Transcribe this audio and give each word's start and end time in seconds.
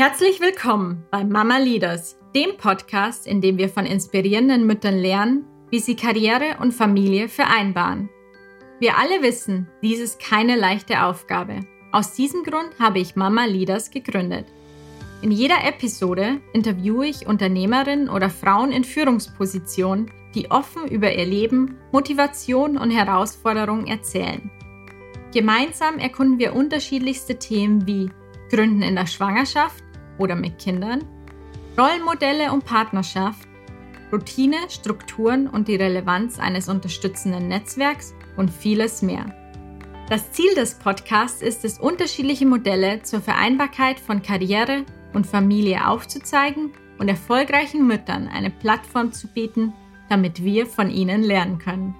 Herzlich 0.00 0.40
willkommen 0.40 1.04
bei 1.10 1.24
Mama 1.24 1.58
Leaders, 1.58 2.20
dem 2.32 2.56
Podcast, 2.56 3.26
in 3.26 3.40
dem 3.40 3.58
wir 3.58 3.68
von 3.68 3.84
inspirierenden 3.84 4.64
Müttern 4.64 4.96
lernen, 4.96 5.44
wie 5.70 5.80
sie 5.80 5.96
Karriere 5.96 6.58
und 6.60 6.70
Familie 6.70 7.28
vereinbaren. 7.28 8.08
Wir 8.78 8.96
alle 8.96 9.22
wissen, 9.22 9.66
dies 9.82 9.98
ist 9.98 10.20
keine 10.20 10.54
leichte 10.54 11.02
Aufgabe. 11.02 11.62
Aus 11.90 12.14
diesem 12.14 12.44
Grund 12.44 12.78
habe 12.78 13.00
ich 13.00 13.16
Mama 13.16 13.46
Leaders 13.46 13.90
gegründet. 13.90 14.46
In 15.20 15.32
jeder 15.32 15.64
Episode 15.64 16.40
interviewe 16.52 17.08
ich 17.08 17.26
Unternehmerinnen 17.26 18.08
oder 18.08 18.30
Frauen 18.30 18.70
in 18.70 18.84
Führungspositionen, 18.84 20.12
die 20.32 20.48
offen 20.52 20.86
über 20.86 21.12
ihr 21.12 21.26
Leben, 21.26 21.76
Motivation 21.90 22.78
und 22.78 22.92
Herausforderungen 22.92 23.88
erzählen. 23.88 24.48
Gemeinsam 25.34 25.98
erkunden 25.98 26.38
wir 26.38 26.54
unterschiedlichste 26.54 27.40
Themen 27.40 27.84
wie 27.88 28.10
Gründen 28.48 28.82
in 28.82 28.94
der 28.94 29.06
Schwangerschaft, 29.06 29.82
oder 30.18 30.34
mit 30.34 30.58
Kindern, 30.58 31.04
Rollenmodelle 31.78 32.52
und 32.52 32.64
Partnerschaft, 32.64 33.48
Routine, 34.12 34.56
Strukturen 34.68 35.46
und 35.46 35.68
die 35.68 35.76
Relevanz 35.76 36.38
eines 36.38 36.68
unterstützenden 36.68 37.48
Netzwerks 37.48 38.14
und 38.36 38.50
vieles 38.50 39.02
mehr. 39.02 39.34
Das 40.08 40.32
Ziel 40.32 40.54
des 40.54 40.74
Podcasts 40.74 41.42
ist 41.42 41.64
es, 41.64 41.78
unterschiedliche 41.78 42.46
Modelle 42.46 43.02
zur 43.02 43.20
Vereinbarkeit 43.20 44.00
von 44.00 44.22
Karriere 44.22 44.84
und 45.12 45.26
Familie 45.26 45.86
aufzuzeigen 45.86 46.72
und 46.98 47.08
erfolgreichen 47.08 47.86
Müttern 47.86 48.26
eine 48.28 48.50
Plattform 48.50 49.12
zu 49.12 49.28
bieten, 49.28 49.74
damit 50.08 50.42
wir 50.42 50.66
von 50.66 50.90
ihnen 50.90 51.22
lernen 51.22 51.58
können. 51.58 51.94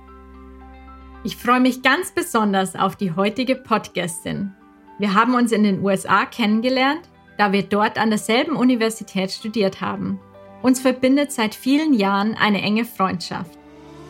Ich 1.24 1.36
freue 1.36 1.60
mich 1.60 1.82
ganz 1.82 2.12
besonders 2.12 2.74
auf 2.74 2.96
die 2.96 3.14
heutige 3.14 3.56
Podcastin. 3.56 4.55
Wir 4.98 5.14
haben 5.14 5.34
uns 5.34 5.52
in 5.52 5.62
den 5.62 5.84
USA 5.84 6.24
kennengelernt 6.24 7.02
da 7.38 7.52
wir 7.52 7.62
dort 7.62 7.98
an 7.98 8.10
derselben 8.10 8.56
Universität 8.56 9.30
studiert 9.30 9.80
haben. 9.80 10.20
Uns 10.61 10.81
verbindet 10.81 11.33
seit 11.33 11.55
vielen 11.55 11.94
Jahren 11.94 12.34
eine 12.34 12.61
enge 12.61 12.84
Freundschaft. 12.84 13.58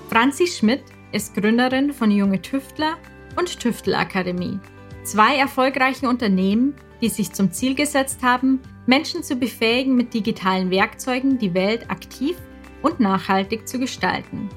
Franzi 0.09 0.47
Schmidt 0.47 0.83
ist 1.13 1.35
Gründerin 1.35 1.93
von 1.93 2.11
Junge 2.11 2.43
Tüftler 2.43 2.97
und 3.37 3.61
Tüftelakademie, 3.61 4.59
zwei 5.05 5.37
erfolgreichen 5.37 6.07
Unternehmen, 6.07 6.75
die 7.01 7.11
sich 7.11 7.33
zum 7.33 7.53
Ziel 7.53 7.75
gesetzt 7.75 8.23
haben, 8.23 8.61
Menschen 8.87 9.23
zu 9.23 9.37
befähigen, 9.37 9.95
mit 9.95 10.15
digitalen 10.15 10.71
Werkzeugen 10.71 11.39
die 11.39 11.55
Welt 11.55 11.91
aktiv 11.91 12.37
und 12.83 12.99
nachhaltig 13.01 13.69
zu 13.69 13.79
gestalten. 13.79 14.49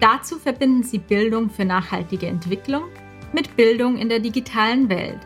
Dazu 0.00 0.38
verbinden 0.38 0.82
sie 0.82 0.98
Bildung 0.98 1.48
für 1.48 1.64
nachhaltige 1.64 2.26
Entwicklung 2.26 2.84
mit 3.32 3.56
Bildung 3.56 3.96
in 3.96 4.08
der 4.08 4.18
digitalen 4.18 4.88
Welt. 4.88 5.20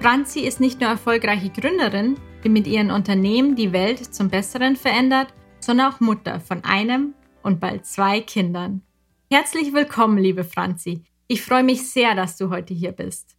Franzi 0.00 0.40
ist 0.40 0.60
nicht 0.60 0.80
nur 0.80 0.88
erfolgreiche 0.88 1.50
Gründerin, 1.50 2.16
die 2.44 2.48
mit 2.48 2.66
ihren 2.66 2.90
Unternehmen 2.90 3.56
die 3.56 3.72
Welt 3.72 4.14
zum 4.14 4.28
Besseren 4.28 4.76
verändert, 4.76 5.32
sondern 5.60 5.92
auch 5.92 6.00
Mutter 6.00 6.40
von 6.40 6.64
einem 6.64 7.14
und 7.42 7.60
bald 7.60 7.86
zwei 7.86 8.20
Kindern. 8.20 8.82
Herzlich 9.30 9.72
willkommen, 9.72 10.18
liebe 10.18 10.44
Franzi. 10.44 11.04
Ich 11.28 11.42
freue 11.42 11.62
mich 11.62 11.90
sehr, 11.90 12.14
dass 12.14 12.36
du 12.36 12.50
heute 12.50 12.74
hier 12.74 12.92
bist. 12.92 13.36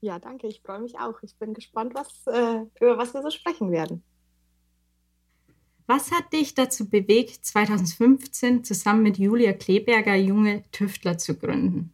Ja, 0.00 0.18
danke. 0.18 0.46
Ich 0.46 0.62
freue 0.62 0.80
mich 0.80 0.98
auch. 0.98 1.22
Ich 1.22 1.36
bin 1.36 1.52
gespannt, 1.52 1.94
was, 1.94 2.26
äh, 2.26 2.64
über 2.80 2.96
was 2.96 3.12
wir 3.12 3.22
so 3.22 3.30
sprechen 3.30 3.70
werden. 3.70 4.02
Was 5.86 6.12
hat 6.12 6.32
dich 6.32 6.54
dazu 6.54 6.88
bewegt, 6.88 7.44
2015 7.44 8.64
zusammen 8.64 9.02
mit 9.02 9.18
Julia 9.18 9.52
Kleberger 9.52 10.14
junge 10.14 10.62
Tüftler 10.70 11.18
zu 11.18 11.36
gründen? 11.36 11.92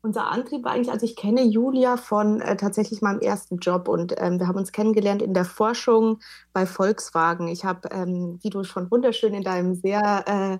Unser 0.00 0.28
Antrieb 0.28 0.64
war 0.64 0.72
eigentlich, 0.72 0.92
also 0.92 1.04
ich 1.04 1.16
kenne 1.16 1.42
Julia 1.42 1.96
von 1.96 2.40
äh, 2.40 2.56
tatsächlich 2.56 3.02
meinem 3.02 3.20
ersten 3.20 3.58
Job 3.58 3.88
und 3.88 4.14
ähm, 4.16 4.38
wir 4.38 4.46
haben 4.46 4.56
uns 4.56 4.70
kennengelernt 4.70 5.22
in 5.22 5.34
der 5.34 5.44
Forschung 5.44 6.20
bei 6.52 6.66
Volkswagen. 6.66 7.48
Ich 7.48 7.64
habe, 7.64 7.88
ähm, 7.90 8.38
wie 8.42 8.50
du 8.50 8.62
schon 8.62 8.90
wunderschön 8.92 9.34
in 9.34 9.42
deinem 9.42 9.74
sehr 9.74 10.24
äh, 10.26 10.58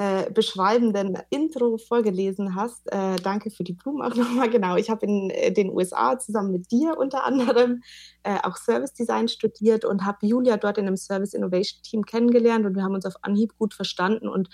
äh, 0.00 0.30
beschreibenden 0.30 1.18
Intro 1.30 1.78
vorgelesen 1.78 2.54
hast, 2.54 2.86
äh, 2.92 3.16
danke 3.16 3.50
für 3.50 3.64
die 3.64 3.72
Blumen 3.72 4.02
auch 4.02 4.14
nochmal, 4.14 4.50
genau. 4.50 4.76
Ich 4.76 4.90
habe 4.90 5.06
in 5.06 5.30
äh, 5.30 5.50
den 5.50 5.70
USA 5.70 6.18
zusammen 6.18 6.52
mit 6.52 6.70
dir 6.70 6.96
unter 6.98 7.24
anderem 7.24 7.82
äh, 8.22 8.38
auch 8.42 8.56
Service 8.56 8.92
Design 8.92 9.28
studiert 9.28 9.84
und 9.84 10.04
habe 10.04 10.26
Julia 10.26 10.56
dort 10.56 10.78
in 10.78 10.86
einem 10.86 10.96
Service 10.96 11.32
Innovation 11.32 11.82
Team 11.82 12.04
kennengelernt 12.04 12.66
und 12.66 12.76
wir 12.76 12.84
haben 12.84 12.94
uns 12.94 13.06
auf 13.06 13.14
Anhieb 13.22 13.56
gut 13.58 13.72
verstanden 13.72 14.28
und 14.28 14.50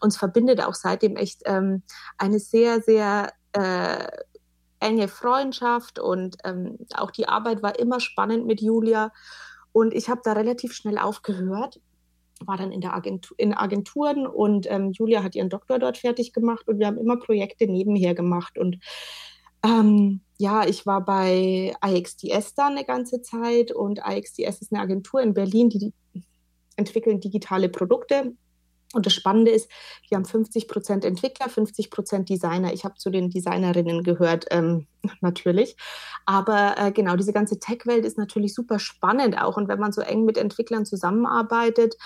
uns 0.00 0.16
verbindet 0.16 0.62
auch 0.62 0.74
seitdem 0.74 1.16
echt 1.16 1.40
ähm, 1.46 1.82
eine 2.18 2.38
sehr, 2.38 2.80
sehr 2.82 3.32
äh, 3.54 4.06
enge 4.80 5.08
Freundschaft 5.08 5.98
und 5.98 6.36
ähm, 6.44 6.78
auch 6.94 7.10
die 7.10 7.26
Arbeit 7.26 7.62
war 7.62 7.78
immer 7.78 8.00
spannend 8.00 8.46
mit 8.46 8.60
Julia. 8.60 9.12
Und 9.72 9.94
ich 9.94 10.08
habe 10.08 10.20
da 10.22 10.34
relativ 10.34 10.72
schnell 10.72 10.98
aufgehört, 10.98 11.80
war 12.44 12.56
dann 12.58 12.70
in, 12.70 12.80
der 12.80 12.94
Agentur, 12.94 13.36
in 13.38 13.54
Agenturen 13.54 14.26
und 14.26 14.70
ähm, 14.70 14.92
Julia 14.92 15.22
hat 15.22 15.34
ihren 15.34 15.48
Doktor 15.48 15.78
dort 15.78 15.98
fertig 15.98 16.32
gemacht 16.32 16.68
und 16.68 16.78
wir 16.78 16.86
haben 16.86 16.98
immer 16.98 17.16
Projekte 17.16 17.66
nebenher 17.66 18.14
gemacht. 18.14 18.58
Und 18.58 18.78
ähm, 19.64 20.20
ja, 20.38 20.66
ich 20.66 20.84
war 20.84 21.04
bei 21.04 21.74
IXDS 21.84 22.54
da 22.54 22.66
eine 22.66 22.84
ganze 22.84 23.22
Zeit 23.22 23.72
und 23.72 24.00
IXDS 24.04 24.60
ist 24.60 24.72
eine 24.72 24.82
Agentur 24.82 25.22
in 25.22 25.32
Berlin, 25.32 25.70
die, 25.70 25.78
die 25.78 26.22
entwickeln 26.76 27.20
digitale 27.20 27.68
Produkte 27.68 28.34
und 28.94 29.06
das 29.06 29.14
Spannende 29.14 29.50
ist, 29.50 29.70
wir 30.08 30.16
haben 30.16 30.24
50 30.24 30.68
Prozent 30.68 31.04
Entwickler, 31.04 31.48
50 31.48 31.90
Prozent 31.90 32.28
Designer. 32.28 32.72
Ich 32.72 32.84
habe 32.84 32.94
zu 32.96 33.10
den 33.10 33.30
Designerinnen 33.30 34.02
gehört, 34.02 34.46
ähm, 34.50 34.86
natürlich. 35.20 35.76
Aber 36.26 36.74
äh, 36.78 36.92
genau, 36.92 37.16
diese 37.16 37.32
ganze 37.32 37.58
Tech-Welt 37.58 38.04
ist 38.04 38.18
natürlich 38.18 38.54
super 38.54 38.78
spannend 38.78 39.40
auch. 39.40 39.56
Und 39.56 39.68
wenn 39.68 39.78
man 39.78 39.92
so 39.92 40.00
eng 40.00 40.24
mit 40.24 40.38
Entwicklern 40.38 40.86
zusammenarbeitet, 40.86 41.96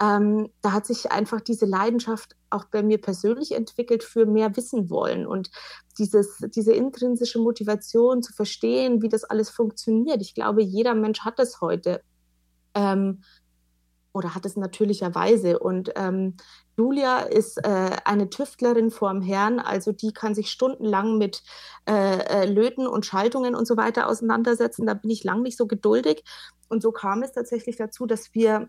ähm, 0.00 0.48
da 0.62 0.72
hat 0.72 0.86
sich 0.86 1.10
einfach 1.12 1.40
diese 1.40 1.66
Leidenschaft 1.66 2.36
auch 2.50 2.64
bei 2.64 2.82
mir 2.82 3.00
persönlich 3.00 3.52
entwickelt 3.52 4.02
für 4.02 4.26
mehr 4.26 4.56
wissen 4.56 4.90
wollen 4.90 5.26
und 5.26 5.50
dieses, 5.98 6.38
diese 6.54 6.72
intrinsische 6.72 7.38
Motivation 7.38 8.22
zu 8.22 8.32
verstehen, 8.32 9.02
wie 9.02 9.08
das 9.08 9.24
alles 9.24 9.50
funktioniert. 9.50 10.22
Ich 10.22 10.34
glaube, 10.34 10.62
jeder 10.62 10.94
Mensch 10.94 11.20
hat 11.20 11.38
das 11.38 11.60
heute. 11.60 12.00
Ähm, 12.74 13.22
oder 14.18 14.34
hat 14.34 14.44
es 14.44 14.56
natürlicherweise. 14.56 15.58
Und 15.58 15.92
ähm, 15.96 16.36
Julia 16.76 17.20
ist 17.20 17.58
äh, 17.58 17.96
eine 18.04 18.28
Tüftlerin 18.28 18.90
vorm 18.90 19.22
Herrn, 19.22 19.60
also 19.60 19.92
die 19.92 20.12
kann 20.12 20.34
sich 20.34 20.50
stundenlang 20.50 21.18
mit 21.18 21.42
äh, 21.88 22.18
äh, 22.18 22.44
Löten 22.46 22.86
und 22.86 23.06
Schaltungen 23.06 23.54
und 23.54 23.66
so 23.66 23.76
weiter 23.76 24.08
auseinandersetzen. 24.08 24.86
Da 24.86 24.94
bin 24.94 25.10
ich 25.10 25.24
lang 25.24 25.42
nicht 25.42 25.56
so 25.56 25.66
geduldig. 25.66 26.24
Und 26.68 26.82
so 26.82 26.92
kam 26.92 27.22
es 27.22 27.32
tatsächlich 27.32 27.76
dazu, 27.76 28.06
dass 28.06 28.34
wir 28.34 28.68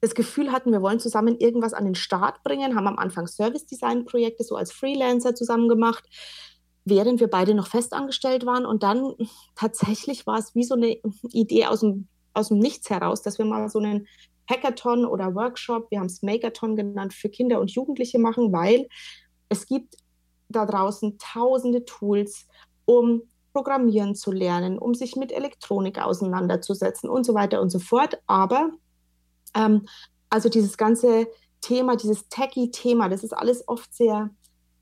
das 0.00 0.14
Gefühl 0.14 0.52
hatten, 0.52 0.72
wir 0.72 0.82
wollen 0.82 1.00
zusammen 1.00 1.38
irgendwas 1.38 1.72
an 1.72 1.86
den 1.86 1.94
Start 1.94 2.42
bringen, 2.42 2.76
haben 2.76 2.86
am 2.86 2.98
Anfang 2.98 3.26
Service-Design-Projekte 3.26 4.44
so 4.44 4.54
als 4.54 4.70
Freelancer 4.70 5.34
zusammen 5.34 5.68
gemacht, 5.68 6.04
während 6.84 7.18
wir 7.18 7.28
beide 7.28 7.54
noch 7.54 7.66
festangestellt 7.66 8.44
waren. 8.44 8.66
Und 8.66 8.82
dann 8.82 9.14
tatsächlich 9.54 10.26
war 10.26 10.38
es 10.38 10.54
wie 10.54 10.64
so 10.64 10.74
eine 10.74 11.00
Idee 11.32 11.66
aus 11.66 11.80
dem 11.80 12.08
aus 12.36 12.48
dem 12.48 12.58
Nichts 12.58 12.90
heraus, 12.90 13.22
dass 13.22 13.38
wir 13.38 13.44
mal 13.44 13.68
so 13.68 13.78
einen 13.78 14.06
Hackathon 14.48 15.04
oder 15.04 15.34
Workshop, 15.34 15.90
wir 15.90 15.98
haben 15.98 16.06
es 16.06 16.22
Makeathon 16.22 16.76
genannt, 16.76 17.14
für 17.14 17.28
Kinder 17.28 17.60
und 17.60 17.70
Jugendliche 17.70 18.18
machen, 18.18 18.52
weil 18.52 18.88
es 19.48 19.66
gibt 19.66 19.96
da 20.48 20.66
draußen 20.66 21.18
tausende 21.18 21.84
Tools, 21.84 22.46
um 22.84 23.22
Programmieren 23.52 24.14
zu 24.14 24.32
lernen, 24.32 24.78
um 24.78 24.94
sich 24.94 25.16
mit 25.16 25.32
Elektronik 25.32 25.98
auseinanderzusetzen 25.98 27.08
und 27.08 27.24
so 27.24 27.34
weiter 27.34 27.62
und 27.62 27.70
so 27.70 27.78
fort. 27.78 28.18
Aber 28.26 28.70
ähm, 29.54 29.88
also 30.28 30.48
dieses 30.48 30.76
ganze 30.76 31.26
Thema, 31.62 31.96
dieses 31.96 32.28
Techie-Thema, 32.28 33.08
das 33.08 33.24
ist 33.24 33.32
alles 33.32 33.66
oft 33.66 33.92
sehr 33.94 34.30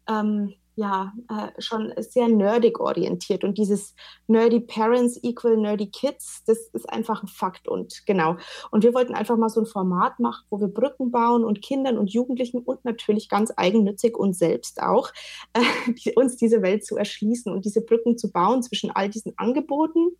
ähm, 0.08 0.54
ja 0.76 1.12
äh, 1.28 1.60
schon 1.60 1.92
sehr 1.98 2.28
nerdig 2.28 2.80
orientiert 2.80 3.44
und 3.44 3.58
dieses 3.58 3.94
nerdy 4.26 4.60
Parents 4.60 5.18
equal 5.22 5.56
nerdy 5.56 5.88
Kids, 5.90 6.42
das 6.46 6.58
ist 6.72 6.88
einfach 6.90 7.22
ein 7.22 7.28
Fakt 7.28 7.68
und 7.68 8.04
genau. 8.06 8.36
Und 8.70 8.82
wir 8.82 8.94
wollten 8.94 9.14
einfach 9.14 9.36
mal 9.36 9.48
so 9.48 9.60
ein 9.60 9.66
Format 9.66 10.18
machen, 10.18 10.44
wo 10.50 10.60
wir 10.60 10.68
Brücken 10.68 11.10
bauen 11.10 11.44
und 11.44 11.62
Kindern 11.62 11.98
und 11.98 12.12
Jugendlichen 12.12 12.58
und 12.58 12.84
natürlich 12.84 13.28
ganz 13.28 13.52
eigennützig 13.56 14.16
uns 14.16 14.38
selbst 14.38 14.82
auch 14.82 15.10
äh, 15.52 15.62
die, 16.04 16.12
uns 16.14 16.36
diese 16.36 16.62
Welt 16.62 16.84
zu 16.84 16.96
erschließen 16.96 17.52
und 17.52 17.64
diese 17.64 17.80
Brücken 17.80 18.18
zu 18.18 18.30
bauen 18.30 18.62
zwischen 18.62 18.90
all 18.90 19.08
diesen 19.08 19.32
Angeboten 19.36 20.16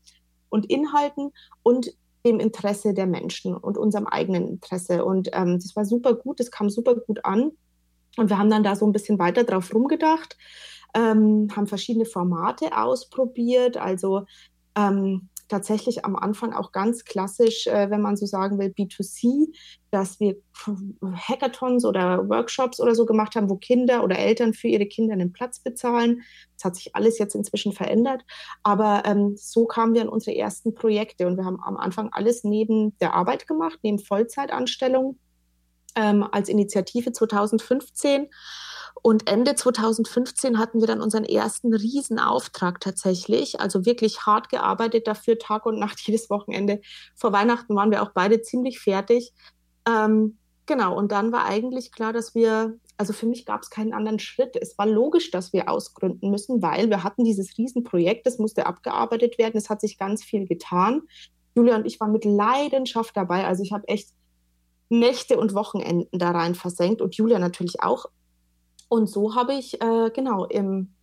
und 0.51 0.67
Inhalten 0.67 1.33
und 1.63 1.93
dem 2.25 2.41
Interesse 2.41 2.95
der 2.95 3.07
Menschen 3.07 3.55
und 3.55 3.77
unserem 3.77 4.07
eigenen 4.07 4.49
Interesse. 4.49 5.05
Und 5.05 5.29
ähm, 5.33 5.59
das 5.59 5.77
war 5.77 5.85
super 5.85 6.15
gut, 6.15 6.41
das 6.41 6.51
kam 6.51 6.71
super 6.71 6.95
gut 6.95 7.25
an. 7.25 7.53
Und 8.17 8.31
wir 8.31 8.39
haben 8.39 8.51
dann 8.51 8.65
da 8.65 8.77
so 8.77 8.87
ein 8.87 8.93
bisschen 8.93 9.19
weiter 9.19 9.45
drauf 9.45 9.75
rumgedacht, 9.75 10.37
ähm, 10.95 11.49
haben 11.55 11.67
verschiedene 11.67 12.05
Formate 12.05 12.77
ausprobiert. 12.77 13.77
Also 13.77 14.27
ähm, 14.77 15.29
tatsächlich 15.49 16.05
am 16.05 16.17
Anfang 16.17 16.53
auch 16.53 16.73
ganz 16.73 17.05
klassisch, 17.05 17.67
äh, 17.67 17.91
wenn 17.91 18.01
man 18.01 18.17
so 18.17 18.27
sagen 18.27 18.59
will, 18.59 18.69
B2C, 18.69 19.49
dass 19.91 20.19
wir 20.21 20.37
Hackathons 21.15 21.85
oder 21.85 22.29
Workshops 22.29 22.81
oder 22.81 22.95
so 22.95 23.07
gemacht 23.07 23.37
haben, 23.37 23.51
wo 23.51 23.57
Kinder 23.57 24.03
oder 24.03 24.19
Eltern 24.19 24.55
für 24.55 24.69
ihre 24.69 24.87
Kinder 24.87 25.13
einen 25.13 25.33
Platz 25.33 25.61
bezahlen. 25.61 26.23
Das 26.57 26.65
hat 26.65 26.77
sich 26.77 26.97
alles 26.97 27.19
jetzt 27.19 27.35
inzwischen 27.35 27.73
verändert. 27.73 28.25
Aber 28.63 29.03
ähm, 29.05 29.35
so 29.37 29.67
kamen 29.67 29.95
wir 29.95 30.03
an 30.03 30.09
unsere 30.09 30.37
ersten 30.37 30.75
Projekte 30.75 31.27
und 31.27 31.37
wir 31.37 31.45
haben 31.45 31.61
am 31.63 31.77
Anfang 31.77 32.09
alles 32.13 32.45
neben 32.45 32.97
der 32.99 33.15
Arbeit 33.15 33.47
gemacht, 33.47 33.79
neben 33.83 33.99
Vollzeitanstellung 33.99 35.19
ähm, 35.95 36.27
als 36.31 36.49
Initiative 36.49 37.13
2015. 37.13 38.29
Und 39.03 39.29
Ende 39.31 39.55
2015 39.55 40.59
hatten 40.59 40.81
wir 40.81 40.87
dann 40.87 41.03
unseren 41.03 41.25
ersten 41.25 41.75
Riesenauftrag 41.75 42.81
tatsächlich. 42.81 43.61
Also 43.61 43.85
wirklich 43.85 44.23
hart 44.23 44.49
gearbeitet 44.49 45.07
dafür, 45.07 45.39
Tag 45.39 45.67
und 45.67 45.79
Nacht, 45.79 46.01
jedes 46.07 46.31
Wochenende. 46.31 46.81
Vor 47.15 47.33
Weihnachten 47.33 47.77
waren 47.77 47.91
wir 47.91 48.03
auch 48.03 48.13
beide 48.15 48.41
ziemlich 48.41 48.81
fertig. 48.81 49.35
Ähm, 49.87 50.39
genau, 50.67 50.97
und 50.97 51.13
dann 51.13 51.33
war 51.33 51.45
eigentlich 51.45 51.93
klar, 51.93 52.13
dass 52.13 52.35
wir, 52.35 52.79
also 52.97 53.13
für 53.13 53.27
mich 53.27 53.45
gab 53.45 53.63
es 53.63 53.71
keinen 53.71 53.93
anderen 53.93 54.21
Schritt. 54.21 54.57
Es 54.57 54.79
war 54.79 54.87
logisch, 54.87 55.31
dass 55.31 55.53
wir 55.53 55.69
ausgründen 55.69 56.31
müssen, 56.31 56.63
weil 56.63 56.89
wir 56.89 57.05
hatten 57.05 57.25
dieses 57.25 57.59
Riesenprojekt, 57.59 58.27
das 58.27 58.39
musste 58.39 58.65
abgearbeitet 58.65 59.37
werden. 59.37 59.59
Es 59.59 59.69
hat 59.69 59.83
sich 59.83 59.99
ganz 59.99 60.25
viel 60.25 60.47
getan. 60.47 61.03
Julia 61.55 61.77
und 61.77 61.87
ich 61.87 62.01
waren 62.01 62.13
mit 62.13 62.25
Leidenschaft 62.25 63.17
dabei. 63.17 63.47
Also 63.47 63.63
ich 63.63 63.73
habe 63.73 63.87
echt 63.87 64.09
Nächte 64.89 65.39
und 65.39 65.55
Wochenenden 65.55 66.19
da 66.19 66.31
rein 66.31 66.55
versenkt 66.55 67.01
und 67.01 67.15
Julia 67.15 67.39
natürlich 67.39 67.83
auch. 67.83 68.07
Und 68.89 69.09
so 69.09 69.35
habe 69.35 69.55
ich 69.55 69.81
äh, 69.81 70.11
genau 70.15 70.45
im 70.45 70.95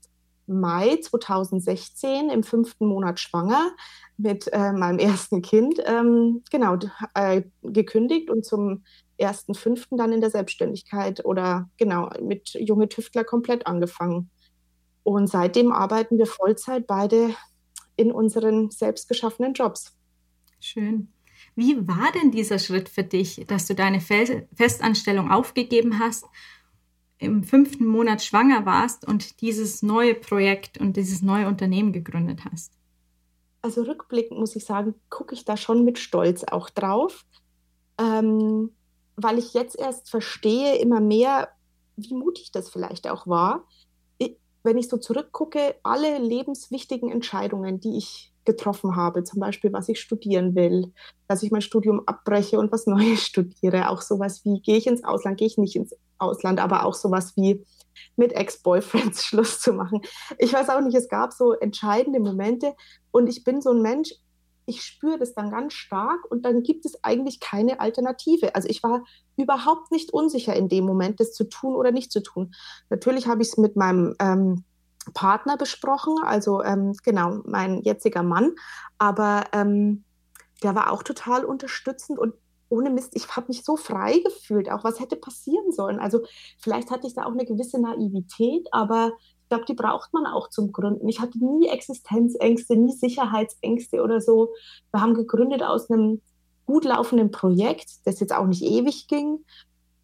Mai 0.47 0.97
2016 0.97 2.29
im 2.29 2.43
fünften 2.43 2.85
Monat 2.85 3.19
schwanger 3.19 3.71
mit 4.17 4.51
äh, 4.51 4.73
meinem 4.73 4.99
ersten 4.99 5.41
Kind 5.41 5.81
ähm, 5.85 6.43
genau 6.51 6.77
äh, 7.13 7.43
gekündigt 7.61 8.29
und 8.29 8.45
zum 8.45 8.83
ersten 9.17 9.53
fünften 9.53 9.97
dann 9.97 10.11
in 10.11 10.21
der 10.21 10.29
Selbstständigkeit 10.29 11.23
oder 11.25 11.69
genau 11.77 12.09
mit 12.21 12.49
junge 12.53 12.89
Tüftler 12.89 13.23
komplett 13.23 13.67
angefangen. 13.67 14.29
Und 15.03 15.27
seitdem 15.27 15.71
arbeiten 15.71 16.17
wir 16.17 16.27
Vollzeit 16.27 16.85
beide 16.87 17.33
in 17.95 18.11
unseren 18.11 18.71
selbstgeschaffenen 18.71 19.53
Jobs. 19.53 19.95
Schön. 20.59 21.11
Wie 21.61 21.87
war 21.87 22.11
denn 22.11 22.31
dieser 22.31 22.57
Schritt 22.57 22.89
für 22.89 23.03
dich, 23.03 23.45
dass 23.45 23.67
du 23.67 23.75
deine 23.75 24.01
Festanstellung 24.01 25.29
aufgegeben 25.29 25.99
hast, 25.99 26.25
im 27.19 27.43
fünften 27.43 27.85
Monat 27.85 28.23
schwanger 28.23 28.65
warst 28.65 29.07
und 29.07 29.41
dieses 29.41 29.83
neue 29.83 30.15
Projekt 30.15 30.79
und 30.79 30.97
dieses 30.97 31.21
neue 31.21 31.47
Unternehmen 31.47 31.93
gegründet 31.93 32.45
hast? 32.51 32.73
Also 33.61 33.83
rückblickend 33.83 34.39
muss 34.39 34.55
ich 34.55 34.65
sagen, 34.65 34.95
gucke 35.11 35.35
ich 35.35 35.45
da 35.45 35.55
schon 35.55 35.85
mit 35.85 35.99
Stolz 35.99 36.43
auch 36.45 36.71
drauf, 36.71 37.27
ähm, 37.99 38.71
weil 39.15 39.37
ich 39.37 39.53
jetzt 39.53 39.77
erst 39.77 40.09
verstehe 40.09 40.79
immer 40.79 40.99
mehr, 40.99 41.49
wie 41.95 42.15
mutig 42.15 42.51
das 42.51 42.71
vielleicht 42.71 43.07
auch 43.07 43.27
war. 43.27 43.67
Wenn 44.63 44.79
ich 44.79 44.89
so 44.89 44.97
zurückgucke, 44.97 45.75
alle 45.83 46.17
lebenswichtigen 46.17 47.11
Entscheidungen, 47.11 47.79
die 47.79 47.97
ich 47.97 48.30
getroffen 48.45 48.95
habe, 48.95 49.23
zum 49.23 49.39
Beispiel, 49.39 49.71
was 49.73 49.89
ich 49.89 49.99
studieren 49.99 50.55
will, 50.55 50.93
dass 51.27 51.43
ich 51.43 51.51
mein 51.51 51.61
Studium 51.61 52.01
abbreche 52.05 52.59
und 52.59 52.71
was 52.71 52.87
Neues 52.87 53.25
studiere. 53.25 53.89
Auch 53.89 54.01
sowas 54.01 54.43
wie, 54.45 54.61
gehe 54.61 54.77
ich 54.77 54.87
ins 54.87 55.03
Ausland, 55.03 55.37
gehe 55.37 55.47
ich 55.47 55.57
nicht 55.57 55.75
ins 55.75 55.95
Ausland, 56.17 56.59
aber 56.59 56.85
auch 56.85 56.93
sowas 56.93 57.33
wie 57.35 57.65
mit 58.15 58.33
Ex-Boyfriends 58.33 59.25
Schluss 59.25 59.59
zu 59.59 59.73
machen. 59.73 60.01
Ich 60.37 60.53
weiß 60.53 60.69
auch 60.69 60.81
nicht, 60.81 60.95
es 60.95 61.09
gab 61.09 61.33
so 61.33 61.53
entscheidende 61.53 62.19
Momente 62.19 62.73
und 63.11 63.27
ich 63.27 63.43
bin 63.43 63.61
so 63.61 63.71
ein 63.71 63.81
Mensch, 63.81 64.13
ich 64.65 64.83
spüre 64.83 65.17
das 65.17 65.33
dann 65.33 65.51
ganz 65.51 65.73
stark 65.73 66.19
und 66.29 66.45
dann 66.45 66.63
gibt 66.63 66.85
es 66.85 67.03
eigentlich 67.03 67.39
keine 67.39 67.79
Alternative. 67.79 68.55
Also 68.55 68.69
ich 68.69 68.83
war 68.83 69.03
überhaupt 69.35 69.91
nicht 69.91 70.13
unsicher 70.13 70.55
in 70.55 70.69
dem 70.69 70.85
Moment, 70.85 71.19
das 71.19 71.33
zu 71.33 71.45
tun 71.45 71.75
oder 71.75 71.91
nicht 71.91 72.11
zu 72.11 72.21
tun. 72.21 72.53
Natürlich 72.89 73.27
habe 73.27 73.41
ich 73.41 73.49
es 73.49 73.57
mit 73.57 73.75
meinem 73.75 74.15
ähm, 74.19 74.63
Partner 75.13 75.57
besprochen, 75.57 76.15
also 76.23 76.63
ähm, 76.63 76.93
genau, 77.03 77.41
mein 77.45 77.81
jetziger 77.81 78.23
Mann, 78.23 78.53
aber 78.97 79.45
ähm, 79.53 80.03
der 80.63 80.75
war 80.75 80.91
auch 80.91 81.03
total 81.03 81.45
unterstützend 81.45 82.19
und 82.19 82.33
ohne 82.69 82.89
Mist, 82.89 83.11
ich 83.15 83.27
habe 83.35 83.47
mich 83.49 83.63
so 83.65 83.75
frei 83.75 84.19
gefühlt, 84.19 84.71
auch 84.71 84.83
was 84.83 84.99
hätte 84.99 85.17
passieren 85.17 85.73
sollen. 85.73 85.99
Also 85.99 86.21
vielleicht 86.57 86.89
hatte 86.89 87.05
ich 87.05 87.13
da 87.13 87.25
auch 87.25 87.33
eine 87.33 87.45
gewisse 87.45 87.81
Naivität, 87.81 88.67
aber 88.71 89.11
ich 89.43 89.49
glaube, 89.49 89.65
die 89.65 89.73
braucht 89.73 90.13
man 90.13 90.25
auch 90.25 90.49
zum 90.49 90.71
Gründen. 90.71 91.09
Ich 91.09 91.19
hatte 91.19 91.37
nie 91.43 91.67
Existenzängste, 91.67 92.77
nie 92.77 92.93
Sicherheitsängste 92.93 94.01
oder 94.01 94.21
so. 94.21 94.53
Wir 94.93 95.01
haben 95.01 95.13
gegründet 95.13 95.61
aus 95.61 95.91
einem 95.91 96.21
gut 96.65 96.85
laufenden 96.85 97.31
Projekt, 97.31 97.89
das 98.05 98.21
jetzt 98.21 98.33
auch 98.33 98.47
nicht 98.47 98.63
ewig 98.63 99.09
ging, 99.09 99.43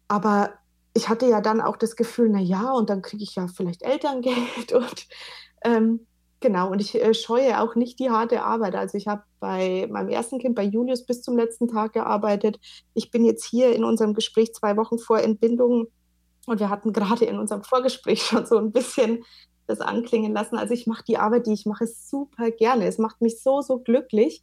aber 0.06 0.52
ich 0.94 1.08
hatte 1.08 1.26
ja 1.26 1.40
dann 1.40 1.60
auch 1.60 1.76
das 1.76 1.96
Gefühl, 1.96 2.28
na 2.30 2.40
ja, 2.40 2.72
und 2.72 2.90
dann 2.90 3.02
kriege 3.02 3.22
ich 3.22 3.34
ja 3.34 3.46
vielleicht 3.48 3.82
Elterngeld 3.82 4.72
und 4.74 5.06
ähm, 5.64 6.06
genau. 6.40 6.70
Und 6.70 6.80
ich 6.80 6.94
äh, 6.94 7.14
scheue 7.14 7.60
auch 7.60 7.74
nicht 7.74 7.98
die 7.98 8.10
harte 8.10 8.42
Arbeit. 8.42 8.74
Also 8.74 8.96
ich 8.98 9.06
habe 9.06 9.22
bei 9.40 9.86
meinem 9.90 10.08
ersten 10.08 10.38
Kind, 10.38 10.54
bei 10.54 10.64
Julius, 10.64 11.06
bis 11.06 11.22
zum 11.22 11.36
letzten 11.36 11.68
Tag 11.68 11.92
gearbeitet. 11.92 12.58
Ich 12.94 13.10
bin 13.10 13.24
jetzt 13.24 13.44
hier 13.44 13.74
in 13.74 13.84
unserem 13.84 14.14
Gespräch 14.14 14.54
zwei 14.54 14.76
Wochen 14.76 14.98
vor 14.98 15.20
Entbindung 15.20 15.88
und 16.46 16.60
wir 16.60 16.70
hatten 16.70 16.92
gerade 16.92 17.26
in 17.26 17.38
unserem 17.38 17.62
Vorgespräch 17.62 18.22
schon 18.26 18.46
so 18.46 18.56
ein 18.58 18.72
bisschen 18.72 19.24
das 19.66 19.80
anklingen 19.80 20.32
lassen. 20.32 20.56
Also 20.56 20.72
ich 20.72 20.86
mache 20.86 21.04
die 21.06 21.18
Arbeit, 21.18 21.46
die 21.46 21.52
ich 21.52 21.66
mache, 21.66 21.86
super 21.86 22.50
gerne. 22.50 22.86
Es 22.86 22.98
macht 22.98 23.20
mich 23.20 23.42
so, 23.42 23.60
so 23.60 23.78
glücklich. 23.78 24.42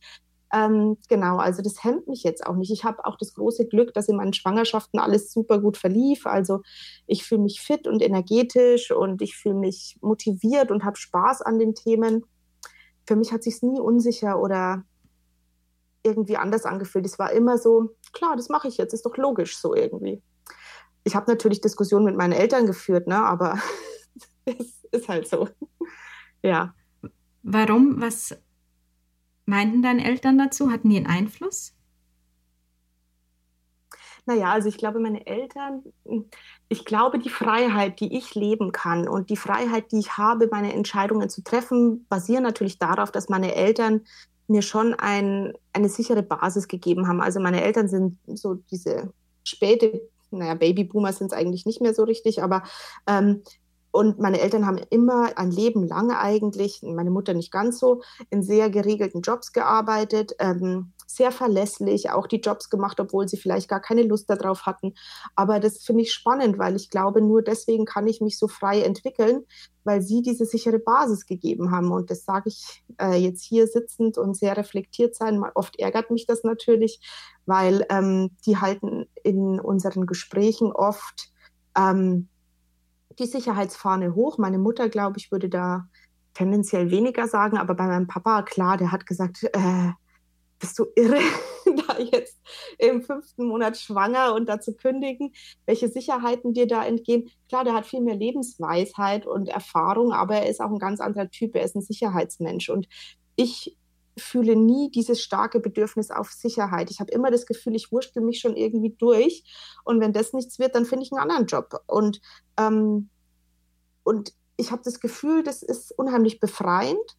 Ähm, 0.54 0.98
genau, 1.10 1.38
also 1.38 1.62
das 1.62 1.84
hemmt 1.84 2.08
mich 2.08 2.24
jetzt 2.24 2.46
auch 2.46 2.56
nicht. 2.56 2.72
Ich 2.72 2.84
habe 2.84 3.06
auch 3.06 3.18
das 3.18 3.34
große 3.34 3.68
Glück, 3.68 3.94
dass 3.94 4.08
in 4.08 4.18
meinen 4.18 4.34
Schwangerschaften 4.34 5.00
alles 5.00 5.32
super 5.32 5.60
gut 5.60 5.78
verlief. 5.78 6.26
Also 6.26 6.62
ich 7.08 7.24
fühle 7.24 7.42
mich 7.42 7.62
fit 7.62 7.88
und 7.88 8.02
energetisch 8.02 8.92
und 8.92 9.22
ich 9.22 9.36
fühle 9.36 9.56
mich 9.56 9.98
motiviert 10.02 10.72
und 10.72 10.84
habe 10.84 10.98
Spaß 10.98 11.42
an 11.42 11.60
den 11.60 11.76
Themen. 11.76 12.26
Für 13.08 13.16
mich 13.16 13.32
hat 13.32 13.44
sich 13.44 13.62
nie 13.62 13.80
unsicher 13.80 14.40
oder 14.40 14.84
irgendwie 16.04 16.38
anders 16.38 16.66
angefühlt. 16.66 17.06
Es 17.06 17.18
war 17.18 17.32
immer 17.32 17.58
so, 17.58 17.96
klar, 18.14 18.36
das 18.36 18.50
mache 18.50 18.68
ich 18.68 18.78
jetzt, 18.78 18.94
ist 18.94 19.06
doch 19.06 19.18
logisch 19.18 19.58
so 19.58 19.74
irgendwie. 19.76 20.22
Ich 21.04 21.16
habe 21.16 21.30
natürlich 21.30 21.62
Diskussionen 21.62 22.06
mit 22.06 22.16
meinen 22.16 22.34
Eltern 22.34 22.68
geführt, 22.68 23.08
ne, 23.08 23.18
aber 23.18 23.60
es 24.46 24.84
ist 24.92 25.10
halt 25.10 25.28
so. 25.28 25.50
ja. 26.44 26.74
Warum? 27.48 28.02
Was 28.02 28.36
meinten 29.46 29.82
deine 29.82 30.06
Eltern 30.06 30.38
dazu? 30.38 30.72
Hatten 30.72 30.90
die 30.90 30.98
einen 30.98 31.08
Einfluss? 31.08 31.74
Naja, 34.28 34.52
also 34.52 34.68
ich 34.70 34.78
glaube, 34.78 35.00
meine 35.00 35.28
Eltern, 35.28 35.84
ich 36.68 36.84
glaube, 36.86 37.20
die 37.20 37.30
Freiheit, 37.30 38.00
die 38.00 38.18
ich 38.18 38.34
leben 38.34 38.72
kann 38.72 39.08
und 39.08 39.30
die 39.30 39.38
Freiheit, 39.38 39.92
die 39.92 40.00
ich 40.00 40.18
habe, 40.18 40.48
meine 40.52 40.74
Entscheidungen 40.74 41.30
zu 41.30 41.44
treffen, 41.44 42.08
basieren 42.10 42.42
natürlich 42.42 42.80
darauf, 42.80 43.12
dass 43.12 43.30
meine 43.30 43.54
Eltern 43.54 44.02
mir 44.48 44.64
schon 44.64 44.96
ein, 44.96 45.54
eine 45.74 45.90
sichere 45.90 46.24
Basis 46.24 46.68
gegeben 46.68 47.08
haben. 47.08 47.22
Also 47.22 47.40
meine 47.40 47.64
Eltern 47.64 47.88
sind 47.88 48.18
so 48.26 48.56
diese 48.72 49.14
späte, 49.44 50.02
naja, 50.32 50.56
Babyboomer 50.56 51.14
sind 51.14 51.28
es 51.28 51.38
eigentlich 51.38 51.68
nicht 51.68 51.82
mehr 51.82 51.94
so 51.94 52.04
richtig, 52.04 52.42
aber 52.42 52.64
ähm, 53.08 53.44
und 53.96 54.20
meine 54.20 54.42
Eltern 54.42 54.66
haben 54.66 54.80
immer 54.90 55.38
ein 55.38 55.52
Leben 55.52 55.88
lang 55.88 56.12
eigentlich, 56.12 56.82
meine 56.84 57.12
Mutter 57.12 57.34
nicht 57.34 57.50
ganz 57.50 57.80
so, 57.80 58.02
in 58.30 58.44
sehr 58.44 58.70
geregelten 58.70 59.22
Jobs 59.22 59.54
gearbeitet, 59.54 60.36
ähm, 60.40 60.92
sehr 61.08 61.32
verlässlich, 61.32 62.10
auch 62.10 62.28
die 62.28 62.42
Jobs 62.42 62.70
gemacht, 62.70 63.00
obwohl 63.00 63.30
sie 63.30 63.38
vielleicht 63.38 63.70
gar 63.70 63.80
keine 63.80 64.04
Lust 64.04 64.30
darauf 64.30 64.66
hatten. 64.66 64.96
Aber 65.38 65.62
das 65.62 65.82
finde 65.82 66.02
ich 66.02 66.12
spannend, 66.12 66.58
weil 66.58 66.76
ich 66.76 66.90
glaube, 66.90 67.22
nur 67.22 67.42
deswegen 67.42 67.86
kann 67.86 68.06
ich 68.06 68.20
mich 68.20 68.38
so 68.38 68.50
frei 68.50 68.82
entwickeln, 68.82 69.46
weil 69.86 70.02
sie 70.02 70.22
diese 70.22 70.46
sichere 70.46 70.80
Basis 70.80 71.26
gegeben 71.26 71.72
haben. 71.72 71.94
Und 71.94 72.12
das 72.12 72.26
sage 72.26 72.50
ich 72.50 72.84
äh, 73.00 73.16
jetzt 73.16 73.46
hier 73.46 73.66
sitzend 73.66 74.18
und 74.18 74.36
sehr 74.36 74.58
reflektiert 74.58 75.16
sein. 75.16 75.42
Oft 75.54 75.80
ärgert 75.80 76.12
mich 76.12 76.26
das 76.26 76.44
natürlich, 76.44 77.00
weil 77.46 77.86
ähm, 77.90 78.32
die 78.46 78.58
halten 78.58 79.06
in 79.24 79.62
unseren 79.62 80.06
Gesprächen 80.06 80.74
oft 80.74 81.32
ähm, 81.78 82.28
die 83.20 83.26
Sicherheitsfahne 83.26 84.16
hoch. 84.16 84.38
Meine 84.38 84.58
Mutter, 84.58 84.90
glaube 84.90 85.18
ich, 85.18 85.32
würde 85.32 85.50
da 85.50 85.88
tendenziell 86.34 86.92
weniger 86.92 87.28
sagen, 87.28 87.58
aber 87.58 87.76
bei 87.76 87.88
meinem 87.88 88.08
Papa, 88.08 88.44
klar, 88.44 88.78
der 88.78 88.92
hat 88.92 89.06
gesagt, 89.06 89.44
äh, 89.44 89.92
bist 90.60 90.80
du 90.80 90.86
irre, 90.96 91.20
da 91.88 92.00
jetzt 92.00 92.40
im 92.78 93.02
fünften 93.02 93.48
Monat 93.48 93.78
schwanger 93.78 94.34
und 94.34 94.48
da 94.48 94.60
zu 94.60 94.76
kündigen, 94.76 95.34
welche 95.66 95.90
Sicherheiten 95.90 96.54
dir 96.54 96.68
da 96.68 96.86
entgehen. 96.86 97.30
Klar, 97.50 97.64
der 97.64 97.74
hat 97.74 97.86
viel 97.86 98.02
mehr 98.02 98.16
Lebensweisheit 98.16 99.26
und 99.26 99.50
Erfahrung, 99.50 100.12
aber 100.12 100.36
er 100.36 100.50
ist 100.50 100.62
auch 100.62 100.72
ein 100.72 100.80
ganz 100.80 101.00
anderer 101.00 101.30
Typ, 101.30 101.56
er 101.56 101.64
ist 101.64 101.76
ein 101.76 101.82
Sicherheitsmensch. 101.82 102.70
Und 102.70 102.88
ich 103.36 103.78
fühle 104.18 104.56
nie 104.56 104.90
dieses 104.92 105.22
starke 105.22 105.60
Bedürfnis 105.60 106.12
auf 106.12 106.32
Sicherheit. 106.32 106.90
Ich 106.92 107.00
habe 107.00 107.12
immer 107.12 107.32
das 107.32 107.46
Gefühl, 107.46 107.76
ich 107.76 107.92
wurschtel 107.92 108.24
mich 108.24 108.40
schon 108.40 108.56
irgendwie 108.56 108.96
durch. 108.98 109.44
Und 109.84 110.00
wenn 110.00 110.14
das 110.14 110.34
nichts 110.34 110.60
wird, 110.60 110.76
dann 110.76 110.86
finde 110.86 111.04
ich 111.04 111.12
einen 111.12 111.22
anderen 111.22 111.48
Job. 111.48 111.82
Und, 111.88 112.22
ähm, 112.58 113.10
und 114.04 114.34
ich 114.58 114.72
habe 114.72 114.82
das 114.84 115.00
Gefühl, 115.00 115.44
das 115.44 115.64
ist 115.64 115.92
unheimlich 115.98 116.40
befreiend. 116.40 117.18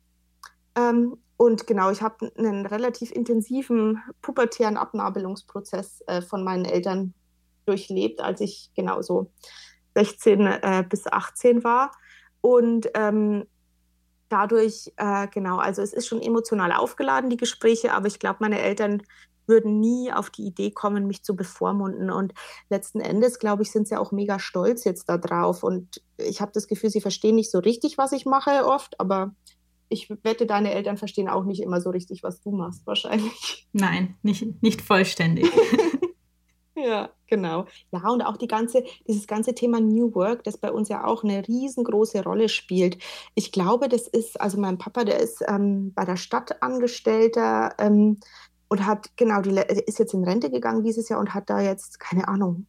Ähm, 0.74 1.18
und 1.36 1.66
genau, 1.66 1.90
ich 1.90 2.00
habe 2.00 2.32
einen 2.36 2.64
relativ 2.64 3.12
intensiven 3.12 4.02
pubertären 4.22 4.78
Abnabelungsprozess 4.78 6.02
äh, 6.06 6.22
von 6.22 6.42
meinen 6.42 6.64
Eltern 6.64 7.12
durchlebt, 7.66 8.20
als 8.20 8.40
ich 8.40 8.70
genau 8.74 9.02
so 9.02 9.30
16 9.94 10.46
äh, 10.46 10.84
bis 10.88 11.06
18 11.06 11.62
war. 11.62 11.90
Und 12.40 12.88
ähm, 12.94 13.44
dadurch, 14.28 14.92
äh, 14.97 15.28
genau, 15.28 15.59
also 15.59 15.83
es 15.83 15.92
ist 15.92 16.06
schon 16.06 16.21
emotional 16.21 16.73
aufgeladen, 16.73 17.30
die 17.30 17.37
Gespräche, 17.37 17.92
aber 17.92 18.06
ich 18.06 18.18
glaube, 18.18 18.38
meine 18.40 18.61
Eltern 18.61 19.02
würden 19.47 19.80
nie 19.80 20.12
auf 20.12 20.30
die 20.30 20.45
Idee 20.45 20.71
kommen, 20.71 21.06
mich 21.06 21.23
zu 21.23 21.37
bevormunden. 21.37 22.11
Und 22.11 22.35
letzten 22.68 23.00
Endes, 23.00 23.38
glaube 23.38 23.62
ich, 23.62 23.71
sind 23.71 23.87
sie 23.87 23.97
auch 23.97 24.12
mega 24.12 24.38
stolz 24.38 24.85
jetzt 24.85 25.09
darauf. 25.09 25.62
Und 25.62 26.02
ich 26.16 26.40
habe 26.40 26.52
das 26.52 26.66
Gefühl, 26.66 26.90
sie 26.90 27.00
verstehen 27.00 27.37
nicht 27.37 27.50
so 27.50 27.59
richtig, 27.59 27.97
was 27.99 28.12
ich 28.12 28.26
mache 28.26 28.66
oft, 28.66 28.99
aber 28.99 29.35
ich 29.88 30.11
wette, 30.25 30.47
deine 30.47 30.73
Eltern 30.73 30.97
verstehen 30.97 31.28
auch 31.28 31.45
nicht 31.45 31.62
immer 31.62 31.80
so 31.80 31.90
richtig, 31.90 32.23
was 32.23 32.40
du 32.40 32.50
machst, 32.50 32.87
wahrscheinlich. 32.87 33.68
Nein, 33.73 34.16
nicht, 34.23 34.62
nicht 34.62 34.83
vollständig. 34.83 35.47
Ja, 36.76 37.09
genau. 37.26 37.64
Ja, 37.90 38.06
und 38.11 38.21
auch 38.21 38.37
die 38.37 38.49
ganze, 38.49 38.85
dieses 39.09 39.26
ganze 39.26 39.54
Thema 39.54 39.80
New 39.80 40.14
Work, 40.14 40.45
das 40.45 40.59
bei 40.59 40.71
uns 40.71 40.90
ja 40.90 41.04
auch 41.04 41.25
eine 41.25 41.47
riesengroße 41.49 42.23
Rolle 42.23 42.50
spielt. 42.50 42.99
Ich 43.35 43.50
glaube, 43.50 43.88
das 43.88 44.06
ist, 44.06 44.38
also 44.38 44.61
mein 44.61 44.76
Papa, 44.76 45.04
der 45.04 45.18
ist 45.18 45.42
ähm, 45.49 45.95
bei 45.95 46.04
der 46.04 46.16
Stadt 46.16 46.62
Angestellter 46.62 47.75
ähm, 47.78 48.18
und 48.68 48.85
hat, 48.85 49.16
genau, 49.16 49.40
die 49.40 49.59
ist 49.87 49.99
jetzt 49.99 50.12
in 50.12 50.25
Rente 50.25 50.50
gegangen 50.50 50.85
dieses 50.85 51.09
Jahr 51.09 51.18
und 51.18 51.33
hat 51.33 51.49
da 51.49 51.61
jetzt, 51.61 51.99
keine 51.99 52.28
Ahnung, 52.28 52.66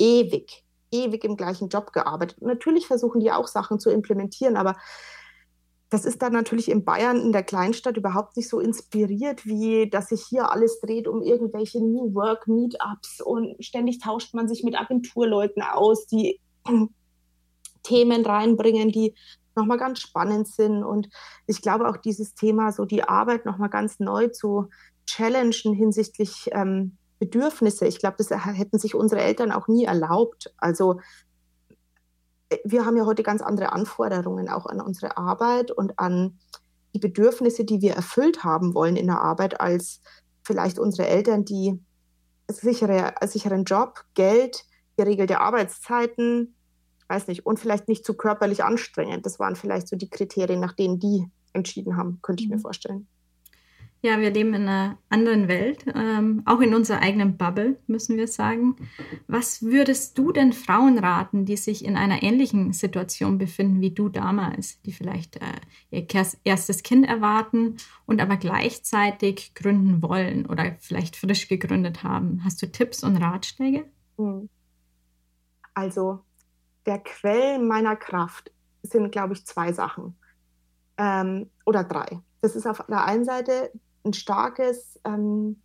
ewig, 0.00 0.64
ewig 0.90 1.22
im 1.22 1.36
gleichen 1.36 1.68
Job 1.68 1.92
gearbeitet. 1.92 2.42
natürlich 2.42 2.88
versuchen 2.88 3.20
die 3.20 3.30
auch 3.30 3.46
Sachen 3.46 3.78
zu 3.78 3.90
implementieren, 3.90 4.56
aber 4.56 4.74
das 5.88 6.04
ist 6.04 6.20
dann 6.20 6.32
natürlich 6.32 6.70
in 6.70 6.84
Bayern, 6.84 7.20
in 7.20 7.32
der 7.32 7.44
Kleinstadt, 7.44 7.96
überhaupt 7.96 8.36
nicht 8.36 8.48
so 8.48 8.58
inspiriert, 8.58 9.46
wie 9.46 9.88
dass 9.88 10.08
sich 10.08 10.24
hier 10.28 10.50
alles 10.50 10.80
dreht 10.80 11.06
um 11.06 11.22
irgendwelche 11.22 11.78
New 11.78 12.12
Work 12.14 12.48
Meetups 12.48 13.20
und 13.20 13.56
ständig 13.64 14.00
tauscht 14.00 14.34
man 14.34 14.48
sich 14.48 14.64
mit 14.64 14.78
Agenturleuten 14.78 15.62
aus, 15.62 16.06
die 16.06 16.40
Themen 17.84 18.26
reinbringen, 18.26 18.90
die 18.90 19.14
nochmal 19.54 19.78
ganz 19.78 20.00
spannend 20.00 20.48
sind. 20.48 20.82
Und 20.82 21.08
ich 21.46 21.62
glaube 21.62 21.88
auch 21.88 21.96
dieses 21.96 22.34
Thema, 22.34 22.72
so 22.72 22.84
die 22.84 23.04
Arbeit 23.04 23.46
nochmal 23.46 23.70
ganz 23.70 24.00
neu 24.00 24.28
zu 24.28 24.68
challengen 25.06 25.72
hinsichtlich 25.72 26.50
ähm, 26.52 26.96
Bedürfnisse. 27.18 27.86
Ich 27.86 27.98
glaube, 27.98 28.16
das 28.18 28.30
hätten 28.30 28.78
sich 28.78 28.94
unsere 28.94 29.22
Eltern 29.22 29.52
auch 29.52 29.68
nie 29.68 29.84
erlaubt. 29.84 30.52
Also 30.58 31.00
wir 32.64 32.84
haben 32.84 32.96
ja 32.96 33.06
heute 33.06 33.22
ganz 33.22 33.42
andere 33.42 33.72
Anforderungen 33.72 34.48
auch 34.48 34.66
an 34.66 34.80
unsere 34.80 35.16
Arbeit 35.16 35.70
und 35.70 35.98
an 35.98 36.38
die 36.94 37.00
Bedürfnisse, 37.00 37.64
die 37.64 37.80
wir 37.80 37.94
erfüllt 37.94 38.44
haben 38.44 38.74
wollen 38.74 38.96
in 38.96 39.06
der 39.06 39.20
Arbeit, 39.20 39.60
als 39.60 40.00
vielleicht 40.42 40.78
unsere 40.78 41.08
Eltern, 41.08 41.44
die 41.44 41.80
sichere, 42.48 43.14
sicheren 43.26 43.64
Job, 43.64 44.04
Geld, 44.14 44.64
geregelte 44.96 45.40
Arbeitszeiten, 45.40 46.54
weiß 47.08 47.26
nicht, 47.26 47.44
und 47.44 47.58
vielleicht 47.58 47.88
nicht 47.88 48.04
zu 48.04 48.14
körperlich 48.14 48.64
anstrengend. 48.64 49.26
Das 49.26 49.38
waren 49.38 49.56
vielleicht 49.56 49.88
so 49.88 49.96
die 49.96 50.08
Kriterien, 50.08 50.60
nach 50.60 50.72
denen 50.72 50.98
die 50.98 51.28
entschieden 51.52 51.96
haben, 51.96 52.20
könnte 52.22 52.42
ich 52.42 52.48
mir 52.48 52.56
mhm. 52.56 52.60
vorstellen. 52.60 53.08
Ja, 54.02 54.20
wir 54.20 54.30
leben 54.30 54.54
in 54.54 54.68
einer 54.68 54.98
anderen 55.08 55.48
Welt, 55.48 55.84
ähm, 55.94 56.42
auch 56.44 56.60
in 56.60 56.74
unserer 56.74 57.00
eigenen 57.00 57.36
Bubble, 57.36 57.80
müssen 57.86 58.16
wir 58.16 58.28
sagen. 58.28 58.76
Was 59.26 59.62
würdest 59.62 60.16
du 60.18 60.32
denn 60.32 60.52
Frauen 60.52 60.98
raten, 60.98 61.44
die 61.44 61.56
sich 61.56 61.84
in 61.84 61.96
einer 61.96 62.22
ähnlichen 62.22 62.72
Situation 62.72 63.38
befinden 63.38 63.80
wie 63.80 63.90
du 63.90 64.08
damals, 64.08 64.80
die 64.82 64.92
vielleicht 64.92 65.36
äh, 65.36 65.40
ihr 65.90 66.06
erstes 66.44 66.82
Kind 66.82 67.08
erwarten 67.08 67.76
und 68.04 68.20
aber 68.20 68.36
gleichzeitig 68.36 69.54
gründen 69.54 70.02
wollen 70.02 70.46
oder 70.46 70.76
vielleicht 70.78 71.16
frisch 71.16 71.48
gegründet 71.48 72.02
haben? 72.04 72.42
Hast 72.44 72.62
du 72.62 72.70
Tipps 72.70 73.02
und 73.02 73.16
Ratschläge? 73.16 73.86
Hm. 74.18 74.48
Also, 75.74 76.20
der 76.84 76.98
Quell 76.98 77.58
meiner 77.58 77.96
Kraft 77.96 78.52
sind, 78.82 79.10
glaube 79.10 79.34
ich, 79.34 79.44
zwei 79.46 79.72
Sachen 79.72 80.16
ähm, 80.96 81.50
oder 81.64 81.84
drei. 81.84 82.20
Das 82.40 82.54
ist 82.54 82.66
auf 82.66 82.84
der 82.88 83.04
einen 83.04 83.24
Seite 83.24 83.72
ein 84.06 84.12
starkes, 84.12 84.98
ähm, 85.04 85.60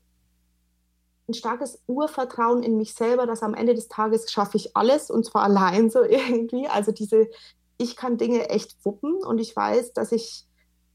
ein 1.29 1.33
starkes 1.33 1.81
Urvertrauen 1.87 2.63
in 2.63 2.77
mich 2.77 2.93
selber, 2.93 3.25
dass 3.25 3.43
am 3.43 3.53
Ende 3.53 3.73
des 3.73 3.87
Tages 3.87 4.31
schaffe 4.31 4.57
ich 4.57 4.75
alles 4.75 5.09
und 5.09 5.25
zwar 5.25 5.43
allein 5.45 5.89
so 5.89 6.03
irgendwie. 6.03 6.67
Also 6.67 6.91
diese, 6.91 7.29
ich 7.77 7.95
kann 7.95 8.17
Dinge 8.17 8.49
echt 8.49 8.75
wuppen 8.83 9.23
und 9.23 9.39
ich 9.39 9.55
weiß, 9.55 9.93
dass 9.93 10.11
ich, 10.11 10.45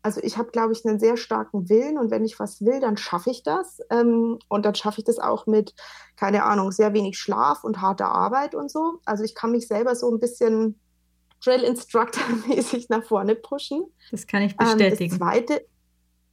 also 0.03 0.21
ich 0.23 0.37
habe, 0.37 0.51
glaube 0.51 0.73
ich, 0.73 0.85
einen 0.85 1.01
sehr 1.01 1.17
starken 1.17 1.69
Willen 1.69 1.99
und 1.99 2.11
wenn 2.11 2.25
ich 2.25 2.39
was 2.39 2.65
will, 2.65 2.81
dann 2.81 2.97
schaffe 2.97 3.31
ich 3.31 3.43
das. 3.43 3.81
Ähm, 3.91 4.39
und 4.49 4.65
dann 4.65 4.75
schaffe 4.75 5.01
ich 5.01 5.05
das 5.05 5.19
auch 5.19 5.47
mit, 5.47 5.75
keine 6.17 6.45
Ahnung, 6.45 6.71
sehr 6.71 6.93
wenig 6.93 7.19
Schlaf 7.19 7.65
und 7.65 7.81
harter 7.81 8.09
Arbeit 8.09 8.55
und 8.55 8.71
so. 8.71 9.01
Also 9.05 9.25
ich 9.25 9.35
kann 9.35 9.53
mich 9.53 9.67
selber 9.67 9.95
so 9.95 10.11
ein 10.11 10.21
bisschen 10.21 10.79
Drill 11.45 11.63
Instructor 11.63 12.23
mäßig 12.49 12.89
nach 12.89 13.05
vorne 13.05 13.35
pushen. 13.35 13.85
Das 14.11 14.27
kann 14.27 14.43
ich 14.43 14.57
bestätigen. 14.57 15.15
Ähm, 15.15 15.19
das 15.19 15.19
zweite, 15.19 15.67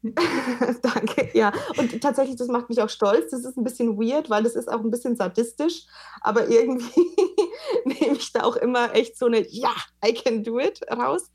Danke, 0.81 1.29
ja. 1.33 1.53
Und 1.77 2.01
tatsächlich, 2.01 2.35
das 2.35 2.49
macht 2.49 2.67
mich 2.69 2.81
auch 2.81 2.89
stolz. 2.89 3.31
Das 3.31 3.45
ist 3.45 3.57
ein 3.57 3.63
bisschen 3.63 3.97
weird, 3.97 4.29
weil 4.29 4.43
das 4.43 4.55
ist 4.55 4.69
auch 4.69 4.81
ein 4.81 4.91
bisschen 4.91 5.15
sadistisch. 5.15 5.85
Aber 6.21 6.49
irgendwie 6.49 7.15
nehme 7.85 8.17
ich 8.17 8.33
da 8.33 8.43
auch 8.43 8.57
immer 8.57 8.93
echt 8.93 9.17
so 9.17 9.27
eine 9.27 9.47
Ja, 9.49 9.73
I 10.05 10.13
can 10.13 10.43
do 10.43 10.59
it 10.59 10.81
raus. 10.91 11.31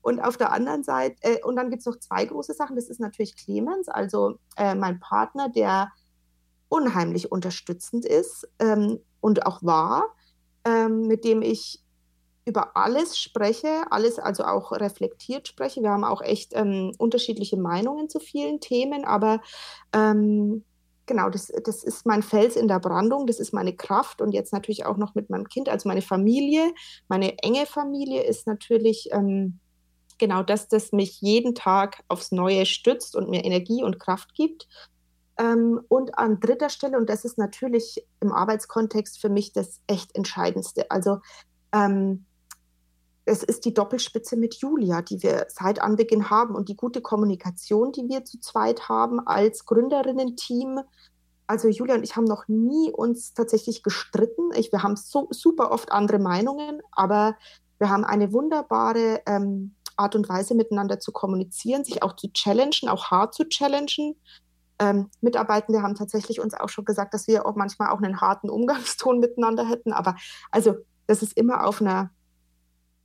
Und 0.00 0.20
auf 0.20 0.36
der 0.36 0.52
anderen 0.52 0.84
Seite, 0.84 1.16
äh, 1.22 1.42
und 1.42 1.56
dann 1.56 1.70
gibt 1.70 1.80
es 1.80 1.86
noch 1.86 1.98
zwei 1.98 2.24
große 2.24 2.54
Sachen. 2.54 2.76
Das 2.76 2.88
ist 2.88 3.00
natürlich 3.00 3.36
Clemens, 3.36 3.88
also 3.88 4.38
äh, 4.56 4.74
mein 4.74 5.00
Partner, 5.00 5.48
der 5.48 5.90
unheimlich 6.68 7.32
unterstützend 7.32 8.04
ist 8.04 8.48
ähm, 8.58 9.00
und 9.20 9.46
auch 9.46 9.62
war, 9.62 10.04
ähm, 10.64 11.06
mit 11.06 11.24
dem 11.24 11.42
ich 11.42 11.83
über 12.46 12.76
alles 12.76 13.18
spreche, 13.18 13.84
alles 13.90 14.18
also 14.18 14.44
auch 14.44 14.72
reflektiert 14.72 15.48
spreche. 15.48 15.82
Wir 15.82 15.90
haben 15.90 16.04
auch 16.04 16.20
echt 16.20 16.52
ähm, 16.54 16.92
unterschiedliche 16.98 17.56
Meinungen 17.56 18.08
zu 18.08 18.20
vielen 18.20 18.60
Themen, 18.60 19.04
aber 19.04 19.40
ähm, 19.94 20.64
genau, 21.06 21.30
das, 21.30 21.50
das 21.64 21.84
ist 21.84 22.06
mein 22.06 22.22
Fels 22.22 22.56
in 22.56 22.68
der 22.68 22.80
Brandung, 22.80 23.26
das 23.26 23.40
ist 23.40 23.54
meine 23.54 23.74
Kraft 23.74 24.20
und 24.20 24.32
jetzt 24.32 24.52
natürlich 24.52 24.84
auch 24.84 24.96
noch 24.96 25.14
mit 25.14 25.30
meinem 25.30 25.48
Kind, 25.48 25.68
also 25.68 25.88
meine 25.88 26.02
Familie, 26.02 26.72
meine 27.08 27.38
enge 27.38 27.66
Familie 27.66 28.22
ist 28.22 28.46
natürlich 28.46 29.08
ähm, 29.12 29.58
genau 30.18 30.42
das, 30.42 30.68
das 30.68 30.92
mich 30.92 31.20
jeden 31.20 31.54
Tag 31.54 32.02
aufs 32.08 32.30
Neue 32.30 32.66
stützt 32.66 33.16
und 33.16 33.30
mir 33.30 33.44
Energie 33.44 33.82
und 33.82 33.98
Kraft 33.98 34.34
gibt. 34.34 34.68
Ähm, 35.36 35.80
und 35.88 36.16
an 36.16 36.38
dritter 36.38 36.68
Stelle, 36.68 36.96
und 36.96 37.10
das 37.10 37.24
ist 37.24 37.38
natürlich 37.38 38.06
im 38.20 38.32
Arbeitskontext 38.32 39.20
für 39.20 39.28
mich 39.28 39.52
das 39.52 39.80
echt 39.88 40.14
Entscheidendste. 40.14 40.90
Also 40.92 41.18
ähm, 41.72 42.26
es 43.26 43.42
ist 43.42 43.64
die 43.64 43.72
Doppelspitze 43.72 44.36
mit 44.36 44.56
Julia, 44.56 45.00
die 45.02 45.22
wir 45.22 45.46
seit 45.48 45.80
Anbeginn 45.80 46.30
haben 46.30 46.54
und 46.54 46.68
die 46.68 46.76
gute 46.76 47.00
Kommunikation, 47.00 47.92
die 47.92 48.08
wir 48.08 48.24
zu 48.24 48.38
zweit 48.38 48.88
haben 48.88 49.20
als 49.26 49.64
Gründerinnen-Team. 49.64 50.80
Also 51.46 51.68
Julia 51.68 51.94
und 51.94 52.04
ich 52.04 52.16
haben 52.16 52.24
noch 52.24 52.48
nie 52.48 52.90
uns 52.90 53.32
tatsächlich 53.32 53.82
gestritten. 53.82 54.50
Ich, 54.54 54.72
wir 54.72 54.82
haben 54.82 54.96
so 54.96 55.28
super 55.30 55.70
oft 55.70 55.90
andere 55.90 56.18
Meinungen, 56.18 56.80
aber 56.92 57.36
wir 57.78 57.88
haben 57.88 58.04
eine 58.04 58.32
wunderbare 58.32 59.22
ähm, 59.26 59.74
Art 59.96 60.16
und 60.16 60.28
Weise 60.28 60.54
miteinander 60.54 61.00
zu 61.00 61.12
kommunizieren, 61.12 61.84
sich 61.84 62.02
auch 62.02 62.16
zu 62.16 62.30
challengen, 62.32 62.88
auch 62.88 63.10
hart 63.10 63.34
zu 63.34 63.44
challengen. 63.48 64.16
Ähm, 64.78 65.10
Mitarbeitende 65.20 65.82
haben 65.82 65.94
tatsächlich 65.94 66.40
uns 66.40 66.52
auch 66.54 66.68
schon 66.68 66.84
gesagt, 66.84 67.14
dass 67.14 67.26
wir 67.26 67.46
auch 67.46 67.54
manchmal 67.56 67.90
auch 67.90 68.02
einen 68.02 68.20
harten 68.20 68.50
Umgangston 68.50 69.18
miteinander 69.20 69.66
hätten. 69.66 69.92
Aber 69.92 70.16
also 70.50 70.74
das 71.06 71.22
ist 71.22 71.36
immer 71.36 71.66
auf 71.66 71.80
einer 71.80 72.10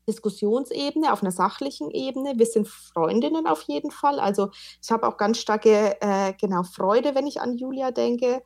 Diskussionsebene, 0.10 1.14
auf 1.14 1.22
einer 1.22 1.32
sachlichen 1.32 1.92
Ebene. 1.92 2.34
Wir 2.38 2.48
sind 2.48 2.68
Freundinnen 2.68 3.46
auf 3.46 3.62
jeden 3.64 3.92
Fall. 3.92 4.20
Also 4.20 4.50
ich 4.82 4.92
habe 4.92 5.08
auch 5.08 5.18
ganz 5.18 5.38
starke 5.38 6.02
äh, 6.02 6.34
genau 6.34 6.64
Freude, 6.64 7.14
wenn 7.16 7.28
ich 7.28 7.42
an 7.42 7.58
Julia 7.58 7.92
denke. 7.92 8.42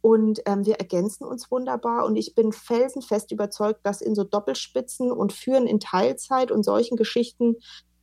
Und 0.00 0.40
ähm, 0.46 0.64
wir 0.64 0.76
ergänzen 0.76 1.24
uns 1.24 1.50
wunderbar. 1.50 2.04
Und 2.06 2.16
ich 2.16 2.34
bin 2.34 2.52
felsenfest 2.52 3.32
überzeugt, 3.32 3.80
dass 3.82 4.00
in 4.00 4.14
so 4.14 4.24
Doppelspitzen 4.24 5.10
und 5.10 5.32
Führen 5.32 5.66
in 5.66 5.80
Teilzeit 5.80 6.52
und 6.52 6.62
solchen 6.62 6.96
Geschichten 6.96 7.56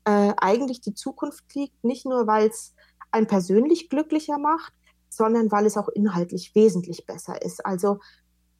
äh, 0.03 0.33
eigentlich 0.37 0.81
die 0.81 0.93
Zukunft 0.93 1.45
liegt. 1.55 1.83
Nicht 1.83 2.05
nur, 2.05 2.27
weil 2.27 2.49
es 2.49 2.75
einen 3.11 3.27
persönlich 3.27 3.89
glücklicher 3.89 4.37
macht, 4.37 4.73
sondern 5.09 5.51
weil 5.51 5.65
es 5.65 5.77
auch 5.77 5.87
inhaltlich 5.87 6.53
wesentlich 6.53 7.05
besser 7.05 7.41
ist. 7.41 7.65
Also 7.65 7.99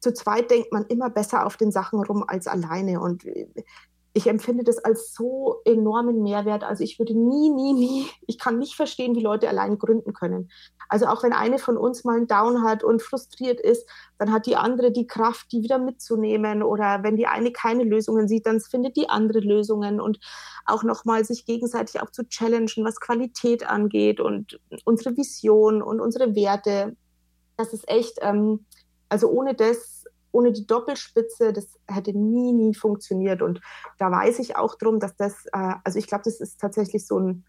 zu 0.00 0.14
zweit 0.14 0.50
denkt 0.50 0.72
man 0.72 0.86
immer 0.86 1.10
besser 1.10 1.46
auf 1.46 1.56
den 1.56 1.72
Sachen 1.72 2.02
rum 2.02 2.24
als 2.26 2.46
alleine. 2.46 3.00
Und 3.00 3.24
äh, 3.26 3.48
ich 4.16 4.26
empfinde 4.28 4.64
das 4.64 4.78
als 4.78 5.12
so 5.12 5.60
enormen 5.66 6.22
Mehrwert. 6.22 6.64
Also 6.64 6.82
ich 6.82 6.98
würde 6.98 7.12
nie, 7.12 7.50
nie, 7.50 7.74
nie, 7.74 8.06
ich 8.26 8.38
kann 8.38 8.58
nicht 8.58 8.74
verstehen, 8.74 9.14
wie 9.14 9.20
Leute 9.20 9.46
allein 9.46 9.78
gründen 9.78 10.14
können. 10.14 10.50
Also 10.88 11.04
auch 11.04 11.22
wenn 11.22 11.34
eine 11.34 11.58
von 11.58 11.76
uns 11.76 12.02
mal 12.02 12.16
einen 12.16 12.26
Down 12.26 12.62
hat 12.62 12.82
und 12.82 13.02
frustriert 13.02 13.60
ist, 13.60 13.86
dann 14.16 14.32
hat 14.32 14.46
die 14.46 14.56
andere 14.56 14.90
die 14.90 15.06
Kraft, 15.06 15.52
die 15.52 15.62
wieder 15.62 15.78
mitzunehmen. 15.78 16.62
Oder 16.62 17.02
wenn 17.02 17.16
die 17.16 17.26
eine 17.26 17.52
keine 17.52 17.84
Lösungen 17.84 18.26
sieht, 18.26 18.46
dann 18.46 18.60
findet 18.60 18.96
die 18.96 19.10
andere 19.10 19.40
Lösungen 19.40 20.00
und 20.00 20.18
auch 20.64 20.82
nochmal 20.82 21.26
sich 21.26 21.44
gegenseitig 21.44 22.00
auch 22.00 22.10
zu 22.10 22.26
challengen, 22.26 22.86
was 22.86 23.00
Qualität 23.00 23.68
angeht 23.68 24.18
und 24.18 24.58
unsere 24.84 25.14
Vision 25.14 25.82
und 25.82 26.00
unsere 26.00 26.34
Werte. 26.34 26.96
Das 27.58 27.74
ist 27.74 27.86
echt, 27.86 28.16
ähm, 28.22 28.64
also 29.10 29.28
ohne 29.28 29.54
das 29.54 29.95
ohne 30.36 30.52
die 30.52 30.66
Doppelspitze, 30.66 31.54
das 31.54 31.66
hätte 31.88 32.12
nie, 32.12 32.52
nie 32.52 32.74
funktioniert. 32.74 33.40
Und 33.40 33.60
da 33.98 34.10
weiß 34.10 34.38
ich 34.40 34.56
auch 34.56 34.74
drum, 34.76 35.00
dass 35.00 35.16
das, 35.16 35.46
äh, 35.46 35.74
also 35.82 35.98
ich 35.98 36.06
glaube, 36.06 36.24
das 36.24 36.40
ist 36.40 36.60
tatsächlich 36.60 37.06
so 37.06 37.18
ein 37.18 37.44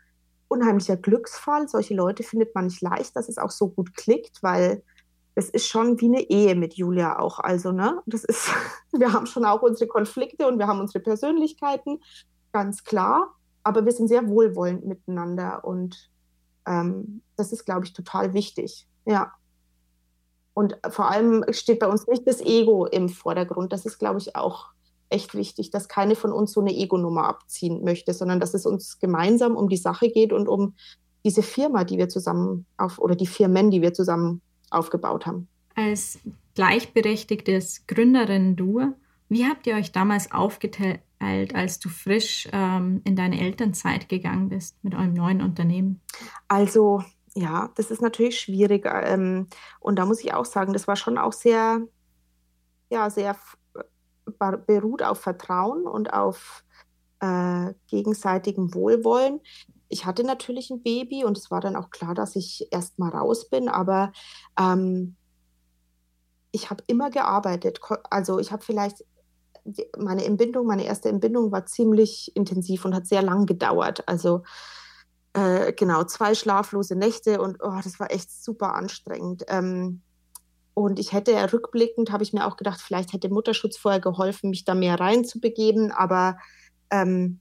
unheimlicher 0.48 0.96
Glücksfall. 0.96 1.68
Solche 1.68 1.94
Leute 1.94 2.24
findet 2.24 2.56
man 2.56 2.68
nicht 2.68 2.82
leicht, 2.82 3.16
dass 3.18 3.28
es 3.28 3.38
auch 3.38 3.52
so 3.52 3.68
gut 3.68 3.94
klickt, 3.94 4.42
weil 4.42 4.84
es 5.36 5.50
ist 5.50 5.68
schon 5.68 6.00
wie 6.00 6.06
eine 6.06 6.22
Ehe 6.22 6.56
mit 6.56 6.76
Julia 6.76 7.20
auch. 7.20 7.40
Also, 7.40 7.74
ne, 7.74 8.02
das 8.06 8.24
ist, 8.24 8.50
wir 8.98 9.12
haben 9.12 9.26
schon 9.26 9.44
auch 9.44 9.62
unsere 9.62 9.90
Konflikte 9.90 10.48
und 10.48 10.58
wir 10.58 10.68
haben 10.68 10.80
unsere 10.80 11.04
Persönlichkeiten, 11.04 12.00
ganz 12.54 12.86
klar. 12.86 13.36
Aber 13.64 13.84
wir 13.84 13.92
sind 13.92 14.08
sehr 14.08 14.30
wohlwollend 14.30 14.86
miteinander 14.86 15.66
und 15.66 16.10
ähm, 16.66 17.22
das 17.36 17.52
ist, 17.52 17.66
glaube 17.66 17.86
ich, 17.86 17.92
total 17.92 18.34
wichtig. 18.34 18.88
Ja. 19.06 19.34
Und 20.58 20.76
vor 20.90 21.12
allem 21.12 21.46
steht 21.52 21.78
bei 21.78 21.86
uns 21.86 22.08
nicht 22.08 22.26
das 22.26 22.42
Ego 22.42 22.88
im 22.88 23.10
Vordergrund. 23.10 23.72
Das 23.72 23.86
ist, 23.86 24.00
glaube 24.00 24.18
ich, 24.18 24.36
auch 24.36 24.70
echt 25.08 25.36
wichtig, 25.36 25.70
dass 25.70 25.88
keine 25.88 26.16
von 26.16 26.32
uns 26.32 26.52
so 26.52 26.62
eine 26.62 26.74
Ego-Nummer 26.74 27.28
abziehen 27.28 27.84
möchte, 27.84 28.12
sondern 28.12 28.40
dass 28.40 28.56
es 28.56 28.66
uns 28.66 28.98
gemeinsam 28.98 29.56
um 29.56 29.70
die 29.70 29.78
Sache 29.78 30.10
geht 30.10 30.34
und 30.34 30.48
um 30.48 30.74
diese 31.24 31.44
Firma, 31.44 31.84
die 31.84 32.00
wir 32.00 32.10
zusammen 32.10 32.66
auf, 32.76 32.98
oder 32.98 33.16
die 33.16 33.28
Firmen, 33.28 33.70
die 33.70 33.84
wir 33.84 33.94
zusammen 33.94 34.42
aufgebaut 34.72 35.28
haben. 35.28 35.48
Als 35.76 36.18
gleichberechtigtes 36.56 37.86
Gründerin-Duo, 37.86 38.96
wie 39.30 39.46
habt 39.46 39.68
ihr 39.68 39.76
euch 39.76 39.92
damals 39.92 40.32
aufgeteilt, 40.32 41.54
als 41.54 41.80
du 41.80 41.88
frisch 41.88 42.50
ähm, 42.52 43.02
in 43.04 43.16
deine 43.16 43.40
Elternzeit 43.40 44.10
gegangen 44.10 44.50
bist 44.50 44.84
mit 44.84 44.96
eurem 44.96 45.14
neuen 45.14 45.44
Unternehmen? 45.44 46.02
Also 46.48 47.04
ja, 47.38 47.70
das 47.76 47.92
ist 47.92 48.02
natürlich 48.02 48.40
schwierig. 48.40 48.88
Ähm, 48.88 49.48
und 49.80 49.98
da 50.00 50.06
muss 50.06 50.24
ich 50.24 50.34
auch 50.34 50.46
sagen, 50.46 50.74
das 50.74 50.88
war 50.88 50.96
schon 50.96 51.20
auch 51.20 51.34
sehr, 51.34 51.82
ja, 52.90 53.10
sehr 53.12 53.36
beruht 54.66 55.04
auf 55.04 55.20
Vertrauen 55.20 55.86
und 55.86 56.14
auf 56.14 56.64
äh, 57.20 57.74
gegenseitigem 57.88 58.74
Wohlwollen. 58.74 59.40
Ich 59.88 60.06
hatte 60.06 60.24
natürlich 60.24 60.72
ein 60.72 60.82
Baby 60.82 61.24
und 61.24 61.38
es 61.38 61.52
war 61.52 61.62
dann 61.62 61.76
auch 61.76 61.92
klar, 61.92 62.16
dass 62.16 62.36
ich 62.36 62.68
erst 62.72 62.98
mal 62.98 63.10
raus 63.10 63.50
bin, 63.50 63.70
aber 63.70 64.12
ähm, 64.60 65.16
ich 66.52 66.72
habe 66.72 66.84
immer 66.88 67.12
gearbeitet. 67.12 67.80
Also 68.10 68.40
ich 68.40 68.52
habe 68.52 68.64
vielleicht 68.64 69.06
meine 69.98 70.26
Entbindung, 70.26 70.66
meine 70.66 70.86
erste 70.86 71.10
Entbindung 71.10 71.52
war 71.52 71.68
ziemlich 71.68 72.36
intensiv 72.36 72.84
und 72.84 72.96
hat 72.96 73.06
sehr 73.06 73.22
lang 73.22 73.46
gedauert. 73.46 74.08
Also 74.08 74.44
äh, 75.38 75.72
genau, 75.72 76.04
zwei 76.04 76.34
schlaflose 76.34 76.96
Nächte 76.96 77.40
und 77.40 77.58
oh, 77.62 77.80
das 77.84 78.00
war 78.00 78.10
echt 78.12 78.32
super 78.32 78.74
anstrengend. 78.74 79.46
Ähm, 79.50 80.02
und 80.74 80.98
ich 80.98 81.14
hätte 81.14 81.54
rückblickend, 81.54 82.12
habe 82.12 82.24
ich 82.24 82.34
mir 82.34 82.48
auch 82.48 82.58
gedacht, 82.58 82.82
vielleicht 82.82 83.14
hätte 83.14 83.30
Mutterschutz 83.30 83.78
vorher 83.78 84.00
geholfen, 84.00 84.50
mich 84.50 84.66
da 84.66 84.74
mehr 84.74 85.00
reinzubegeben, 85.00 85.92
aber 85.92 86.40
ähm, 86.90 87.40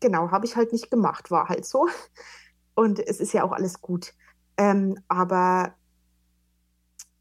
genau, 0.00 0.30
habe 0.30 0.44
ich 0.44 0.54
halt 0.54 0.72
nicht 0.72 0.90
gemacht, 0.90 1.30
war 1.30 1.48
halt 1.48 1.64
so. 1.64 1.88
Und 2.74 2.98
es 2.98 3.20
ist 3.20 3.32
ja 3.32 3.42
auch 3.42 3.52
alles 3.52 3.80
gut. 3.80 4.12
Ähm, 4.58 4.98
aber 5.08 5.74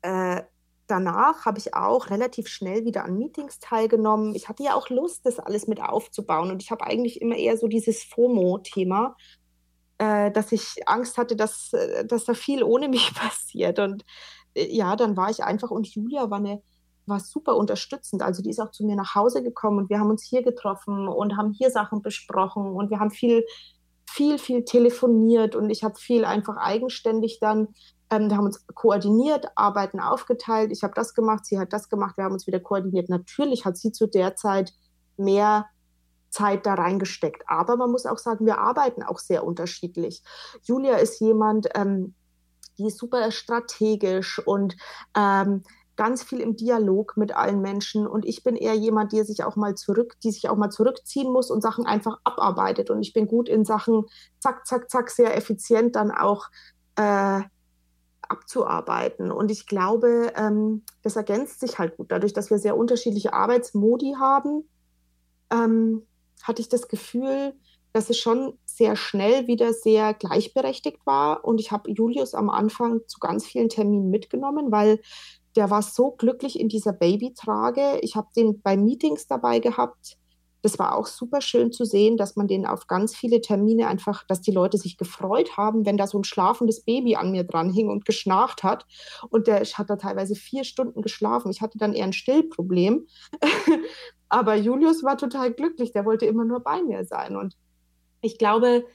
äh, 0.01 0.41
danach 0.87 1.45
habe 1.45 1.59
ich 1.59 1.73
auch 1.75 2.09
relativ 2.09 2.49
schnell 2.49 2.83
wieder 2.83 3.05
an 3.05 3.17
Meetings 3.17 3.59
teilgenommen. 3.59 4.35
Ich 4.35 4.49
hatte 4.49 4.63
ja 4.63 4.75
auch 4.75 4.89
Lust, 4.89 5.25
das 5.25 5.39
alles 5.39 5.67
mit 5.67 5.81
aufzubauen. 5.81 6.51
Und 6.51 6.61
ich 6.61 6.71
habe 6.71 6.85
eigentlich 6.85 7.21
immer 7.21 7.37
eher 7.37 7.57
so 7.57 7.67
dieses 7.67 8.03
FOMO-Thema 8.03 9.15
äh, 9.99 10.31
dass 10.31 10.51
ich 10.51 10.87
Angst 10.87 11.17
hatte, 11.17 11.35
dass, 11.35 11.73
äh, 11.73 12.05
dass 12.05 12.25
da 12.25 12.33
viel 12.33 12.63
ohne 12.63 12.87
mich 12.89 13.13
passiert. 13.13 13.79
Und 13.79 14.03
äh, 14.55 14.75
ja, 14.75 14.95
dann 14.95 15.15
war 15.15 15.29
ich 15.29 15.43
einfach 15.43 15.69
und 15.69 15.87
Julia 15.87 16.29
war 16.29 16.39
eine 16.39 16.61
war 17.05 17.19
super 17.19 17.57
unterstützend. 17.57 18.21
Also 18.21 18.43
die 18.43 18.51
ist 18.51 18.59
auch 18.59 18.71
zu 18.71 18.85
mir 18.85 18.95
nach 18.95 19.15
Hause 19.15 19.41
gekommen 19.41 19.79
und 19.79 19.89
wir 19.89 19.99
haben 19.99 20.11
uns 20.11 20.23
hier 20.23 20.43
getroffen 20.43 21.07
und 21.07 21.37
haben 21.37 21.51
hier 21.51 21.71
Sachen 21.71 22.03
besprochen 22.03 22.71
und 22.71 22.91
wir 22.91 22.99
haben 22.99 23.09
viel, 23.09 23.43
viel, 24.05 24.37
viel 24.37 24.63
telefoniert 24.63 25.55
und 25.55 25.71
ich 25.71 25.83
habe 25.83 25.95
viel 25.95 26.23
einfach 26.23 26.57
eigenständig 26.57 27.39
dann, 27.41 27.69
ähm, 28.11 28.29
wir 28.29 28.37
haben 28.37 28.45
uns 28.45 28.65
koordiniert, 28.67 29.47
Arbeiten 29.55 29.99
aufgeteilt. 29.99 30.71
Ich 30.71 30.83
habe 30.83 30.93
das 30.95 31.15
gemacht, 31.15 31.45
sie 31.45 31.59
hat 31.59 31.73
das 31.73 31.89
gemacht, 31.89 32.15
wir 32.15 32.23
haben 32.23 32.33
uns 32.33 32.47
wieder 32.47 32.59
koordiniert. 32.59 33.09
Natürlich 33.09 33.65
hat 33.65 33.75
sie 33.75 33.91
zu 33.91 34.07
der 34.07 34.35
Zeit 34.35 34.73
mehr 35.17 35.65
Zeit 36.29 36.65
da 36.65 36.75
reingesteckt. 36.75 37.43
Aber 37.47 37.75
man 37.77 37.91
muss 37.91 38.05
auch 38.05 38.17
sagen, 38.17 38.45
wir 38.45 38.59
arbeiten 38.59 39.03
auch 39.03 39.19
sehr 39.19 39.43
unterschiedlich. 39.43 40.23
Julia 40.63 40.97
ist 40.97 41.19
jemand, 41.19 41.67
ähm, 41.75 42.13
die 42.77 42.87
ist 42.87 42.97
super 42.97 43.31
strategisch 43.31 44.39
und 44.39 44.75
ähm, 45.15 45.63
ganz 45.99 46.23
viel 46.23 46.39
im 46.39 46.55
Dialog 46.55 47.17
mit 47.17 47.35
allen 47.35 47.61
Menschen. 47.61 48.07
Und 48.07 48.25
ich 48.25 48.41
bin 48.41 48.55
eher 48.55 48.73
jemand, 48.73 49.11
der 49.11 49.25
sich 49.25 49.43
auch 49.43 49.57
mal 49.57 49.75
zurück, 49.75 50.15
die 50.23 50.31
sich 50.31 50.47
auch 50.47 50.55
mal 50.55 50.69
zurückziehen 50.69 51.29
muss 51.29 51.51
und 51.51 51.61
Sachen 51.61 51.85
einfach 51.85 52.19
abarbeitet. 52.23 52.89
Und 52.89 53.01
ich 53.01 53.11
bin 53.11 53.27
gut 53.27 53.49
in 53.49 53.65
Sachen 53.65 54.05
zack, 54.39 54.65
zack, 54.65 54.89
zack, 54.89 55.09
sehr 55.09 55.35
effizient 55.35 55.97
dann 55.97 56.11
auch 56.11 56.47
äh, 56.95 57.41
abzuarbeiten. 58.21 59.29
Und 59.29 59.51
ich 59.51 59.67
glaube, 59.67 60.31
ähm, 60.37 60.83
das 61.01 61.17
ergänzt 61.17 61.59
sich 61.59 61.79
halt 61.79 61.97
gut, 61.97 62.13
dadurch, 62.13 62.31
dass 62.31 62.49
wir 62.49 62.59
sehr 62.59 62.77
unterschiedliche 62.77 63.33
Arbeitsmodi 63.33 64.15
haben. 64.17 64.69
Ähm, 65.51 66.03
hatte 66.43 66.61
ich 66.61 66.69
das 66.69 66.87
Gefühl, 66.87 67.53
dass 67.93 68.09
es 68.09 68.17
schon 68.17 68.57
sehr 68.65 68.95
schnell 68.95 69.47
wieder 69.47 69.73
sehr 69.73 70.13
gleichberechtigt 70.13 71.05
war. 71.05 71.43
Und 71.43 71.59
ich 71.59 71.71
habe 71.71 71.91
Julius 71.91 72.35
am 72.35 72.49
Anfang 72.49 73.01
zu 73.07 73.19
ganz 73.19 73.45
vielen 73.45 73.69
Terminen 73.69 74.09
mitgenommen, 74.09 74.71
weil 74.71 75.01
der 75.55 75.69
war 75.71 75.81
so 75.81 76.11
glücklich 76.11 76.59
in 76.59 76.69
dieser 76.69 76.93
Babytrage. 76.93 77.99
Ich 78.01 78.15
habe 78.15 78.27
den 78.35 78.61
bei 78.61 78.77
Meetings 78.77 79.25
dabei 79.27 79.59
gehabt 79.59 80.19
das 80.61 80.77
war 80.77 80.95
auch 80.95 81.07
super 81.07 81.41
schön 81.41 81.71
zu 81.71 81.85
sehen, 81.85 82.17
dass 82.17 82.35
man 82.35 82.47
den 82.47 82.65
auf 82.65 82.87
ganz 82.87 83.15
viele 83.15 83.41
Termine 83.41 83.87
einfach, 83.87 84.25
dass 84.27 84.41
die 84.41 84.51
Leute 84.51 84.77
sich 84.77 84.97
gefreut 84.97 85.57
haben, 85.57 85.85
wenn 85.85 85.97
da 85.97 86.05
so 86.05 86.19
ein 86.19 86.23
schlafendes 86.23 86.81
Baby 86.81 87.15
an 87.15 87.31
mir 87.31 87.43
dran 87.43 87.71
hing 87.71 87.89
und 87.89 88.05
geschnarcht 88.05 88.63
hat. 88.63 88.85
Und 89.29 89.47
der 89.47 89.61
hat 89.61 89.89
da 89.89 89.95
teilweise 89.95 90.35
vier 90.35 90.63
Stunden 90.63 91.01
geschlafen. 91.01 91.51
Ich 91.51 91.61
hatte 91.61 91.77
dann 91.77 91.93
eher 91.93 92.05
ein 92.05 92.13
Stillproblem. 92.13 93.07
Aber 94.29 94.55
Julius 94.55 95.03
war 95.03 95.17
total 95.17 95.51
glücklich. 95.51 95.91
Der 95.91 96.05
wollte 96.05 96.25
immer 96.25 96.45
nur 96.45 96.59
bei 96.59 96.81
mir 96.83 97.03
sein. 97.05 97.35
Und 97.35 97.55
ich 98.21 98.37
glaube, 98.37 98.85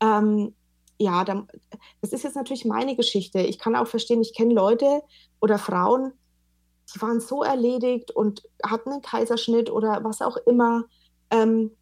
ähm, 0.00 0.54
ja, 0.98 1.24
das 1.24 2.12
ist 2.12 2.24
jetzt 2.24 2.36
natürlich 2.36 2.64
meine 2.64 2.96
Geschichte. 2.96 3.40
Ich 3.40 3.58
kann 3.58 3.76
auch 3.76 3.88
verstehen, 3.88 4.22
ich 4.22 4.34
kenne 4.34 4.54
Leute 4.54 5.02
oder 5.40 5.58
Frauen, 5.58 6.12
die 6.94 7.02
waren 7.02 7.20
so 7.20 7.42
erledigt 7.42 8.10
und 8.10 8.42
hatten 8.64 8.90
einen 8.90 9.02
Kaiserschnitt 9.02 9.70
oder 9.70 10.04
was 10.04 10.22
auch 10.22 10.36
immer 10.46 10.84
ähm, 11.30 11.72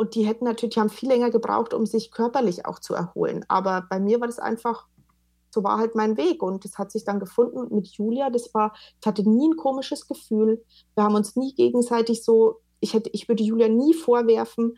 und 0.00 0.14
die 0.14 0.26
hätten 0.26 0.44
natürlich, 0.44 0.74
die 0.74 0.80
haben 0.80 0.88
viel 0.88 1.10
länger 1.10 1.30
gebraucht, 1.30 1.74
um 1.74 1.84
sich 1.84 2.10
körperlich 2.10 2.64
auch 2.64 2.78
zu 2.78 2.94
erholen. 2.94 3.44
Aber 3.48 3.86
bei 3.90 4.00
mir 4.00 4.18
war 4.18 4.28
das 4.28 4.38
einfach, 4.38 4.86
so 5.50 5.62
war 5.64 5.78
halt 5.78 5.94
mein 5.94 6.16
Weg. 6.16 6.42
Und 6.42 6.64
das 6.64 6.78
hat 6.78 6.90
sich 6.90 7.04
dann 7.04 7.20
gefunden 7.20 7.74
mit 7.74 7.88
Julia. 7.88 8.30
Das 8.30 8.52
war, 8.54 8.74
ich 9.00 9.06
hatte 9.06 9.28
nie 9.28 9.48
ein 9.48 9.56
komisches 9.56 10.06
Gefühl. 10.06 10.64
Wir 10.94 11.04
haben 11.04 11.14
uns 11.14 11.36
nie 11.36 11.54
gegenseitig 11.54 12.24
so, 12.24 12.60
ich 12.80 12.94
hätte, 12.94 13.10
ich 13.10 13.28
würde 13.28 13.42
Julia 13.42 13.68
nie 13.68 13.94
vorwerfen, 13.94 14.76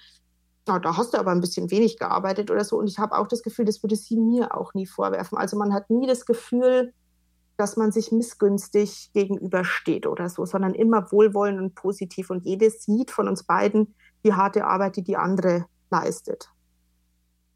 na, 0.67 0.79
da 0.79 0.97
hast 0.97 1.13
du 1.13 1.19
aber 1.19 1.33
ein 1.33 1.41
bisschen 1.41 1.71
wenig 1.71 1.99
gearbeitet 1.99 2.51
oder 2.51 2.65
so. 2.65 2.79
Und 2.79 2.87
ich 2.87 2.99
habe 2.99 3.19
auch 3.19 3.27
das 3.27 3.43
Gefühl, 3.43 3.65
das 3.65 3.83
würde 3.83 3.97
sie 3.97 4.17
mir 4.17 4.57
auch 4.57 4.75
nie 4.75 4.87
vorwerfen. 4.87 5.37
Also 5.37 5.57
man 5.57 5.75
hat 5.75 5.91
nie 5.91 6.07
das 6.07 6.25
Gefühl, 6.25 6.93
dass 7.57 7.77
man 7.77 7.93
sich 7.93 8.13
missgünstig 8.13 9.11
gegenübersteht 9.13 10.07
oder 10.07 10.29
so, 10.29 10.47
sondern 10.47 10.75
immer 10.75 11.11
wohlwollend 11.11 11.61
und 11.61 11.75
positiv. 11.75 12.31
Und 12.31 12.45
jedes 12.45 12.85
sieht 12.85 13.11
von 13.11 13.29
uns 13.29 13.43
beiden 13.45 13.95
die 14.25 14.35
harte 14.35 14.65
Arbeit, 14.65 14.97
die 14.97 15.03
die 15.03 15.17
andere 15.17 15.67
leistet. 15.91 16.49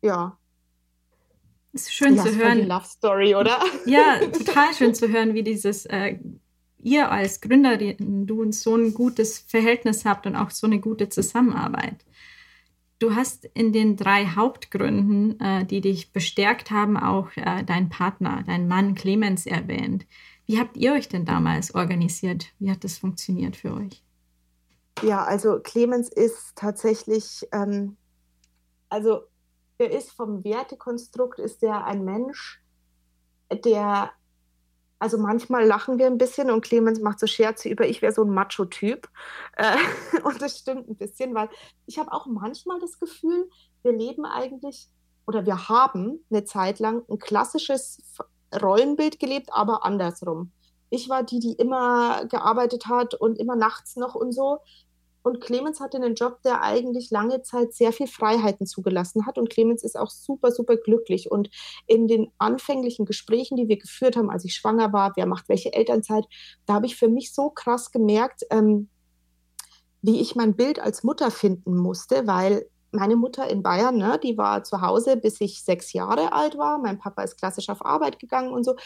Ja. 0.03 0.39
Ist 1.77 1.93
schön 1.93 2.15
ja, 2.15 2.25
zu 2.25 2.35
hören. 2.35 2.67
Love 2.67 2.87
Story, 2.87 3.35
oder? 3.35 3.61
Ja, 3.85 4.19
total 4.19 4.73
schön 4.73 4.95
zu 4.95 5.09
hören, 5.09 5.35
wie 5.35 5.43
dieses 5.43 5.85
äh, 5.85 6.19
ihr 6.79 7.11
als 7.11 7.43
Gründerin, 7.43 8.27
du 8.27 8.41
und 8.41 8.55
so 8.55 8.77
ein 8.77 8.95
gutes 8.95 9.41
Verhältnis 9.41 10.07
habt 10.07 10.27
und 10.27 10.37
auch 10.37 10.51
so 10.51 10.67
eine 10.67 10.81
gute 10.81 11.11
Zusammenarbeit. 11.11 12.03
Du 12.99 13.15
hast 13.15 13.45
in 13.53 13.73
den 13.75 13.99
drei 13.99 14.25
Hauptgründen, 14.25 15.39
äh, 15.39 15.67
die 15.67 15.83
dich 15.83 16.15
bestärkt 16.15 16.71
haben, 16.71 16.97
auch 16.97 17.29
äh, 17.37 17.63
deinen 17.63 17.91
Partner, 17.91 18.43
deinen 18.47 18.69
Mann 18.69 18.95
Clemens 18.95 19.45
erwähnt. 19.45 20.07
Wie 20.47 20.59
habt 20.59 20.79
ihr 20.79 20.95
euch 20.95 21.11
denn 21.11 21.27
damals 21.27 21.75
organisiert? 21.75 22.47
Wie 22.59 22.71
hat 22.71 22.85
das 22.85 22.97
funktioniert 22.97 23.55
für 23.55 23.75
euch? 23.75 24.03
Ja, 25.03 25.25
also 25.25 25.61
Clemens 25.61 26.09
ist 26.09 26.53
tatsächlich, 26.55 27.47
ähm, 27.53 27.99
also 28.89 29.25
der 29.79 29.93
ist 29.93 30.13
vom 30.13 30.45
Wertekonstrukt, 30.45 31.39
ist 31.39 31.63
der 31.63 31.85
ein 31.85 32.05
Mensch, 32.05 32.63
der, 33.53 34.11
also 34.99 35.19
manchmal 35.19 35.67
lachen 35.67 35.99
wir 35.99 36.07
ein 36.07 36.19
bisschen 36.19 36.51
und 36.51 36.65
Clemens 36.65 37.01
macht 37.01 37.21
so 37.21 37.27
Scherze 37.27 37.69
über, 37.69 37.87
ich 37.87 38.03
wäre 38.03 38.13
so 38.13 38.23
ein 38.23 38.31
Macho-Typ. 38.31 39.09
Äh, 39.57 39.77
und 40.25 40.41
das 40.41 40.59
stimmt 40.59 40.89
ein 40.89 40.97
bisschen, 40.97 41.35
weil 41.35 41.49
ich 41.87 41.99
habe 41.99 42.13
auch 42.13 42.27
manchmal 42.27 42.81
das 42.81 42.99
Gefühl, 42.99 43.49
wir 43.83 43.93
leben 43.93 44.25
eigentlich 44.25 44.89
oder 45.27 45.45
wir 45.45 45.69
haben 45.69 46.25
eine 46.31 46.45
Zeit 46.45 46.79
lang 46.79 47.03
ein 47.09 47.19
klassisches 47.19 47.99
Rollenbild 48.55 49.19
gelebt, 49.19 49.51
aber 49.53 49.85
andersrum. 49.85 50.53
Ich 50.89 51.09
war 51.09 51.25
die, 51.25 51.41
die 51.41 51.55
immer 51.55 52.25
gearbeitet 52.27 52.87
hat 52.87 53.15
und 53.15 53.39
immer 53.39 53.57
nachts 53.57 53.97
noch 53.97 54.15
und 54.15 54.33
so. 54.33 54.59
Und 55.27 55.41
Clemens 55.41 55.81
hatte 55.81 55.97
einen 55.97 56.15
Job, 56.15 56.41
der 56.45 56.63
eigentlich 56.63 57.11
lange 57.11 57.43
Zeit 57.43 57.75
sehr 57.75 57.93
viel 57.93 58.07
Freiheiten 58.07 58.65
zugelassen 58.65 59.27
hat. 59.27 59.39
Und 59.39 59.51
Clemens 59.51 59.83
ist 59.83 59.99
auch 59.99 60.09
super, 60.09 60.53
super 60.53 60.77
glücklich. 60.77 61.33
Und 61.33 61.51
in 61.89 62.07
den 62.07 62.31
anfänglichen 62.39 63.07
Gesprächen, 63.07 63.57
die 63.57 63.67
wir 63.67 63.77
geführt 63.77 64.15
haben, 64.15 64.31
als 64.31 64.45
ich 64.45 64.55
schwanger 64.55 64.93
war, 64.93 65.15
wer 65.17 65.27
macht 65.27 65.49
welche 65.49 65.73
Elternzeit, 65.73 66.27
da 66.65 66.75
habe 66.75 66.87
ich 66.87 66.95
für 66.95 67.09
mich 67.09 67.35
so 67.35 67.51
krass 67.51 67.91
gemerkt, 67.91 68.45
ähm, 68.51 68.89
wie 70.01 70.21
ich 70.21 70.37
mein 70.37 70.55
Bild 70.55 70.79
als 70.79 71.03
Mutter 71.03 71.33
finden 71.33 71.77
musste, 71.77 72.29
weil 72.29 72.71
meine 72.93 73.17
Mutter 73.17 73.51
in 73.51 73.65
Bayern, 73.65 73.97
ne, 73.97 74.21
die 74.23 74.39
war 74.39 74.63
zu 74.63 74.81
Hause, 74.81 75.17
bis 75.17 75.41
ich 75.41 75.61
sechs 75.65 75.93
Jahre 75.93 76.35
alt 76.35 76.57
war. 76.57 76.79
Mein 76.79 77.01
Papa 77.01 77.25
ist 77.25 77.37
klassisch 77.37 77.69
auf 77.69 77.85
Arbeit 77.85 78.21
gegangen 78.21 78.53
und 78.53 78.63
so. 78.63 78.77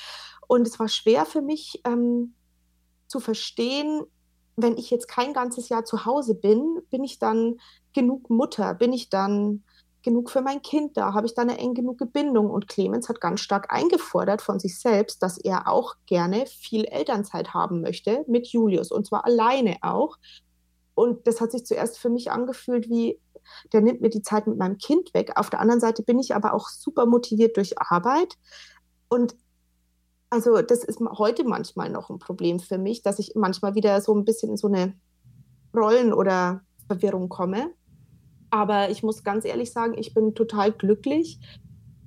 Und 0.49 0.67
es 0.67 0.79
war 0.79 0.89
schwer 0.89 1.27
für 1.27 1.43
mich 1.43 1.83
ähm, 1.85 2.35
zu 3.09 3.21
verstehen, 3.21 4.07
wenn 4.63 4.77
ich 4.77 4.91
jetzt 4.91 5.09
kein 5.09 5.33
ganzes 5.33 5.69
Jahr 5.69 5.85
zu 5.85 6.05
Hause 6.05 6.35
bin, 6.35 6.81
bin 6.91 7.05
ich 7.05 7.19
dann 7.19 7.61
genug 7.93 8.31
Mutter? 8.31 8.75
Bin 8.75 8.93
ich 8.93 9.09
dann 9.09 9.65
genug 10.03 10.31
für 10.31 10.41
mein 10.41 10.63
Kind 10.63 10.97
da? 10.97 11.13
Habe 11.15 11.27
ich 11.27 11.35
da 11.35 11.43
eine 11.43 11.59
eng 11.59 11.75
genug 11.75 11.99
Bindung? 12.13 12.51
Und 12.51 12.69
Clemens 12.69 13.09
hat 13.09 13.21
ganz 13.21 13.41
stark 13.41 13.73
eingefordert 13.73 14.43
von 14.43 14.59
sich 14.59 14.79
selbst, 14.79 15.23
dass 15.23 15.39
er 15.39 15.69
auch 15.69 15.95
gerne 16.07 16.47
viel 16.47 16.85
Elternzeit 16.85 17.55
haben 17.55 17.81
möchte 17.81 18.25
mit 18.27 18.49
Julius 18.49 18.91
und 18.91 19.07
zwar 19.07 19.25
alleine 19.25 19.77
auch. 19.83 20.17
Und 20.95 21.27
das 21.27 21.41
hat 21.41 21.53
sich 21.53 21.65
zuerst 21.65 21.99
für 21.99 22.11
mich 22.11 22.31
angefühlt 22.31 22.89
wie, 22.89 23.19
der 23.73 23.81
nimmt 23.81 24.01
mir 24.01 24.11
die 24.11 24.23
Zeit 24.23 24.47
mit 24.47 24.59
meinem 24.59 24.79
Kind 24.79 25.15
weg. 25.15 25.33
Auf 25.37 25.51
der 25.51 25.61
anderen 25.61 25.81
Seite 25.81 26.03
bin 26.03 26.19
ich 26.19 26.35
aber 26.35 26.53
auch 26.53 26.69
super 26.69 27.07
motiviert 27.07 27.57
durch 27.57 27.81
Arbeit. 27.81 28.37
Und 29.09 29.35
also 30.31 30.63
das 30.63 30.85
ist 30.85 31.01
heute 31.01 31.45
manchmal 31.45 31.91
noch 31.91 32.09
ein 32.09 32.21
Problem 32.21 32.61
für 32.61 32.79
mich, 32.79 33.03
dass 33.03 33.19
ich 33.19 33.33
manchmal 33.35 33.75
wieder 33.75 34.01
so 34.01 34.15
ein 34.15 34.25
bisschen 34.25 34.51
in 34.51 34.57
so 34.57 34.69
eine 34.69 34.95
Rollen- 35.75 36.13
oder 36.13 36.63
Verwirrung 36.87 37.29
komme. 37.29 37.73
Aber 38.51 38.91
ich 38.91 39.03
muss 39.03 39.25
ganz 39.25 39.45
ehrlich 39.45 39.73
sagen, 39.73 39.95
ich 39.99 40.15
bin 40.15 40.35
total 40.35 40.73
glücklich, 40.73 41.41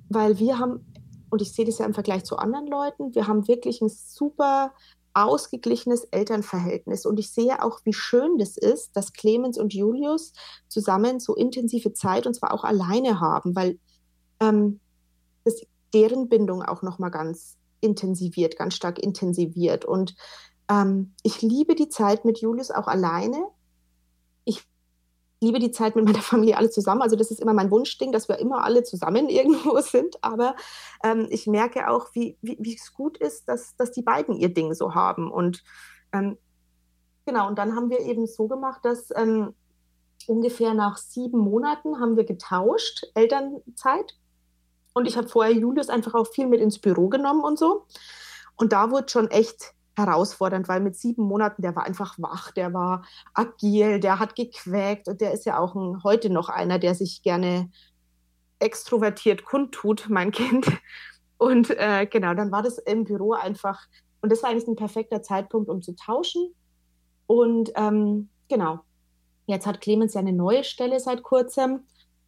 weil 0.08 0.38
wir 0.38 0.58
haben, 0.58 0.92
und 1.30 1.42
ich 1.42 1.52
sehe 1.52 1.64
das 1.64 1.78
ja 1.78 1.86
im 1.86 1.94
Vergleich 1.94 2.24
zu 2.24 2.36
anderen 2.36 2.66
Leuten, 2.66 3.14
wir 3.14 3.26
haben 3.26 3.46
wirklich 3.46 3.80
ein 3.80 3.88
super 3.88 4.72
ausgeglichenes 5.14 6.04
Elternverhältnis. 6.04 7.06
Und 7.06 7.18
ich 7.18 7.30
sehe 7.30 7.62
auch, 7.62 7.80
wie 7.84 7.92
schön 7.92 8.38
das 8.38 8.56
ist, 8.56 8.96
dass 8.96 9.12
Clemens 9.12 9.58
und 9.58 9.72
Julius 9.72 10.32
zusammen 10.68 11.20
so 11.20 11.34
intensive 11.34 11.92
Zeit 11.92 12.26
und 12.26 12.34
zwar 12.34 12.52
auch 12.52 12.64
alleine 12.64 13.20
haben, 13.20 13.54
weil 13.54 13.78
ähm, 14.40 14.80
das 15.44 15.62
deren 15.92 16.28
Bindung 16.28 16.62
auch 16.62 16.82
nochmal 16.82 17.10
ganz 17.10 17.56
intensiviert, 17.84 18.56
ganz 18.56 18.74
stark 18.74 18.98
intensiviert. 18.98 19.84
Und 19.84 20.16
ähm, 20.70 21.14
ich 21.22 21.42
liebe 21.42 21.74
die 21.74 21.88
Zeit 21.88 22.24
mit 22.24 22.40
Julius 22.40 22.70
auch 22.70 22.88
alleine. 22.88 23.46
Ich 24.44 24.64
liebe 25.40 25.58
die 25.58 25.70
Zeit 25.70 25.96
mit 25.96 26.04
meiner 26.04 26.22
Familie 26.22 26.56
alle 26.56 26.70
zusammen. 26.70 27.02
Also 27.02 27.16
das 27.16 27.30
ist 27.30 27.40
immer 27.40 27.54
mein 27.54 27.70
Wunschding, 27.70 28.12
dass 28.12 28.28
wir 28.28 28.38
immer 28.38 28.64
alle 28.64 28.82
zusammen 28.82 29.28
irgendwo 29.28 29.78
sind. 29.80 30.16
Aber 30.22 30.56
ähm, 31.02 31.26
ich 31.30 31.46
merke 31.46 31.88
auch, 31.88 32.08
wie, 32.14 32.38
wie, 32.42 32.74
es 32.74 32.92
gut 32.92 33.18
ist, 33.18 33.48
dass, 33.48 33.76
dass 33.76 33.92
die 33.92 34.02
beiden 34.02 34.36
ihr 34.36 34.52
Ding 34.52 34.74
so 34.74 34.94
haben. 34.94 35.30
Und 35.30 35.62
ähm, 36.12 36.38
genau, 37.26 37.48
und 37.48 37.58
dann 37.58 37.76
haben 37.76 37.90
wir 37.90 38.00
eben 38.00 38.26
so 38.26 38.48
gemacht, 38.48 38.80
dass 38.84 39.08
ähm, 39.14 39.54
ungefähr 40.26 40.74
nach 40.74 40.96
sieben 40.96 41.38
Monaten 41.38 42.00
haben 42.00 42.16
wir 42.16 42.24
getauscht, 42.24 43.06
Elternzeit. 43.14 44.14
Und 44.94 45.06
ich 45.06 45.16
habe 45.16 45.28
vorher 45.28 45.52
Julius 45.52 45.90
einfach 45.90 46.14
auch 46.14 46.26
viel 46.26 46.46
mit 46.46 46.60
ins 46.60 46.78
Büro 46.78 47.08
genommen 47.08 47.42
und 47.42 47.58
so. 47.58 47.84
Und 48.56 48.72
da 48.72 48.90
wurde 48.90 49.08
schon 49.08 49.28
echt 49.30 49.74
herausfordernd, 49.96 50.68
weil 50.68 50.80
mit 50.80 50.96
sieben 50.96 51.22
Monaten, 51.22 51.62
der 51.62 51.76
war 51.76 51.84
einfach 51.84 52.16
wach, 52.18 52.50
der 52.52 52.72
war 52.72 53.04
agil, 53.32 54.00
der 54.00 54.18
hat 54.18 54.34
gequäkt 54.34 55.08
und 55.08 55.20
der 55.20 55.32
ist 55.32 55.46
ja 55.46 55.58
auch 55.58 55.74
ein, 55.74 56.02
heute 56.02 56.30
noch 56.30 56.48
einer, 56.48 56.78
der 56.78 56.94
sich 56.94 57.22
gerne 57.22 57.70
extrovertiert 58.58 59.44
kundtut, 59.44 60.06
mein 60.08 60.30
Kind. 60.30 60.66
Und 61.36 61.70
äh, 61.70 62.06
genau, 62.06 62.34
dann 62.34 62.52
war 62.52 62.62
das 62.62 62.78
im 62.78 63.04
Büro 63.04 63.32
einfach, 63.32 63.80
und 64.20 64.30
das 64.30 64.42
war 64.42 64.50
eigentlich 64.50 64.68
ein 64.68 64.76
perfekter 64.76 65.22
Zeitpunkt, 65.22 65.68
um 65.68 65.82
zu 65.82 65.94
tauschen. 65.94 66.54
Und 67.26 67.72
ähm, 67.76 68.28
genau, 68.48 68.80
jetzt 69.46 69.66
hat 69.66 69.80
Clemens 69.80 70.14
ja 70.14 70.20
eine 70.20 70.32
neue 70.32 70.64
Stelle 70.64 71.00
seit 71.00 71.22
kurzem. 71.22 71.80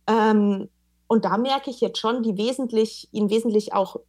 Ähm, 0.07 0.69
und 1.09 1.25
da 1.25 1.37
merke 1.39 1.71
ich 1.71 1.81
jetzt 1.81 1.99
schon, 1.99 2.23
die 2.23 2.37
wesentlich, 2.37 3.09
ihn 3.13 3.31
wesentlich 3.31 3.73
auch 3.73 4.01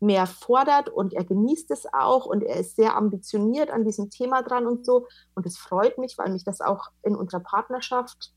mehr 0.00 0.26
fordert 0.26 0.88
und 0.88 1.14
er 1.14 1.24
genießt 1.24 1.70
es 1.70 1.86
auch 1.92 2.26
und 2.26 2.42
er 2.42 2.56
ist 2.56 2.76
sehr 2.76 2.96
ambitioniert 2.96 3.70
an 3.70 3.84
diesem 3.84 4.10
Thema 4.10 4.42
dran 4.42 4.66
und 4.66 4.84
so. 4.84 5.06
Und 5.34 5.46
es 5.46 5.56
freut 5.56 5.98
mich, 5.98 6.16
weil 6.18 6.32
mich 6.32 6.44
das 6.44 6.60
auch 6.60 6.88
in 7.02 7.16
unserer 7.16 7.40
Partnerschaft 7.40 8.32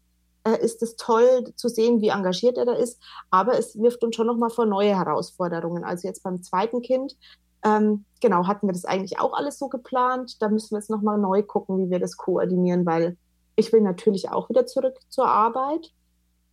äh, 0.45 0.57
ist 0.63 0.81
es 0.81 0.95
toll 0.95 1.53
zu 1.55 1.67
sehen, 1.67 2.01
wie 2.01 2.09
engagiert 2.09 2.57
er 2.57 2.65
da 2.65 2.73
ist. 2.73 3.01
Aber 3.29 3.57
es 3.57 3.79
wirft 3.79 4.03
uns 4.03 4.15
schon 4.15 4.27
nochmal 4.27 4.49
vor 4.49 4.65
neue 4.65 4.95
Herausforderungen. 4.95 5.83
Also 5.83 6.07
jetzt 6.07 6.23
beim 6.23 6.41
zweiten 6.41 6.81
Kind, 6.81 7.17
ähm, 7.63 8.05
genau, 8.21 8.47
hatten 8.47 8.67
wir 8.67 8.73
das 8.73 8.85
eigentlich 8.85 9.19
auch 9.19 9.33
alles 9.33 9.59
so 9.59 9.67
geplant. 9.67 10.41
Da 10.41 10.49
müssen 10.49 10.71
wir 10.71 10.79
jetzt 10.79 10.89
nochmal 10.89 11.17
neu 11.17 11.43
gucken, 11.43 11.77
wie 11.77 11.89
wir 11.89 11.99
das 11.99 12.15
koordinieren, 12.15 12.85
weil 12.85 13.17
ich 13.55 13.73
will 13.73 13.81
natürlich 13.81 14.29
auch 14.29 14.49
wieder 14.49 14.65
zurück 14.65 14.97
zur 15.09 15.27
Arbeit. 15.27 15.91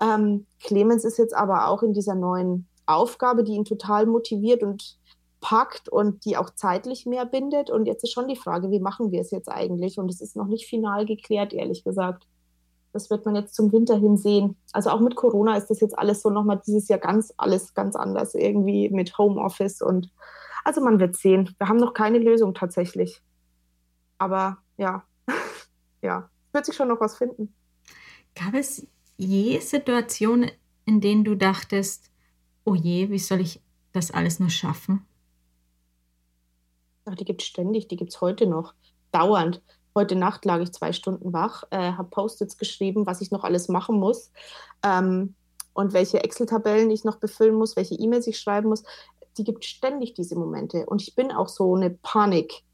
Ähm, 0.01 0.47
Clemens 0.61 1.05
ist 1.05 1.19
jetzt 1.19 1.35
aber 1.35 1.69
auch 1.69 1.83
in 1.83 1.93
dieser 1.93 2.15
neuen 2.15 2.69
Aufgabe, 2.87 3.45
die 3.45 3.53
ihn 3.53 3.65
total 3.65 4.07
motiviert 4.07 4.63
und 4.63 4.99
packt 5.41 5.89
und 5.89 6.25
die 6.25 6.37
auch 6.37 6.51
zeitlich 6.51 7.07
mehr 7.07 7.25
bindet. 7.25 7.71
Und 7.71 7.87
jetzt 7.87 8.03
ist 8.03 8.13
schon 8.13 8.29
die 8.29 8.37
Frage, 8.37 8.71
wie 8.71 8.81
machen 8.81 9.11
wir 9.13 9.21
es 9.21 9.31
jetzt 9.31 9.49
eigentlich? 9.49 9.99
Und 9.99 10.11
es 10.11 10.21
ist 10.21 10.37
noch 10.37 10.47
nicht 10.47 10.67
final 10.67 11.07
geklärt, 11.07 11.53
ehrlich 11.53 11.85
gesagt. 11.85 12.27
Das 12.93 13.11
wird 13.11 13.27
man 13.27 13.37
jetzt 13.37 13.55
zum 13.55 13.73
Winter 13.73 13.97
hin 13.97 14.17
sehen. 14.17 14.57
Also 14.73 14.91
auch 14.91 15.01
mit 15.01 15.17
Corona 15.17 15.57
ist 15.57 15.69
das 15.69 15.81
jetzt 15.81 15.99
alles 15.99 16.23
so 16.23 16.31
nochmal 16.31 16.63
dieses 16.67 16.89
Jahr 16.89 16.99
ganz, 16.99 17.33
alles 17.37 17.75
ganz 17.75 17.95
anders 17.95 18.35
irgendwie 18.35 18.89
mit 18.89 19.19
Homeoffice 19.19 19.83
und 19.83 20.11
also 20.65 20.81
man 20.81 20.99
wird 20.99 21.15
sehen. 21.15 21.55
Wir 21.59 21.69
haben 21.69 21.77
noch 21.77 21.95
keine 21.95 22.19
Lösung 22.19 22.55
tatsächlich. 22.55 23.23
Aber 24.19 24.59
ja, 24.79 25.05
ja, 26.03 26.29
wird 26.53 26.67
sich 26.67 26.75
schon 26.75 26.89
noch 26.89 27.01
was 27.01 27.17
finden. 27.17 27.55
Gab 28.35 28.55
es 28.55 28.87
je 29.17 29.61
Situationen, 29.61 30.51
in 30.85 31.01
denen 31.01 31.25
du 31.25 31.35
dachtest, 31.35 32.11
oh 32.65 32.75
je, 32.75 33.11
wie 33.11 33.19
soll 33.19 33.41
ich 33.41 33.61
das 33.93 34.11
alles 34.11 34.39
nur 34.41 34.51
schaffen? 34.51 35.07
Ach, 37.07 37.15
die 37.15 37.25
gibt 37.25 37.43
es 37.43 37.49
ständig, 37.49 37.89
die 37.89 37.97
gibt 37.97 38.13
es 38.13 38.21
heute 38.21 38.47
noch, 38.47 38.75
dauernd. 39.13 39.63
Heute 39.95 40.17
Nacht 40.17 40.45
lag 40.45 40.61
ich 40.61 40.73
zwei 40.73 40.93
Stunden 40.93 41.33
wach, 41.33 41.65
äh, 41.71 41.93
habe 41.93 42.11
Post-its 42.11 42.59
geschrieben, 42.59 43.07
was 43.07 43.23
ich 43.23 43.31
noch 43.31 43.45
alles 43.45 43.69
machen 43.69 43.99
muss 43.99 44.31
ähm, 44.83 45.35
und 45.73 45.95
welche 45.95 46.23
Excel-Tabellen 46.23 46.91
ich 46.91 47.05
noch 47.05 47.17
befüllen 47.17 47.55
muss, 47.55 47.77
welche 47.77 47.95
E-Mails 47.95 48.27
ich 48.27 48.39
schreiben 48.39 48.69
muss. 48.69 48.83
Die 49.39 49.45
gibt 49.45 49.65
ständig 49.65 50.13
diese 50.15 50.37
Momente. 50.37 50.85
Und 50.87 51.01
ich 51.01 51.15
bin 51.15 51.33
auch 51.33 51.49
so 51.49 51.75
eine 51.75 51.91
Panikperson, 51.91 52.65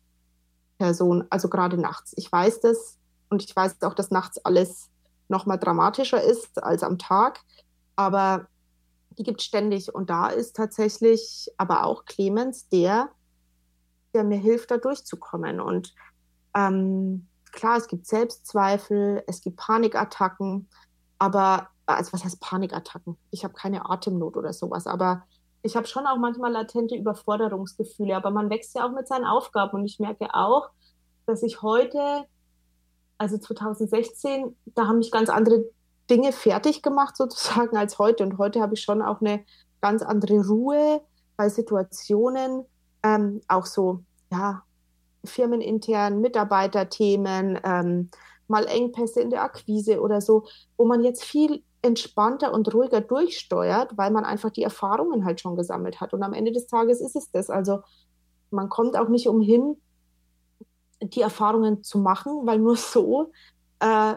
also 1.31 1.49
gerade 1.49 1.77
nachts. 1.77 2.13
Ich 2.17 2.33
weiß 2.33 2.61
das 2.61 2.99
und 3.31 3.45
ich 3.45 3.55
weiß 3.55 3.83
auch, 3.83 3.95
dass 3.95 4.11
nachts 4.11 4.45
alles 4.45 4.92
noch 5.29 5.47
mal 5.47 5.57
dramatischer 5.57 6.23
ist 6.23 6.63
als 6.63 6.83
am 6.83 6.99
Tag. 6.99 7.41
Aber 7.97 8.47
die 9.19 9.23
gibt 9.23 9.41
es 9.41 9.47
ständig. 9.47 9.95
Und 9.95 10.11
da 10.11 10.29
ist 10.29 10.57
tatsächlich 10.57 11.49
aber 11.57 11.85
auch 11.85 12.05
Clemens 12.05 12.69
der, 12.69 13.11
der 14.15 14.25
mir 14.25 14.39
hilft, 14.39 14.71
da 14.71 14.79
durchzukommen. 14.79 15.61
Und 15.61 15.95
ähm, 16.55 17.29
klar, 17.53 17.77
es 17.77 17.89
gibt 17.89 18.07
Selbstzweifel, 18.07 19.23
es 19.27 19.43
gibt 19.43 19.57
Panikattacken, 19.57 20.69
aber, 21.19 21.69
also 21.87 22.13
was 22.13 22.25
heißt 22.25 22.41
Panikattacken? 22.41 23.17
Ich 23.31 23.45
habe 23.45 23.55
keine 23.55 23.89
Atemnot 23.89 24.37
oder 24.37 24.53
sowas, 24.53 24.87
aber 24.87 25.23
ich 25.63 25.77
habe 25.77 25.87
schon 25.87 26.07
auch 26.07 26.17
manchmal 26.17 26.51
latente 26.51 26.97
Überforderungsgefühle, 26.97 28.17
aber 28.17 28.31
man 28.31 28.51
wächst 28.51 28.75
ja 28.75 28.85
auch 28.85 28.93
mit 28.93 29.07
seinen 29.07 29.25
Aufgaben 29.25 29.79
und 29.79 29.85
ich 29.85 30.01
merke 30.01 30.35
auch, 30.35 30.71
dass 31.27 31.43
ich 31.43 31.63
heute 31.63 32.25
also 33.23 33.39
2016, 33.39 34.57
da 34.75 34.89
haben 34.89 34.99
mich 34.99 35.13
ganz 35.13 35.31
andere 35.31 35.65
Dinge 36.11 36.33
fertig 36.33 36.83
gemacht 36.83 37.17
sozusagen 37.17 37.77
als 37.77 37.99
heute. 37.99 38.25
Und 38.25 38.37
heute 38.39 38.61
habe 38.61 38.75
ich 38.75 38.83
schon 38.83 39.01
auch 39.01 39.21
eine 39.21 39.45
ganz 39.81 40.03
andere 40.03 40.47
Ruhe 40.47 41.01
bei 41.37 41.49
Situationen, 41.49 42.65
ähm, 43.05 43.41
auch 43.49 43.67
so, 43.67 44.01
ja, 44.31 44.63
firmenintern, 45.25 46.21
Mitarbeiterthemen, 46.21 47.61
ähm, 47.63 48.11
mal 48.49 48.67
Engpässe 48.67 49.21
in 49.21 49.31
der 49.31 49.45
Akquise 49.45 50.01
oder 50.01 50.21
so, 50.21 50.45
wo 50.77 50.85
man 50.85 51.05
jetzt 51.05 51.25
viel 51.25 51.63
entspannter 51.81 52.53
und 52.53 52.75
ruhiger 52.75 53.01
durchsteuert, 53.01 53.97
weil 53.97 54.11
man 54.11 54.25
einfach 54.25 54.51
die 54.51 54.65
Erfahrungen 54.65 55.25
halt 55.25 55.41
schon 55.41 55.57
gesammelt 55.57 56.01
hat. 56.01 56.13
Und 56.13 56.25
am 56.25 56.33
Ende 56.33 56.51
des 56.51 56.67
Tages 56.67 57.01
ist 57.01 57.15
es 57.15 57.31
das. 57.31 57.51
Also 57.51 57.83
man 58.51 58.69
kommt 58.69 58.97
auch 58.97 59.09
nicht 59.09 59.29
umhin, 59.29 59.77
die 61.03 61.21
Erfahrungen 61.21 61.83
zu 61.83 61.99
machen, 61.99 62.47
weil 62.47 62.59
nur 62.59 62.77
so 62.77 63.33
äh, 63.81 64.15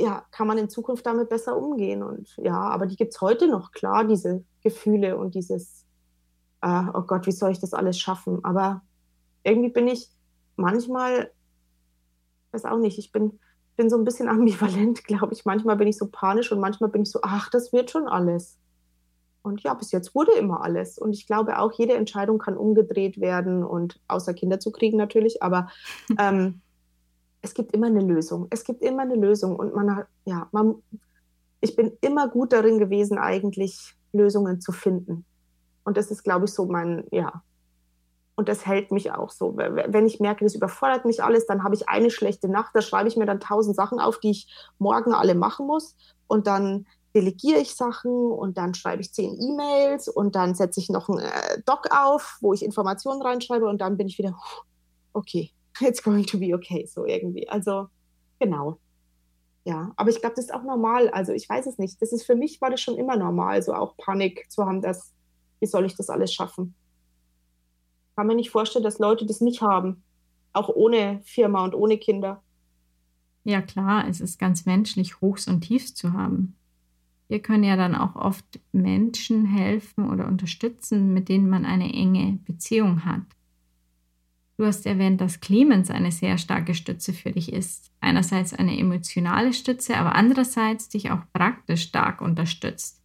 ja, 0.00 0.24
kann 0.30 0.46
man 0.46 0.58
in 0.58 0.70
Zukunft 0.70 1.04
damit 1.06 1.28
besser 1.28 1.56
umgehen. 1.56 2.02
Und 2.02 2.34
ja, 2.38 2.58
aber 2.58 2.86
die 2.86 2.96
gibt 2.96 3.14
es 3.14 3.20
heute 3.20 3.48
noch, 3.48 3.72
klar, 3.72 4.04
diese 4.04 4.44
Gefühle 4.62 5.16
und 5.16 5.34
dieses, 5.34 5.84
äh, 6.62 6.84
oh 6.94 7.02
Gott, 7.02 7.26
wie 7.26 7.32
soll 7.32 7.50
ich 7.50 7.60
das 7.60 7.74
alles 7.74 7.98
schaffen? 7.98 8.44
Aber 8.44 8.82
irgendwie 9.42 9.70
bin 9.70 9.88
ich 9.88 10.08
manchmal, 10.56 11.30
weiß 12.52 12.64
auch 12.64 12.78
nicht, 12.78 12.98
ich 12.98 13.12
bin, 13.12 13.38
bin 13.76 13.90
so 13.90 13.96
ein 13.96 14.04
bisschen 14.04 14.28
ambivalent, 14.30 15.04
glaube 15.04 15.34
ich. 15.34 15.44
Manchmal 15.44 15.76
bin 15.76 15.88
ich 15.88 15.98
so 15.98 16.08
panisch 16.10 16.50
und 16.50 16.60
manchmal 16.60 16.90
bin 16.90 17.02
ich 17.02 17.10
so, 17.10 17.20
ach, 17.22 17.50
das 17.50 17.72
wird 17.72 17.90
schon 17.90 18.08
alles. 18.08 18.58
Und 19.42 19.62
ja, 19.62 19.74
bis 19.74 19.90
jetzt 19.92 20.14
wurde 20.14 20.32
immer 20.32 20.62
alles. 20.62 20.98
Und 20.98 21.12
ich 21.12 21.26
glaube 21.26 21.58
auch, 21.58 21.72
jede 21.72 21.94
Entscheidung 21.94 22.38
kann 22.38 22.56
umgedreht 22.56 23.20
werden 23.20 23.64
und 23.64 24.00
außer 24.06 24.34
Kinder 24.34 24.60
zu 24.60 24.70
kriegen 24.70 24.98
natürlich, 24.98 25.42
aber 25.42 25.70
ähm, 26.18 26.60
es 27.42 27.54
gibt 27.54 27.72
immer 27.72 27.86
eine 27.86 28.00
Lösung. 28.00 28.48
Es 28.50 28.64
gibt 28.64 28.82
immer 28.82 29.02
eine 29.02 29.14
Lösung. 29.14 29.56
Und 29.56 29.74
man 29.74 29.96
hat, 29.96 30.06
ja, 30.24 30.48
man, 30.52 30.82
ich 31.60 31.74
bin 31.74 31.92
immer 32.00 32.28
gut 32.28 32.52
darin 32.52 32.78
gewesen, 32.78 33.18
eigentlich 33.18 33.96
Lösungen 34.12 34.60
zu 34.60 34.72
finden. 34.72 35.24
Und 35.84 35.96
das 35.96 36.10
ist, 36.10 36.22
glaube 36.22 36.44
ich, 36.44 36.52
so 36.52 36.66
mein, 36.66 37.04
ja. 37.10 37.42
Und 38.36 38.48
das 38.48 38.66
hält 38.66 38.90
mich 38.90 39.12
auch 39.12 39.30
so. 39.30 39.56
Wenn 39.56 40.06
ich 40.06 40.20
merke, 40.20 40.44
das 40.44 40.54
überfordert 40.54 41.04
mich 41.04 41.22
alles, 41.22 41.46
dann 41.46 41.62
habe 41.62 41.74
ich 41.74 41.88
eine 41.88 42.10
schlechte 42.10 42.48
Nacht, 42.48 42.74
da 42.74 42.80
schreibe 42.80 43.08
ich 43.08 43.16
mir 43.16 43.26
dann 43.26 43.40
tausend 43.40 43.76
Sachen 43.76 44.00
auf, 44.00 44.18
die 44.18 44.30
ich 44.30 44.54
morgen 44.78 45.12
alle 45.12 45.34
machen 45.34 45.66
muss. 45.66 45.96
Und 46.26 46.46
dann 46.46 46.86
delegiere 47.14 47.60
ich 47.60 47.74
Sachen 47.74 48.12
und 48.12 48.56
dann 48.56 48.74
schreibe 48.74 49.02
ich 49.02 49.12
zehn 49.12 49.36
E-Mails 49.40 50.08
und 50.08 50.36
dann 50.36 50.54
setze 50.54 50.80
ich 50.80 50.88
noch 50.88 51.08
einen 51.08 51.20
äh, 51.20 51.60
Doc 51.66 51.88
auf, 51.90 52.38
wo 52.40 52.52
ich 52.52 52.64
Informationen 52.64 53.22
reinschreibe 53.22 53.66
und 53.66 53.80
dann 53.80 53.96
bin 53.96 54.06
ich 54.06 54.18
wieder, 54.18 54.36
okay, 55.12 55.50
it's 55.80 56.02
going 56.02 56.24
to 56.24 56.38
be 56.38 56.54
okay, 56.54 56.86
so 56.86 57.04
irgendwie. 57.04 57.48
Also, 57.48 57.88
genau. 58.38 58.78
Ja, 59.64 59.92
aber 59.96 60.10
ich 60.10 60.20
glaube, 60.20 60.36
das 60.36 60.46
ist 60.46 60.54
auch 60.54 60.62
normal. 60.62 61.10
Also, 61.10 61.32
ich 61.32 61.48
weiß 61.48 61.66
es 61.66 61.78
nicht. 61.78 62.00
Das 62.00 62.12
ist 62.12 62.24
für 62.24 62.34
mich 62.34 62.60
war 62.60 62.70
das 62.70 62.80
schon 62.80 62.96
immer 62.96 63.16
normal, 63.16 63.62
so 63.62 63.74
auch 63.74 63.96
Panik 63.96 64.50
zu 64.50 64.64
haben, 64.64 64.80
dass, 64.80 65.12
wie 65.60 65.66
soll 65.66 65.84
ich 65.84 65.96
das 65.96 66.08
alles 66.08 66.32
schaffen? 66.32 66.74
Kann 68.16 68.26
mir 68.26 68.34
nicht 68.34 68.50
vorstellen, 68.50 68.84
dass 68.84 68.98
Leute 68.98 69.26
das 69.26 69.40
nicht 69.40 69.62
haben. 69.62 70.02
Auch 70.52 70.68
ohne 70.68 71.20
Firma 71.24 71.64
und 71.64 71.74
ohne 71.74 71.98
Kinder. 71.98 72.42
Ja, 73.44 73.62
klar, 73.62 74.06
es 74.08 74.20
ist 74.20 74.38
ganz 74.38 74.66
menschlich, 74.66 75.20
Hochs 75.20 75.46
und 75.46 75.62
Tiefs 75.62 75.94
zu 75.94 76.12
haben. 76.12 76.56
Wir 77.30 77.38
können 77.40 77.62
ja 77.62 77.76
dann 77.76 77.94
auch 77.94 78.16
oft 78.16 78.58
Menschen 78.72 79.46
helfen 79.46 80.10
oder 80.10 80.26
unterstützen, 80.26 81.14
mit 81.14 81.28
denen 81.28 81.48
man 81.48 81.64
eine 81.64 81.94
enge 81.94 82.40
Beziehung 82.44 83.04
hat. 83.04 83.22
Du 84.56 84.66
hast 84.66 84.84
erwähnt, 84.84 85.20
dass 85.20 85.38
Clemens 85.38 85.92
eine 85.92 86.10
sehr 86.10 86.38
starke 86.38 86.74
Stütze 86.74 87.12
für 87.12 87.30
dich 87.30 87.52
ist. 87.52 87.92
Einerseits 88.00 88.52
eine 88.52 88.76
emotionale 88.76 89.52
Stütze, 89.52 89.96
aber 89.96 90.16
andererseits 90.16 90.88
dich 90.88 91.12
auch 91.12 91.20
praktisch 91.32 91.82
stark 91.82 92.20
unterstützt. 92.20 93.00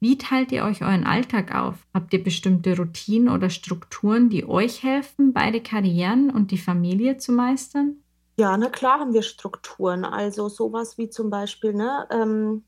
Wie 0.00 0.18
teilt 0.18 0.50
ihr 0.50 0.64
euch 0.64 0.82
euren 0.82 1.04
Alltag 1.04 1.54
auf? 1.54 1.86
Habt 1.94 2.12
ihr 2.14 2.24
bestimmte 2.24 2.76
Routinen 2.76 3.28
oder 3.28 3.48
Strukturen, 3.48 4.28
die 4.28 4.44
euch 4.44 4.82
helfen, 4.82 5.32
beide 5.32 5.60
Karrieren 5.60 6.30
und 6.30 6.50
die 6.50 6.58
Familie 6.58 7.18
zu 7.18 7.30
meistern? 7.30 7.98
Ja, 8.40 8.56
na 8.56 8.70
klar 8.70 8.98
haben 8.98 9.14
wir 9.14 9.22
Strukturen. 9.22 10.04
Also 10.04 10.48
sowas 10.48 10.98
wie 10.98 11.08
zum 11.08 11.30
Beispiel, 11.30 11.74
ne, 11.74 12.08
ähm, 12.10 12.64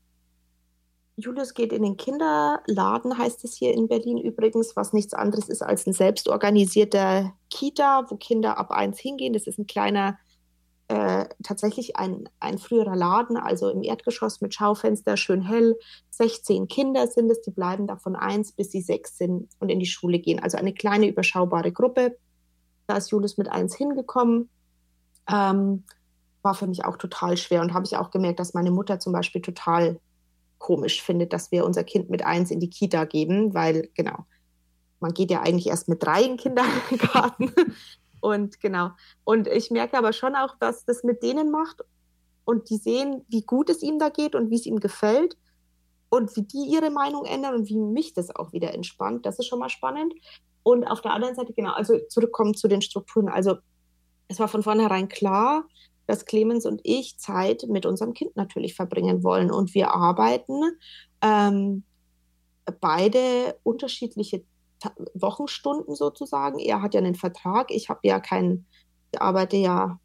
Julius 1.19 1.53
geht 1.53 1.73
in 1.73 1.83
den 1.83 1.97
Kinderladen, 1.97 3.17
heißt 3.17 3.43
es 3.43 3.55
hier 3.55 3.73
in 3.73 3.87
Berlin 3.87 4.17
übrigens, 4.17 4.75
was 4.75 4.93
nichts 4.93 5.13
anderes 5.13 5.49
ist 5.49 5.61
als 5.61 5.85
ein 5.85 5.93
selbstorganisierter 5.93 7.33
Kita, 7.49 8.05
wo 8.09 8.15
Kinder 8.15 8.57
ab 8.57 8.71
eins 8.71 8.99
hingehen. 8.99 9.33
Das 9.33 9.45
ist 9.45 9.59
ein 9.59 9.67
kleiner, 9.67 10.17
äh, 10.87 11.25
tatsächlich 11.43 11.97
ein, 11.97 12.29
ein 12.39 12.57
früherer 12.57 12.95
Laden, 12.95 13.37
also 13.37 13.69
im 13.69 13.83
Erdgeschoss 13.83 14.41
mit 14.41 14.53
Schaufenster, 14.53 15.17
schön 15.17 15.41
hell. 15.41 15.77
16 16.11 16.67
Kinder 16.67 17.07
sind 17.07 17.29
es, 17.29 17.41
die 17.41 17.51
bleiben 17.51 17.85
da 17.85 17.97
von 17.97 18.15
eins 18.15 18.53
bis 18.53 18.71
sie 18.71 18.81
sechs 18.81 19.17
sind 19.17 19.49
und 19.59 19.69
in 19.69 19.79
die 19.79 19.85
Schule 19.85 20.19
gehen. 20.19 20.39
Also 20.39 20.57
eine 20.57 20.73
kleine, 20.73 21.07
überschaubare 21.07 21.71
Gruppe. 21.71 22.17
Da 22.87 22.97
ist 22.97 23.11
Julius 23.11 23.37
mit 23.37 23.49
eins 23.51 23.75
hingekommen. 23.75 24.49
Ähm, 25.29 25.83
war 26.41 26.55
für 26.55 26.67
mich 26.67 26.85
auch 26.85 26.95
total 26.95 27.35
schwer 27.35 27.61
und 27.61 27.73
habe 27.73 27.85
ich 27.85 27.97
auch 27.97 28.11
gemerkt, 28.11 28.39
dass 28.39 28.53
meine 28.53 28.71
Mutter 28.71 28.99
zum 28.99 29.11
Beispiel 29.11 29.41
total 29.41 29.99
komisch 30.59 31.01
findet, 31.01 31.33
dass 31.33 31.51
wir 31.51 31.65
unser 31.65 31.83
Kind 31.83 32.09
mit 32.09 32.23
eins 32.23 32.51
in 32.51 32.59
die 32.59 32.69
Kita 32.69 33.05
geben, 33.05 33.53
weil 33.53 33.89
genau, 33.95 34.25
man 34.99 35.13
geht 35.13 35.31
ja 35.31 35.41
eigentlich 35.41 35.67
erst 35.67 35.87
mit 35.87 36.03
drei 36.03 36.21
in 36.21 36.31
den 36.31 36.37
Kindergarten. 36.37 37.51
Und 38.21 38.59
genau. 38.59 38.91
Und 39.23 39.47
ich 39.47 39.71
merke 39.71 39.97
aber 39.97 40.11
schon 40.13 40.35
auch, 40.35 40.55
was 40.59 40.85
das 40.85 41.03
mit 41.03 41.23
denen 41.23 41.51
macht. 41.51 41.81
Und 42.43 42.69
die 42.69 42.77
sehen, 42.77 43.25
wie 43.29 43.43
gut 43.43 43.69
es 43.69 43.81
ihm 43.81 43.97
da 43.97 44.09
geht 44.09 44.35
und 44.35 44.49
wie 44.49 44.55
es 44.55 44.65
ihm 44.65 44.79
gefällt. 44.79 45.37
Und 46.09 46.35
wie 46.35 46.41
die 46.41 46.65
ihre 46.65 46.89
Meinung 46.89 47.23
ändern 47.25 47.55
und 47.55 47.69
wie 47.69 47.77
mich 47.77 48.13
das 48.13 48.35
auch 48.35 48.51
wieder 48.51 48.73
entspannt. 48.73 49.25
Das 49.25 49.39
ist 49.39 49.45
schon 49.45 49.59
mal 49.59 49.69
spannend. 49.69 50.13
Und 50.63 50.83
auf 50.83 51.01
der 51.01 51.11
anderen 51.11 51.35
Seite, 51.35 51.53
genau, 51.53 51.71
also 51.71 51.97
zurückkommen 52.09 52.55
zu 52.55 52.67
den 52.67 52.81
Strukturen. 52.81 53.29
Also 53.29 53.57
es 54.27 54.39
war 54.39 54.47
von 54.47 54.63
vornherein 54.63 55.07
klar, 55.07 55.65
dass 56.09 56.25
Clemens 56.25 56.65
und 56.65 56.81
ich 56.83 57.19
Zeit 57.19 57.65
mit 57.69 57.85
unserem 57.85 58.15
Kind 58.15 58.35
natürlich 58.35 58.73
verbringen 58.73 59.23
wollen. 59.23 59.51
Und 59.51 59.75
wir 59.75 59.93
arbeiten 59.93 60.59
ähm, 61.21 61.83
beide 62.81 63.59
unterschiedliche 63.61 64.43
Ta 64.79 64.91
Wochenstunden 65.13 65.93
sozusagen. 65.93 66.57
Er 66.57 66.81
hat 66.81 66.95
ja 66.95 66.99
einen 66.99 67.13
Vertrag, 67.13 67.69
ich 67.69 67.89
habe 67.89 67.99
ja 68.05 68.19
keinen, 68.19 68.65
ich 69.11 69.21
arbeite 69.21 69.57
ja 69.57 69.99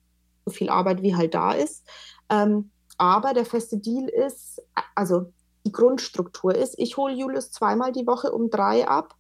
so 0.45 0.53
viel 0.53 0.69
Arbeit, 0.69 1.01
wie 1.01 1.17
halt 1.17 1.33
da 1.33 1.53
ist. 1.53 1.89
Ähm, 2.29 2.71
aber 2.99 3.33
der 3.33 3.47
feste 3.47 3.79
Deal 3.79 4.07
ist, 4.07 4.61
also 4.95 5.33
die 5.65 5.73
Grundstruktur 5.73 6.55
ist, 6.55 6.79
ich 6.79 6.99
hole 6.99 7.15
Julius 7.15 7.51
zweimal 7.51 7.93
die 7.93 8.07
Woche 8.07 8.31
um 8.31 8.51
drei 8.51 8.87
ab 8.87 9.15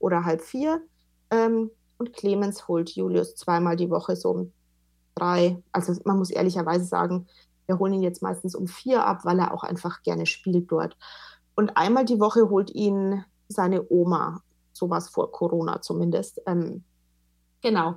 oder 0.00 0.24
halb 0.24 0.40
vier 0.40 0.82
ähm, 1.30 1.70
und 1.98 2.12
Clemens 2.12 2.66
holt 2.66 2.90
Julius 2.90 3.36
zweimal 3.36 3.76
die 3.76 3.90
Woche 3.90 4.16
so 4.16 4.30
um 4.30 4.52
drei. 5.14 5.62
Also 5.72 5.94
man 6.04 6.18
muss 6.18 6.30
ehrlicherweise 6.30 6.84
sagen, 6.84 7.26
wir 7.66 7.78
holen 7.78 7.94
ihn 7.94 8.02
jetzt 8.02 8.22
meistens 8.22 8.54
um 8.54 8.66
vier 8.66 9.04
ab, 9.04 9.24
weil 9.24 9.38
er 9.38 9.54
auch 9.54 9.62
einfach 9.62 10.02
gerne 10.02 10.26
spielt 10.26 10.70
dort. 10.70 10.96
Und 11.54 11.76
einmal 11.76 12.04
die 12.04 12.20
Woche 12.20 12.50
holt 12.50 12.70
ihn 12.70 13.24
seine 13.48 13.90
Oma, 13.90 14.42
sowas 14.72 15.08
vor 15.08 15.30
Corona 15.32 15.80
zumindest. 15.80 16.40
Ähm, 16.46 16.84
genau. 17.62 17.96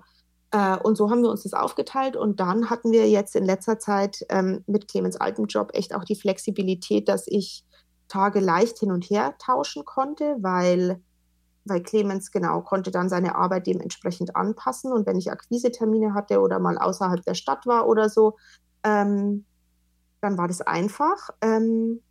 Äh, 0.51 0.77
und 0.77 0.95
so 0.95 1.10
haben 1.10 1.23
wir 1.23 1.30
uns 1.30 1.43
das 1.43 1.53
aufgeteilt. 1.53 2.15
Und 2.15 2.39
dann 2.39 2.69
hatten 2.69 2.91
wir 2.91 3.10
jetzt 3.10 3.36
in 3.36 3.45
letzter 3.45 3.80
Zeit 3.80 4.25
ähm, 4.30 4.63
mit 4.67 4.88
Clemens 4.88 5.17
altem 5.17 5.45
Job 5.45 5.71
echt 5.73 5.93
auch 5.93 6.03
die 6.03 6.15
Flexibilität, 6.15 7.10
dass 7.10 7.27
ich 7.27 7.65
Tage 8.08 8.39
leicht 8.39 8.80
hin 8.80 8.91
und 8.91 9.10
her 9.10 9.36
tauschen 9.38 9.84
konnte, 9.84 10.38
weil 10.39 11.01
weil 11.69 11.82
Clemens 11.82 12.32
genau 12.32 12.62
konnte 12.62 12.91
dann 12.91 13.10
seine 13.10 13.36
Arbeit 13.36 13.67
dementsprechend 13.67 14.36
anpassen. 14.36 14.91
Und 14.91 15.06
wenn 15.06 15.17
ich 15.17 15.32
Akquisetermine 15.32 16.13
hatte 16.13 16.41
oder 16.41 16.60
mal 16.60 16.77
außerhalb 16.77 17.23
der 17.23 17.34
Stadt 17.34 17.65
war 17.65 17.88
oder 17.88 18.10
so, 18.10 18.38
ähm, 18.84 19.45
dann 20.21 20.38
war 20.38 20.47
das 20.47 20.62
einfach. 20.62 21.30
Ähm, 21.41 22.01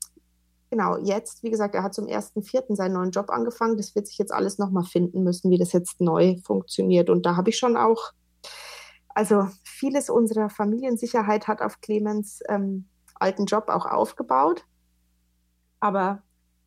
genau, 0.70 0.96
jetzt, 0.98 1.42
wie 1.42 1.50
gesagt, 1.50 1.74
er 1.74 1.82
hat 1.82 1.94
zum 1.94 2.06
1.4. 2.06 2.76
seinen 2.76 2.94
neuen 2.94 3.10
Job 3.10 3.30
angefangen. 3.30 3.76
Das 3.76 3.94
wird 3.94 4.06
sich 4.06 4.18
jetzt 4.18 4.32
alles 4.32 4.58
nochmal 4.58 4.84
finden 4.84 5.22
müssen, 5.22 5.50
wie 5.50 5.58
das 5.58 5.72
jetzt 5.72 6.00
neu 6.00 6.36
funktioniert. 6.44 7.10
Und 7.10 7.26
da 7.26 7.36
habe 7.36 7.50
ich 7.50 7.58
schon 7.58 7.76
auch, 7.76 8.12
also 9.08 9.48
vieles 9.64 10.10
unserer 10.10 10.50
Familiensicherheit 10.50 11.48
hat 11.48 11.62
auf 11.62 11.80
Clemens 11.80 12.40
ähm, 12.48 12.86
alten 13.14 13.46
Job 13.46 13.68
auch 13.68 13.86
aufgebaut. 13.86 14.64
Aber 15.80 16.22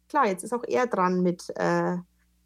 klar, 0.08 0.28
jetzt 0.28 0.43
ist 0.43 0.54
auch 0.54 0.63
er 0.67 0.88
dran 0.88 1.21
mit 1.21 1.49
äh, 1.56 1.97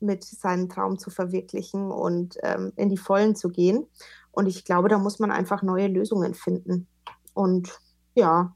mit 0.03 0.23
seinen 0.23 0.69
Traum 0.69 0.99
zu 0.99 1.09
verwirklichen 1.09 1.91
und 1.91 2.37
ähm, 2.43 2.73
in 2.75 2.89
die 2.89 2.97
Vollen 2.97 3.35
zu 3.35 3.49
gehen. 3.49 3.87
Und 4.31 4.47
ich 4.47 4.65
glaube, 4.65 4.89
da 4.89 4.97
muss 4.97 5.19
man 5.19 5.31
einfach 5.31 5.63
neue 5.63 5.87
Lösungen 5.87 6.33
finden. 6.33 6.87
Und 7.33 7.79
ja, 8.15 8.55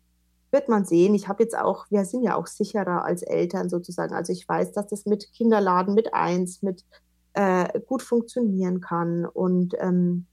wird 0.52 0.70
man 0.70 0.86
sehen. 0.86 1.14
Ich 1.14 1.28
habe 1.28 1.44
jetzt 1.44 1.58
auch, 1.58 1.86
wir 1.90 2.06
sind 2.06 2.24
ja 2.24 2.36
auch 2.36 2.48
sicherer 2.48 3.04
als 3.04 3.22
Eltern 3.22 3.70
sozusagen. 3.70 4.16
Also 4.16 4.32
ich 4.34 4.48
weiß, 4.48 4.72
dass 4.72 4.88
das 4.88 5.06
mit 5.06 5.32
Kinderladen, 5.34 5.94
mit 5.94 6.14
eins, 6.14 6.62
mit 6.62 6.86
äh, 7.34 7.80
gut 7.82 8.02
funktionieren 8.02 8.82
kann. 8.82 9.26
Und 9.26 9.76
ähm, 9.80 10.26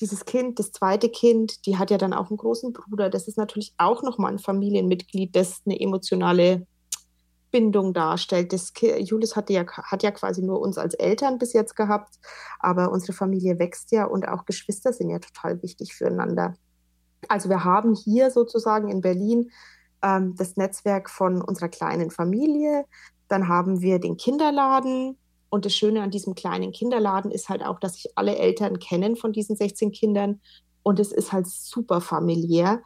dieses 0.00 0.24
Kind, 0.24 0.58
das 0.58 0.72
zweite 0.72 1.08
Kind, 1.08 1.66
die 1.66 1.76
hat 1.76 1.90
ja 1.90 1.98
dann 1.98 2.12
auch 2.12 2.30
einen 2.30 2.36
großen 2.36 2.72
Bruder. 2.72 3.10
Das 3.10 3.28
ist 3.28 3.36
natürlich 3.36 3.74
auch 3.78 4.02
nochmal 4.02 4.32
ein 4.32 4.38
Familienmitglied, 4.38 5.34
das 5.34 5.62
eine 5.66 5.80
emotionale 5.80 6.66
Bindung 7.50 7.92
darstellt. 7.92 8.52
Das, 8.52 8.72
Julius 8.80 9.36
hatte 9.36 9.52
ja, 9.52 9.66
hat 9.66 10.02
ja 10.02 10.10
quasi 10.10 10.42
nur 10.42 10.60
uns 10.60 10.78
als 10.78 10.94
Eltern 10.94 11.38
bis 11.38 11.52
jetzt 11.52 11.76
gehabt, 11.76 12.16
aber 12.58 12.90
unsere 12.92 13.12
Familie 13.12 13.58
wächst 13.58 13.92
ja 13.92 14.04
und 14.04 14.28
auch 14.28 14.44
Geschwister 14.44 14.92
sind 14.92 15.10
ja 15.10 15.18
total 15.18 15.62
wichtig 15.62 15.94
füreinander. 15.94 16.54
Also 17.28 17.48
wir 17.48 17.64
haben 17.64 17.94
hier 17.94 18.30
sozusagen 18.30 18.88
in 18.88 19.00
Berlin 19.00 19.50
ähm, 20.02 20.34
das 20.36 20.56
Netzwerk 20.56 21.10
von 21.10 21.42
unserer 21.42 21.68
kleinen 21.68 22.10
Familie. 22.10 22.86
Dann 23.28 23.48
haben 23.48 23.80
wir 23.80 23.98
den 23.98 24.16
Kinderladen. 24.16 25.16
Und 25.52 25.64
das 25.64 25.74
Schöne 25.74 26.02
an 26.02 26.10
diesem 26.10 26.34
kleinen 26.34 26.70
Kinderladen 26.70 27.30
ist 27.30 27.48
halt 27.48 27.64
auch, 27.64 27.80
dass 27.80 27.94
sich 27.94 28.12
alle 28.14 28.36
Eltern 28.36 28.78
kennen 28.78 29.16
von 29.16 29.32
diesen 29.32 29.56
16 29.56 29.92
Kindern. 29.92 30.40
Und 30.82 31.00
es 31.00 31.12
ist 31.12 31.32
halt 31.32 31.46
super 31.46 32.00
familiär. 32.00 32.82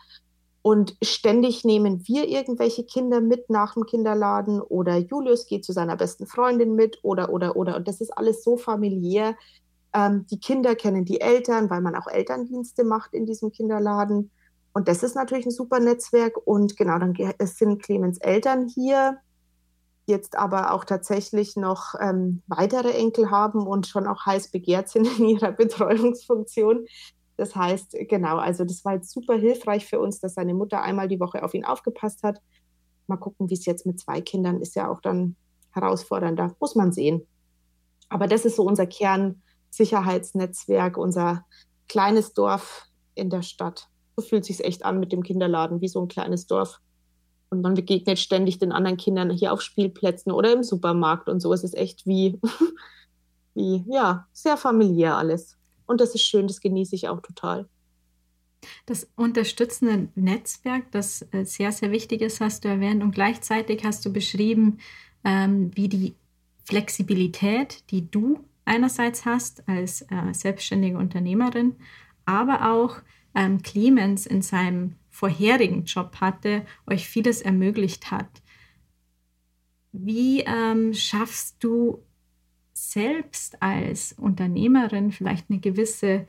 Und 0.67 0.97
ständig 1.03 1.63
nehmen 1.67 2.09
wir 2.09 2.27
irgendwelche 2.27 2.85
Kinder 2.85 3.21
mit 3.21 3.51
nach 3.51 3.75
dem 3.75 3.85
Kinderladen 3.85 4.63
oder 4.63 4.97
Julius 4.97 5.45
geht 5.45 5.63
zu 5.63 5.75
seiner 5.75 5.95
besten 5.95 6.27
Freundin 6.27 6.75
mit 6.75 7.01
oder, 7.03 7.29
oder, 7.29 7.55
oder. 7.55 7.77
Und 7.77 7.87
das 7.87 8.01
ist 8.01 8.17
alles 8.17 8.43
so 8.43 8.57
familiär. 8.57 9.37
Ähm, 9.93 10.25
die 10.31 10.41
Kinder 10.41 10.75
kennen 10.75 11.05
die 11.05 11.21
Eltern, 11.21 11.69
weil 11.69 11.83
man 11.83 11.95
auch 11.95 12.07
Elterndienste 12.07 12.83
macht 12.83 13.13
in 13.13 13.27
diesem 13.27 13.53
Kinderladen. 13.53 14.31
Und 14.73 14.89
das 14.89 15.03
ist 15.03 15.15
natürlich 15.15 15.45
ein 15.45 15.51
super 15.51 15.81
Netzwerk. 15.81 16.35
Und 16.47 16.79
genau, 16.79 16.99
dann 16.99 17.15
sind 17.41 17.83
Clemens 17.83 18.17
Eltern 18.17 18.67
hier, 18.67 19.19
jetzt 20.07 20.35
aber 20.35 20.73
auch 20.73 20.87
tatsächlich 20.87 21.57
noch 21.57 21.95
ähm, 22.01 22.41
weitere 22.47 22.93
Enkel 22.93 23.31
haben 23.31 23.67
und 23.67 23.87
schon 23.87 24.07
auch 24.07 24.25
heiß 24.25 24.51
begehrt 24.51 24.89
sind 24.89 25.19
in 25.19 25.27
ihrer 25.27 25.53
Betreuungsfunktion. 25.53 26.87
Das 27.37 27.57
heißt, 27.57 27.97
genau, 28.09 28.37
also 28.37 28.65
das 28.65 28.85
war 28.85 28.95
jetzt 28.95 29.11
super 29.11 29.35
hilfreich 29.35 29.87
für 29.87 29.99
uns, 29.99 30.21
dass 30.21 30.35
seine 30.35 30.55
Mutter 30.55 30.83
einmal 30.83 31.09
die 31.09 31.19
Woche 31.21 31.43
auf 31.43 31.55
ihn 31.55 31.65
aufgepasst 31.65 32.23
hat. 32.23 32.41
Mal 33.07 33.17
gucken, 33.17 33.51
wie 33.51 33.55
es 33.55 33.67
jetzt 33.67 33.87
mit 33.87 34.01
zwei 34.01 34.21
Kindern 34.21 34.61
ist, 34.61 34.77
ja 34.77 34.91
auch 34.91 35.01
dann 35.01 35.37
herausfordernder, 35.73 36.55
muss 36.61 36.77
man 36.77 36.93
sehen. 36.93 37.27
Aber 38.09 38.29
das 38.29 38.45
ist 38.45 38.55
so 38.57 38.63
unser 38.63 38.87
Kernsicherheitsnetzwerk, 38.87 40.97
unser 40.97 41.45
kleines 41.89 42.33
Dorf 42.35 42.87
in 43.15 43.31
der 43.31 43.43
Stadt. 43.43 43.89
So 44.17 44.23
fühlt 44.23 44.45
sich 44.45 44.65
echt 44.65 44.85
an 44.85 45.01
mit 45.01 45.11
dem 45.13 45.25
Kinderladen, 45.25 45.81
wie 45.81 45.89
so 45.89 46.01
ein 46.01 46.07
kleines 46.09 46.47
Dorf. 46.47 46.79
Und 47.51 47.63
man 47.63 47.75
begegnet 47.75 48.21
ständig 48.21 48.59
den 48.59 48.73
anderen 48.73 48.97
Kindern 48.97 49.31
hier 49.31 49.53
auf 49.53 49.61
Spielplätzen 49.61 50.33
oder 50.33 50.51
im 50.53 50.63
Supermarkt 50.63 51.29
und 51.29 51.41
so. 51.41 51.53
Es 51.53 51.65
ist 51.65 51.77
echt 51.77 52.07
wie, 52.07 52.41
wie, 53.55 53.85
ja, 53.89 54.29
sehr 54.33 54.57
familiär 54.57 55.17
alles. 55.17 55.57
Und 55.87 56.01
das 56.01 56.15
ist 56.15 56.23
schön, 56.23 56.47
das 56.47 56.61
genieße 56.61 56.95
ich 56.95 57.09
auch 57.09 57.21
total. 57.21 57.69
Das 58.87 59.09
unterstützende 59.17 60.09
Netzwerk, 60.15 60.91
das 60.91 61.27
äh, 61.33 61.45
sehr, 61.45 61.73
sehr 61.73 61.91
wichtig 61.91 62.23
ist, 62.23 62.41
hast 62.41 62.65
du 62.65 62.69
erwähnt. 62.69 63.03
Und 63.03 63.13
gleichzeitig 63.15 63.85
hast 63.85 64.05
du 64.05 64.13
beschrieben, 64.13 64.79
ähm, 65.25 65.71
wie 65.75 65.89
die 65.89 66.15
Flexibilität, 66.65 67.85
die 67.91 68.11
du 68.11 68.45
einerseits 68.65 69.25
hast 69.27 69.69
als 69.69 70.03
äh, 70.03 70.33
selbstständige 70.33 70.97
Unternehmerin, 70.97 71.77
aber 72.25 72.73
auch 72.73 72.97
ähm, 73.35 73.63
Clemens 73.63 74.27
in 74.27 74.43
seinem 74.43 74.97
vorherigen 75.11 75.85
Job 75.85 76.17
hatte, 76.21 76.65
euch 76.87 77.07
vieles 77.07 77.43
ermöglicht 77.43 78.11
hat. 78.11 78.43
Wie 79.93 80.41
ähm, 80.41 80.95
schaffst 80.95 81.63
du 81.63 82.03
selbst 82.75 83.63
als 83.63 84.13
Unternehmerin 84.13 85.13
vielleicht 85.13 85.49
eine 85.49 85.61
gewisse 85.61 86.27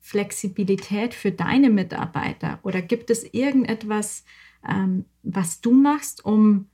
Flexibilität 0.00 1.14
für 1.14 1.32
deine 1.32 1.70
Mitarbeiter? 1.70 2.58
Oder 2.62 2.82
gibt 2.82 3.08
es 3.10 3.24
irgendetwas, 3.24 4.24
ähm, 4.68 5.06
was 5.22 5.60
du 5.60 5.72
machst, 5.72 6.24
um 6.24 6.68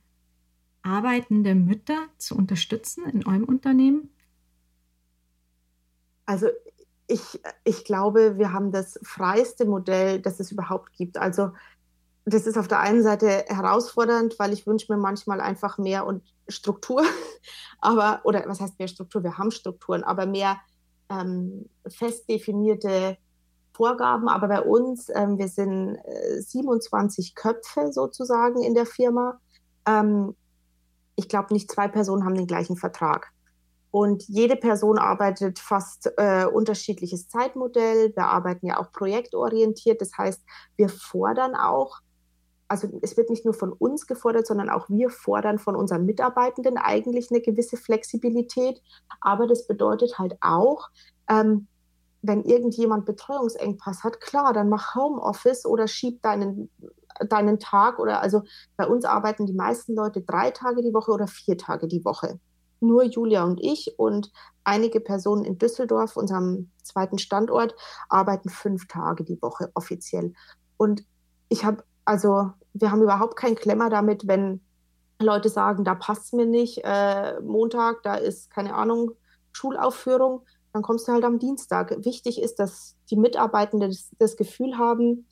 arbeitende 0.81 1.55
Mütter 1.55 2.07
zu 2.17 2.35
unterstützen 2.35 3.05
in 3.05 3.25
eurem 3.25 3.43
Unternehmen? 3.45 4.09
Also 6.25 6.47
ich, 7.07 7.41
ich 7.63 7.85
glaube, 7.85 8.37
wir 8.37 8.53
haben 8.53 8.71
das 8.71 8.99
freiste 9.03 9.65
Modell, 9.65 10.19
das 10.19 10.39
es 10.39 10.51
überhaupt 10.51 10.93
gibt. 10.93 11.17
Also 11.17 11.51
das 12.25 12.45
ist 12.45 12.57
auf 12.57 12.67
der 12.67 12.79
einen 12.79 13.03
Seite 13.03 13.45
herausfordernd, 13.47 14.37
weil 14.37 14.53
ich 14.53 14.67
wünsche 14.67 14.91
mir 14.93 14.99
manchmal 14.99 15.41
einfach 15.41 15.77
mehr 15.77 16.05
und 16.05 16.23
Struktur, 16.47 17.03
aber 17.79 18.21
oder 18.23 18.43
was 18.47 18.61
heißt 18.61 18.77
mehr 18.79 18.87
Struktur? 18.87 19.23
Wir 19.23 19.37
haben 19.37 19.51
Strukturen, 19.51 20.03
aber 20.03 20.25
mehr 20.25 20.57
ähm, 21.09 21.69
fest 21.87 22.29
definierte 22.29 23.17
Vorgaben. 23.73 24.27
Aber 24.27 24.47
bei 24.47 24.61
uns, 24.61 25.09
ähm, 25.13 25.37
wir 25.37 25.47
sind 25.47 25.95
äh, 25.95 26.41
27 26.41 27.35
Köpfe 27.35 27.91
sozusagen 27.91 28.61
in 28.61 28.73
der 28.73 28.85
Firma. 28.85 29.39
Ähm, 29.87 30.35
ich 31.15 31.27
glaube, 31.27 31.53
nicht 31.53 31.71
zwei 31.71 31.87
Personen 31.87 32.25
haben 32.25 32.35
den 32.35 32.47
gleichen 32.47 32.77
Vertrag. 32.77 33.31
Und 33.91 34.23
jede 34.27 34.55
Person 34.55 34.97
arbeitet 34.97 35.59
fast 35.59 36.11
äh, 36.17 36.45
unterschiedliches 36.45 37.27
Zeitmodell. 37.27 38.13
Wir 38.15 38.25
arbeiten 38.25 38.65
ja 38.65 38.79
auch 38.79 38.91
projektorientiert. 38.91 39.99
Das 39.99 40.17
heißt, 40.17 40.41
wir 40.77 40.87
fordern 40.87 41.55
auch 41.55 41.99
also 42.71 42.87
es 43.01 43.17
wird 43.17 43.29
nicht 43.29 43.43
nur 43.43 43.53
von 43.53 43.73
uns 43.73 44.07
gefordert, 44.07 44.47
sondern 44.47 44.69
auch 44.69 44.87
wir 44.87 45.09
fordern 45.09 45.59
von 45.59 45.75
unseren 45.75 46.05
Mitarbeitenden 46.05 46.77
eigentlich 46.77 47.29
eine 47.29 47.41
gewisse 47.41 47.75
Flexibilität. 47.75 48.81
Aber 49.19 49.45
das 49.45 49.67
bedeutet 49.67 50.17
halt 50.17 50.37
auch, 50.39 50.87
ähm, 51.29 51.67
wenn 52.21 52.45
irgendjemand 52.45 53.05
Betreuungsengpass 53.05 54.05
hat, 54.05 54.21
klar, 54.21 54.53
dann 54.53 54.69
mach 54.69 54.95
Homeoffice 54.95 55.65
oder 55.65 55.89
schieb 55.89 56.21
deinen, 56.21 56.71
deinen 57.27 57.59
Tag 57.59 57.99
oder 57.99 58.21
also 58.21 58.43
bei 58.77 58.87
uns 58.87 59.03
arbeiten 59.03 59.45
die 59.45 59.53
meisten 59.53 59.93
Leute 59.93 60.21
drei 60.21 60.51
Tage 60.51 60.81
die 60.81 60.93
Woche 60.93 61.11
oder 61.11 61.27
vier 61.27 61.57
Tage 61.57 61.89
die 61.89 62.05
Woche. 62.05 62.39
Nur 62.79 63.03
Julia 63.03 63.43
und 63.43 63.59
ich 63.61 63.95
und 63.97 64.31
einige 64.63 65.01
Personen 65.01 65.43
in 65.43 65.57
Düsseldorf, 65.57 66.15
unserem 66.15 66.71
zweiten 66.83 67.17
Standort, 67.17 67.75
arbeiten 68.07 68.47
fünf 68.47 68.87
Tage 68.87 69.25
die 69.25 69.41
Woche 69.41 69.71
offiziell. 69.73 70.31
Und 70.77 71.03
ich 71.49 71.65
habe 71.65 71.83
also 72.05 72.51
wir 72.73 72.91
haben 72.91 73.01
überhaupt 73.01 73.35
keinen 73.35 73.55
Klemmer 73.55 73.89
damit, 73.89 74.27
wenn 74.27 74.61
Leute 75.19 75.49
sagen, 75.49 75.83
da 75.83 75.95
passt 75.95 76.33
mir 76.33 76.45
nicht, 76.45 76.81
äh, 76.83 77.39
Montag, 77.41 78.03
da 78.03 78.15
ist 78.15 78.49
keine 78.49 78.73
Ahnung, 78.73 79.11
Schulaufführung, 79.51 80.45
dann 80.73 80.81
kommst 80.81 81.07
du 81.07 81.11
halt 81.11 81.23
am 81.23 81.39
Dienstag. 81.39 82.03
Wichtig 82.05 82.41
ist, 82.41 82.59
dass 82.59 82.95
die 83.09 83.17
Mitarbeitenden 83.17 83.89
das, 83.89 84.09
das 84.17 84.37
Gefühl 84.37 84.77
haben, 84.77 85.27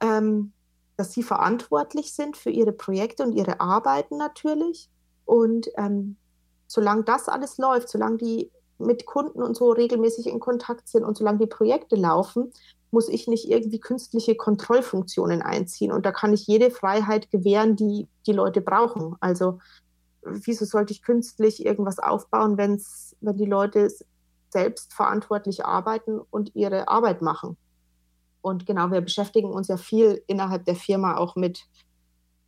ähm, 0.00 0.52
dass 0.96 1.12
sie 1.12 1.22
verantwortlich 1.22 2.12
sind 2.12 2.36
für 2.36 2.50
ihre 2.50 2.72
Projekte 2.72 3.22
und 3.22 3.32
ihre 3.32 3.60
Arbeiten 3.60 4.18
natürlich. 4.18 4.90
Und 5.24 5.68
ähm, 5.76 6.16
solange 6.66 7.04
das 7.04 7.28
alles 7.28 7.58
läuft, 7.58 7.88
solange 7.88 8.18
die 8.18 8.50
mit 8.86 9.06
Kunden 9.06 9.42
und 9.42 9.56
so 9.56 9.70
regelmäßig 9.70 10.26
in 10.26 10.40
Kontakt 10.40 10.88
sind 10.88 11.04
und 11.04 11.16
solange 11.16 11.38
die 11.38 11.46
Projekte 11.46 11.96
laufen, 11.96 12.52
muss 12.90 13.08
ich 13.08 13.26
nicht 13.26 13.48
irgendwie 13.48 13.80
künstliche 13.80 14.36
Kontrollfunktionen 14.36 15.40
einziehen. 15.40 15.92
Und 15.92 16.04
da 16.04 16.12
kann 16.12 16.34
ich 16.34 16.46
jede 16.46 16.70
Freiheit 16.70 17.30
gewähren, 17.30 17.74
die 17.74 18.06
die 18.26 18.32
Leute 18.32 18.60
brauchen. 18.60 19.16
Also 19.20 19.58
wieso 20.22 20.64
sollte 20.64 20.92
ich 20.92 21.02
künstlich 21.02 21.64
irgendwas 21.64 21.98
aufbauen, 21.98 22.58
wenn's, 22.58 23.16
wenn 23.20 23.36
die 23.36 23.46
Leute 23.46 23.90
selbst 24.50 24.92
verantwortlich 24.92 25.64
arbeiten 25.64 26.20
und 26.30 26.54
ihre 26.54 26.88
Arbeit 26.88 27.22
machen? 27.22 27.56
Und 28.42 28.66
genau, 28.66 28.90
wir 28.90 29.00
beschäftigen 29.00 29.50
uns 29.50 29.68
ja 29.68 29.76
viel 29.76 30.22
innerhalb 30.26 30.64
der 30.66 30.76
Firma 30.76 31.16
auch 31.16 31.34
mit 31.34 31.64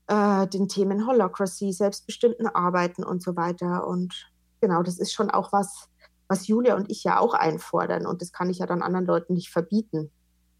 äh, 0.08 0.46
den 0.48 0.68
Themen 0.68 1.06
Holocracy, 1.06 1.72
selbstbestimmten 1.72 2.48
Arbeiten 2.48 3.04
und 3.04 3.22
so 3.22 3.36
weiter. 3.36 3.86
Und 3.86 4.30
genau, 4.60 4.82
das 4.82 4.98
ist 4.98 5.12
schon 5.12 5.30
auch 5.30 5.52
was, 5.52 5.88
was 6.28 6.46
Julia 6.46 6.76
und 6.76 6.90
ich 6.90 7.04
ja 7.04 7.18
auch 7.18 7.34
einfordern. 7.34 8.06
Und 8.06 8.22
das 8.22 8.32
kann 8.32 8.50
ich 8.50 8.58
ja 8.58 8.66
dann 8.66 8.82
anderen 8.82 9.06
Leuten 9.06 9.34
nicht 9.34 9.50
verbieten. 9.50 10.10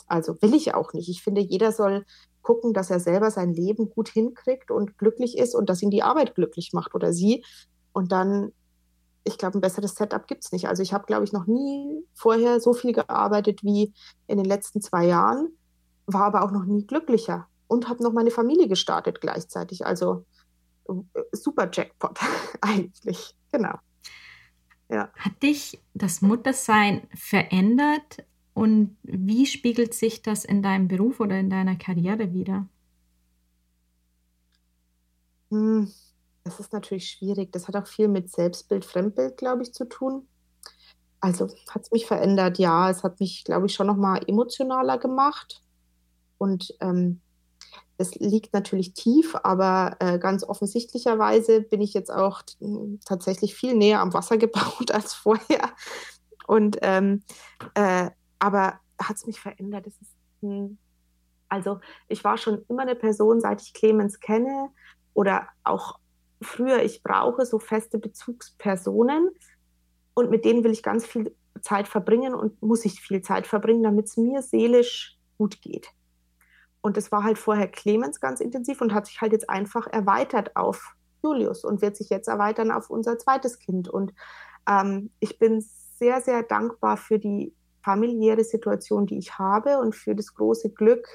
Also 0.07 0.41
will 0.43 0.55
ich 0.55 0.75
auch 0.75 0.93
nicht. 0.93 1.09
Ich 1.09 1.23
finde, 1.23 1.41
jeder 1.41 1.73
soll 1.73 2.05
gucken, 2.43 2.75
dass 2.75 2.91
er 2.91 3.01
selber 3.01 3.31
sein 3.31 3.55
Leben 3.55 3.91
gut 3.91 4.09
hinkriegt 4.09 4.71
und 4.71 4.99
glücklich 4.99 5.39
ist 5.39 5.55
und 5.55 5.69
dass 5.69 5.83
ihn 5.83 5.91
die 5.91 6.03
Arbeit 6.03 6.35
glücklich 6.35 6.73
macht 6.73 6.95
oder 6.95 7.13
sie. 7.13 7.45
Und 7.93 8.13
dann, 8.13 8.53
ich 9.25 9.39
glaube, 9.39 9.59
ein 9.59 9.63
besseres 9.63 9.95
Setup 9.95 10.27
gibt 10.27 10.45
es 10.45 10.53
nicht. 10.53 10.69
Also 10.69 10.83
ich 10.83 10.93
habe, 10.93 11.07
glaube 11.07 11.25
ich, 11.25 11.33
noch 11.33 11.47
nie 11.47 12.05
vorher 12.13 12.61
so 12.61 12.75
viel 12.75 12.93
gearbeitet 12.93 13.63
wie 13.63 13.95
in 14.27 14.37
den 14.37 14.47
letzten 14.47 14.83
zwei 14.83 15.07
Jahren, 15.07 15.49
war 16.07 16.25
aber 16.25 16.45
auch 16.45 16.51
noch 16.51 16.65
nie 16.65 16.87
glücklicher 16.87 17.49
und 17.67 17.89
habe 17.89 18.03
noch 18.03 18.13
meine 18.13 18.31
Familie 18.31 18.69
gestartet 18.69 19.23
gleichzeitig. 19.23 19.87
Also 19.87 20.27
äh, 20.89 20.93
super 21.33 21.69
Jackpot 21.73 22.19
eigentlich. 22.61 23.35
Genau. 23.51 23.75
Ja. 24.91 25.11
Hat 25.17 25.43
dich 25.43 25.81
das 25.95 26.23
Muttersein 26.23 27.09
verändert? 27.15 28.25
Und 28.53 28.97
wie 29.03 29.47
spiegelt 29.47 29.95
sich 29.95 30.23
das 30.23 30.45
in 30.45 30.63
deinem 30.63 30.89
Beruf 30.89 31.21
oder 31.21 31.39
in 31.39 31.51
deiner 31.51 31.77
Karriere 31.77 32.33
wieder? 32.33 32.69
Hm, 35.51 35.91
das 36.45 36.61
ist 36.61 36.73
natürlich 36.73 37.11
schwierig. 37.11 37.53
Das 37.53 37.69
hat 37.69 37.77
auch 37.77 37.87
viel 37.87 38.09
mit 38.09 38.31
Selbstbild, 38.31 38.85
Fremdbild, 38.85 39.37
glaube 39.37 39.63
ich, 39.63 39.73
zu 39.73 39.89
tun. 39.89 40.29
Also 41.21 41.49
hat 41.71 41.83
es 41.83 41.91
mich 41.91 42.07
verändert, 42.07 42.59
ja. 42.59 42.91
Es 42.91 43.03
hat 43.03 43.19
mich, 43.19 43.45
glaube 43.45 43.67
ich, 43.67 43.75
schon 43.75 43.87
nochmal 43.87 44.21
emotionaler 44.27 44.99
gemacht. 44.99 45.63
Und 46.39 46.75
ähm, 46.81 47.23
das 47.97 48.15
liegt 48.17 48.53
natürlich 48.53 48.93
tief, 48.95 49.37
aber 49.43 49.97
äh, 50.01 50.19
ganz 50.19 50.45
offensichtlicherweise 50.45 51.61
bin 51.61 51.81
ich 51.81 51.95
jetzt 51.95 52.13
auch 52.13 52.43
tatsächlich 53.05 53.55
viel 53.55 53.75
näher 53.75 54.01
am 54.01 54.13
Wasser 54.13 54.37
gebaut 54.39 54.91
als 54.93 55.15
vorher. 55.15 55.71
Und 56.47 56.79
ähm, 56.83 57.23
äh, 57.75 58.11
aber 58.39 58.81
hat 59.01 59.17
es 59.17 59.27
mich 59.27 59.41
verändert? 59.41 59.87
Das 59.87 59.95
ist 59.95 60.13
ein, 60.43 60.79
Also 61.49 61.81
ich 62.09 62.25
war 62.25 62.37
schon 62.37 62.65
immer 62.69 62.83
eine 62.83 62.95
Person, 62.95 63.41
seit 63.41 63.63
ich 63.63 63.73
Clemens 63.73 64.21
kenne 64.21 64.71
oder 65.15 65.49
auch 65.63 65.99
früher, 66.43 66.83
ich 66.83 67.03
brauche 67.03 67.47
so 67.47 67.59
feste 67.59 67.99
Bezugspersonen 67.99 69.31
und 70.15 70.31
mit 70.31 70.45
denen 70.45 70.63
will 70.65 70.73
ich 70.73 70.83
ganz 70.83 71.07
viel 71.07 71.35
Zeit 71.63 71.89
verbringen 71.89 72.35
und 72.35 72.61
muss 72.61 72.85
ich 72.85 73.01
viel 73.01 73.23
Zeit 73.23 73.47
verbringen, 73.47 73.83
damit 73.83 74.07
es 74.07 74.17
mir 74.17 74.43
seelisch 74.43 75.19
gut 75.39 75.63
geht. 75.63 75.89
Und 76.85 76.99
das 76.99 77.11
war 77.11 77.25
halt 77.25 77.39
vorher 77.39 77.67
Clemens 77.67 78.21
ganz 78.21 78.41
intensiv 78.41 78.83
und 78.83 78.93
hat 78.93 79.07
sich 79.07 79.23
halt 79.23 79.33
jetzt 79.33 79.49
einfach 79.49 79.87
erweitert 79.87 80.55
auf 80.55 80.95
Julius 81.23 81.65
und 81.65 81.81
wird 81.81 81.97
sich 81.97 82.11
jetzt 82.11 82.29
erweitern 82.29 82.71
auf 82.71 82.91
unser 82.91 83.17
zweites 83.17 83.59
Kind. 83.59 83.89
Und 83.89 84.13
ähm, 84.69 85.09
ich 85.19 85.39
bin 85.39 85.65
sehr, 85.99 86.21
sehr 86.21 86.43
dankbar 86.43 86.99
für 86.99 87.19
die 87.19 87.55
familiäre 87.83 88.45
Situation, 88.45 89.07
die 89.07 89.17
ich 89.17 89.39
habe 89.39 89.79
und 89.79 89.97
für 89.97 90.15
das 90.15 90.35
große 90.35 90.75
Glück, 90.75 91.09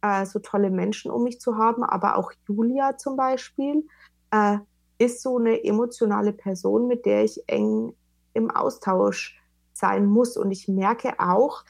äh, 0.00 0.24
so 0.24 0.38
tolle 0.38 0.70
Menschen 0.70 1.10
um 1.10 1.24
mich 1.24 1.40
zu 1.40 1.58
haben. 1.58 1.84
Aber 1.84 2.16
auch 2.16 2.32
Julia 2.48 2.96
zum 2.96 3.14
Beispiel 3.14 3.86
äh, 4.30 4.56
ist 4.96 5.20
so 5.20 5.36
eine 5.36 5.62
emotionale 5.62 6.32
Person, 6.32 6.86
mit 6.86 7.04
der 7.04 7.24
ich 7.24 7.38
eng 7.48 7.94
im 8.32 8.50
Austausch 8.50 9.38
sein 9.74 10.06
muss. 10.06 10.38
Und 10.38 10.52
ich 10.52 10.68
merke 10.68 11.20
auch, 11.20 11.64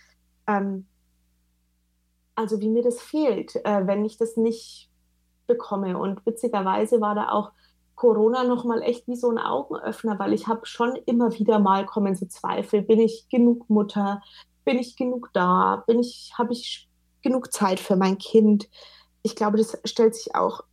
ähm, 0.47 0.87
also 2.35 2.61
wie 2.61 2.69
mir 2.69 2.83
das 2.83 3.01
fehlt, 3.01 3.57
äh, 3.65 3.87
wenn 3.87 4.05
ich 4.05 4.17
das 4.17 4.37
nicht 4.37 4.91
bekomme. 5.47 5.99
Und 5.99 6.25
witzigerweise 6.27 7.01
war 7.01 7.15
da 7.15 7.31
auch 7.31 7.53
Corona 7.95 8.45
nochmal 8.45 8.83
echt 8.83 9.07
wie 9.07 9.17
so 9.17 9.31
ein 9.31 9.39
Augenöffner, 9.39 10.19
weil 10.19 10.33
ich 10.33 10.49
habe 10.49 10.67
schon 10.67 10.97
immer 11.07 11.33
wieder 11.39 11.59
mal 11.59 11.87
kommen 11.87 12.17
so 12.17 12.27
Zweifel, 12.27 12.83
bin 12.83 13.01
ich 13.01 13.29
genug 13.31 13.69
Mutter, 13.69 14.21
bin 14.65 14.79
ich 14.79 14.97
genug 14.97 15.31
da, 15.33 15.85
bin 15.87 16.01
ich, 16.01 16.33
habe 16.37 16.53
ich 16.53 16.89
genug 17.23 17.53
Zeit 17.53 17.81
für 17.81 17.97
mein 17.97 18.19
Kind? 18.19 18.69
Ich 19.23 19.37
glaube, 19.37 19.59
das 19.59 19.79
stellt 19.85 20.15
sich 20.15 20.35
auch, 20.35 20.65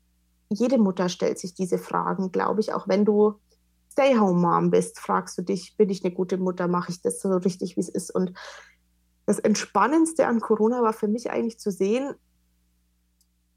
jede 0.50 0.78
Mutter 0.78 1.10
stellt 1.10 1.38
sich 1.38 1.54
diese 1.54 1.78
Fragen, 1.78 2.32
glaube 2.32 2.62
ich, 2.62 2.74
auch 2.74 2.88
wenn 2.88 3.06
du 3.06 3.36
Stay-Home-Mom 3.92 4.72
bist, 4.72 5.00
fragst 5.00 5.38
du 5.38 5.42
dich, 5.42 5.76
bin 5.76 5.90
ich 5.90 6.04
eine 6.04 6.14
gute 6.14 6.38
Mutter, 6.38 6.68
mache 6.68 6.92
ich 6.92 7.02
das 7.02 7.22
so 7.22 7.30
richtig, 7.30 7.76
wie 7.76 7.82
es 7.82 7.90
ist? 7.90 8.14
Und 8.16 8.34
das 9.30 9.38
Entspannendste 9.38 10.26
an 10.26 10.40
Corona 10.40 10.82
war 10.82 10.92
für 10.92 11.08
mich 11.08 11.30
eigentlich 11.30 11.60
zu 11.60 11.70
sehen, 11.70 12.16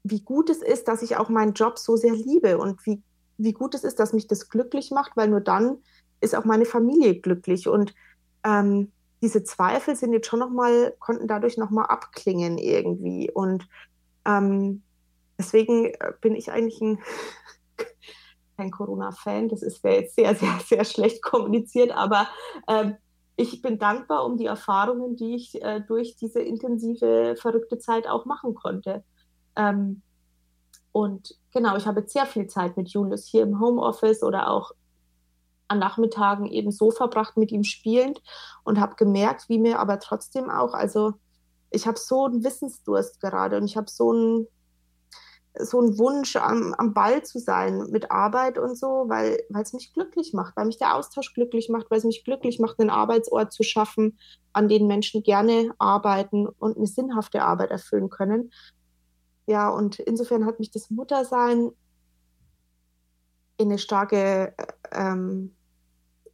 wie 0.03 0.21
gut 0.21 0.51
es 0.51 0.61
ist, 0.61 0.87
dass 0.87 1.01
ich 1.01 1.17
auch 1.17 1.29
meinen 1.29 1.53
Job 1.53 1.79
so 1.79 1.95
sehr 1.95 2.13
liebe 2.13 2.59
und 2.59 2.85
wie, 2.85 3.01
wie 3.39 3.53
gut 3.53 3.73
es 3.73 3.83
ist, 3.83 3.99
dass 3.99 4.13
mich 4.13 4.27
das 4.27 4.49
glücklich 4.49 4.91
macht, 4.91 5.17
weil 5.17 5.29
nur 5.29 5.41
dann 5.41 5.79
ist 6.21 6.35
auch 6.35 6.45
meine 6.45 6.65
Familie 6.65 7.19
glücklich. 7.19 7.67
Und 7.67 7.95
ähm, 8.43 8.91
diese 9.23 9.43
Zweifel 9.43 9.95
sind 9.95 10.13
jetzt 10.13 10.27
schon 10.27 10.41
noch 10.41 10.51
mal, 10.51 10.93
konnten 10.99 11.27
dadurch 11.27 11.57
noch 11.57 11.71
mal 11.71 11.85
abklingen 11.85 12.59
irgendwie. 12.59 13.31
Und 13.31 13.67
ähm, 14.25 14.83
deswegen 15.39 15.85
äh, 15.85 16.13
bin 16.21 16.35
ich 16.35 16.51
eigentlich 16.51 16.81
ein 16.81 16.99
kein 18.57 18.69
Corona-Fan. 18.69 19.49
Das 19.49 19.63
ist 19.63 19.83
jetzt 19.83 20.17
sehr, 20.17 20.35
sehr, 20.35 20.59
sehr 20.67 20.85
schlecht 20.85 21.23
kommuniziert, 21.23 21.89
aber 21.89 22.27
äh, 22.67 22.91
ich 23.35 23.61
bin 23.61 23.79
dankbar 23.79 24.25
um 24.25 24.37
die 24.37 24.45
Erfahrungen, 24.45 25.15
die 25.15 25.35
ich 25.35 25.61
äh, 25.61 25.81
durch 25.81 26.15
diese 26.15 26.41
intensive, 26.41 27.35
verrückte 27.37 27.79
Zeit 27.79 28.07
auch 28.07 28.25
machen 28.25 28.53
konnte. 28.53 29.03
Ähm, 29.55 30.01
und 30.91 31.35
genau, 31.51 31.75
ich 31.75 31.87
habe 31.87 32.03
sehr 32.07 32.25
viel 32.27 32.47
Zeit 32.47 32.77
mit 32.77 32.89
Julius 32.89 33.25
hier 33.25 33.43
im 33.43 33.59
Homeoffice 33.59 34.21
oder 34.21 34.49
auch 34.49 34.71
an 35.67 35.79
Nachmittagen 35.79 36.45
eben 36.45 36.71
so 36.71 36.91
verbracht 36.91 37.35
mit 37.35 37.51
ihm 37.51 37.63
spielend 37.63 38.21
und 38.63 38.79
habe 38.79 38.95
gemerkt, 38.95 39.49
wie 39.49 39.57
mir 39.57 39.79
aber 39.79 39.99
trotzdem 39.99 40.51
auch, 40.51 40.73
also 40.73 41.13
ich 41.71 41.87
habe 41.87 41.97
so 41.97 42.25
einen 42.25 42.43
Wissensdurst 42.43 43.19
gerade 43.19 43.57
und 43.57 43.65
ich 43.65 43.75
habe 43.75 43.89
so 43.89 44.11
einen 44.11 44.47
so 45.59 45.79
ein 45.79 45.97
Wunsch, 45.99 46.35
am, 46.35 46.73
am 46.73 46.93
Ball 46.93 47.23
zu 47.23 47.39
sein 47.39 47.87
mit 47.91 48.11
Arbeit 48.11 48.57
und 48.57 48.77
so, 48.77 49.05
weil 49.07 49.39
es 49.61 49.73
mich 49.73 49.93
glücklich 49.93 50.33
macht, 50.33 50.55
weil 50.57 50.65
mich 50.65 50.79
der 50.79 50.95
Austausch 50.95 51.33
glücklich 51.33 51.69
macht, 51.69 51.91
weil 51.91 51.99
es 51.99 52.03
mich 52.03 52.23
glücklich 52.23 52.59
macht, 52.59 52.79
einen 52.79 52.89
Arbeitsort 52.89 53.53
zu 53.53 53.63
schaffen, 53.63 54.17
an 54.51 54.67
dem 54.67 54.87
Menschen 54.87 55.21
gerne 55.21 55.71
arbeiten 55.77 56.47
und 56.47 56.77
eine 56.77 56.87
sinnhafte 56.87 57.43
Arbeit 57.43 57.69
erfüllen 57.69 58.09
können. 58.09 58.51
Ja, 59.45 59.69
und 59.69 59.99
insofern 59.99 60.45
hat 60.45 60.59
mich 60.59 60.71
das 60.71 60.89
Muttersein 60.89 61.71
in 63.57 63.67
eine 63.67 63.77
starke, 63.77 64.55
ähm, 64.91 65.55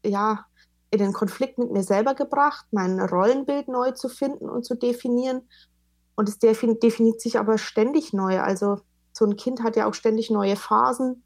ja, 0.05 0.45
in 0.91 0.99
den 0.99 1.13
Konflikt 1.13 1.57
mit 1.57 1.72
mir 1.72 1.84
selber 1.84 2.15
gebracht, 2.15 2.65
mein 2.72 2.99
Rollenbild 2.99 3.67
neu 3.67 3.91
zu 3.91 4.09
finden 4.09 4.49
und 4.49 4.65
zu 4.65 4.76
definieren. 4.76 5.41
Und 6.15 6.30
es 6.30 6.39
definiert 6.39 7.22
sich 7.22 7.38
aber 7.38 7.57
ständig 7.57 8.11
neu. 8.13 8.39
Also 8.39 8.80
so 9.20 9.26
ein 9.26 9.36
Kind 9.36 9.61
hat 9.61 9.76
ja 9.76 9.86
auch 9.86 9.93
ständig 9.93 10.30
neue 10.30 10.55
Phasen 10.55 11.24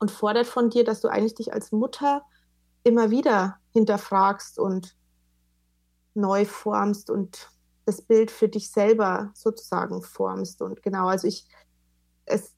und 0.00 0.10
fordert 0.10 0.46
von 0.46 0.70
dir, 0.70 0.84
dass 0.84 1.02
du 1.02 1.08
eigentlich 1.08 1.34
dich 1.34 1.52
als 1.52 1.70
Mutter 1.70 2.22
immer 2.82 3.10
wieder 3.10 3.58
hinterfragst 3.72 4.58
und 4.58 4.96
neu 6.14 6.46
formst 6.46 7.10
und 7.10 7.50
das 7.84 8.00
Bild 8.00 8.30
für 8.30 8.48
dich 8.48 8.70
selber 8.70 9.30
sozusagen 9.34 10.02
formst. 10.02 10.62
Und 10.62 10.82
genau, 10.82 11.08
also 11.08 11.28
ich, 11.28 11.46
es, 12.24 12.54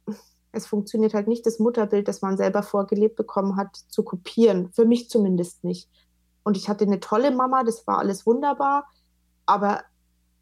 es 0.52 0.66
funktioniert 0.68 1.12
halt 1.12 1.26
nicht, 1.26 1.44
das 1.44 1.58
Mutterbild, 1.58 2.06
das 2.06 2.22
man 2.22 2.36
selber 2.36 2.62
vorgelebt 2.62 3.16
bekommen 3.16 3.56
hat, 3.56 3.74
zu 3.88 4.04
kopieren. 4.04 4.72
Für 4.72 4.84
mich 4.84 5.10
zumindest 5.10 5.64
nicht. 5.64 5.90
Und 6.44 6.56
ich 6.56 6.68
hatte 6.68 6.84
eine 6.84 7.00
tolle 7.00 7.32
Mama, 7.32 7.64
das 7.64 7.84
war 7.88 7.98
alles 7.98 8.26
wunderbar, 8.26 8.88
aber 9.44 9.82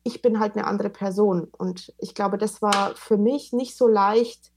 ich 0.05 0.23
bin 0.23 0.41
halt 0.41 0.57
eine 0.57 0.67
andere 0.67 0.91
Person. 0.91 1.49
Und 1.57 1.93
ich 1.99 2.15
glaube, 2.15 2.39
das 2.39 2.63
war 2.63 2.95
für 2.95 3.17
mich 3.17 3.53
nicht 3.53 3.77
so 3.77 3.89
leicht, 3.89 4.53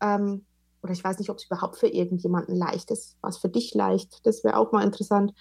ähm, 0.00 0.44
oder 0.82 0.92
ich 0.92 1.02
weiß 1.02 1.18
nicht, 1.18 1.30
ob 1.30 1.38
es 1.38 1.46
überhaupt 1.46 1.76
für 1.76 1.88
irgendjemanden 1.88 2.54
leicht 2.54 2.90
ist. 2.90 3.16
War 3.20 3.30
es 3.30 3.38
für 3.38 3.48
dich 3.48 3.74
leicht? 3.74 4.24
Das 4.24 4.44
wäre 4.44 4.56
auch 4.56 4.72
mal 4.72 4.84
interessant, 4.84 5.34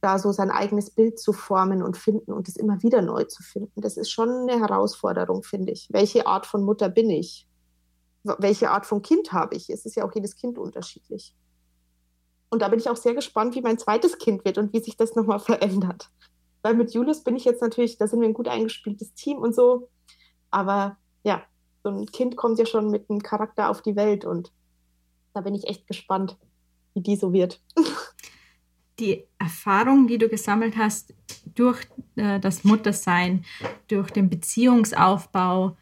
da 0.00 0.18
so 0.18 0.32
sein 0.32 0.50
eigenes 0.50 0.90
Bild 0.90 1.18
zu 1.18 1.32
formen 1.32 1.82
und 1.82 1.96
finden 1.96 2.32
und 2.32 2.48
es 2.48 2.56
immer 2.56 2.82
wieder 2.82 3.02
neu 3.02 3.24
zu 3.24 3.42
finden. 3.42 3.80
Das 3.80 3.96
ist 3.96 4.10
schon 4.10 4.28
eine 4.28 4.60
Herausforderung, 4.60 5.42
finde 5.42 5.72
ich. 5.72 5.88
Welche 5.90 6.26
Art 6.26 6.46
von 6.46 6.64
Mutter 6.64 6.88
bin 6.88 7.10
ich? 7.10 7.48
Welche 8.24 8.70
Art 8.70 8.86
von 8.86 9.02
Kind 9.02 9.32
habe 9.32 9.56
ich? 9.56 9.70
Es 9.70 9.84
ist 9.86 9.96
ja 9.96 10.04
auch 10.04 10.14
jedes 10.14 10.36
Kind 10.36 10.58
unterschiedlich. 10.58 11.34
Und 12.50 12.62
da 12.62 12.68
bin 12.68 12.78
ich 12.78 12.90
auch 12.90 12.96
sehr 12.96 13.14
gespannt, 13.14 13.54
wie 13.54 13.62
mein 13.62 13.78
zweites 13.78 14.18
Kind 14.18 14.44
wird 14.44 14.58
und 14.58 14.72
wie 14.72 14.80
sich 14.80 14.96
das 14.96 15.14
nochmal 15.14 15.40
verändert. 15.40 16.10
Weil 16.62 16.74
mit 16.74 16.94
Julius 16.94 17.24
bin 17.24 17.36
ich 17.36 17.44
jetzt 17.44 17.60
natürlich, 17.60 17.98
da 17.98 18.06
sind 18.06 18.20
wir 18.20 18.28
ein 18.28 18.34
gut 18.34 18.48
eingespieltes 18.48 19.14
Team 19.14 19.38
und 19.38 19.54
so. 19.54 19.88
Aber 20.50 20.96
ja, 21.24 21.42
so 21.82 21.90
ein 21.90 22.06
Kind 22.06 22.36
kommt 22.36 22.58
ja 22.58 22.66
schon 22.66 22.90
mit 22.90 23.10
einem 23.10 23.20
Charakter 23.20 23.68
auf 23.68 23.82
die 23.82 23.96
Welt 23.96 24.24
und 24.24 24.52
da 25.34 25.40
bin 25.40 25.54
ich 25.54 25.66
echt 25.66 25.86
gespannt, 25.86 26.36
wie 26.94 27.00
die 27.00 27.16
so 27.16 27.32
wird. 27.32 27.60
Die 28.98 29.24
Erfahrung, 29.38 30.06
die 30.06 30.18
du 30.18 30.28
gesammelt 30.28 30.76
hast 30.76 31.14
durch 31.54 31.80
äh, 32.14 32.38
das 32.38 32.62
Muttersein, 32.62 33.44
durch 33.88 34.10
den 34.10 34.28
Beziehungsaufbau 34.28 35.76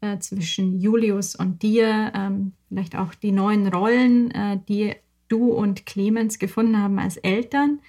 äh, 0.00 0.18
zwischen 0.18 0.78
Julius 0.80 1.36
und 1.36 1.62
dir, 1.62 2.12
ähm, 2.14 2.52
vielleicht 2.68 2.96
auch 2.96 3.14
die 3.14 3.32
neuen 3.32 3.68
Rollen, 3.68 4.30
äh, 4.32 4.58
die 4.68 4.94
du 5.28 5.52
und 5.52 5.86
Clemens 5.86 6.38
gefunden 6.38 6.76
haben 6.76 6.98
als 6.98 7.16
Eltern, 7.16 7.80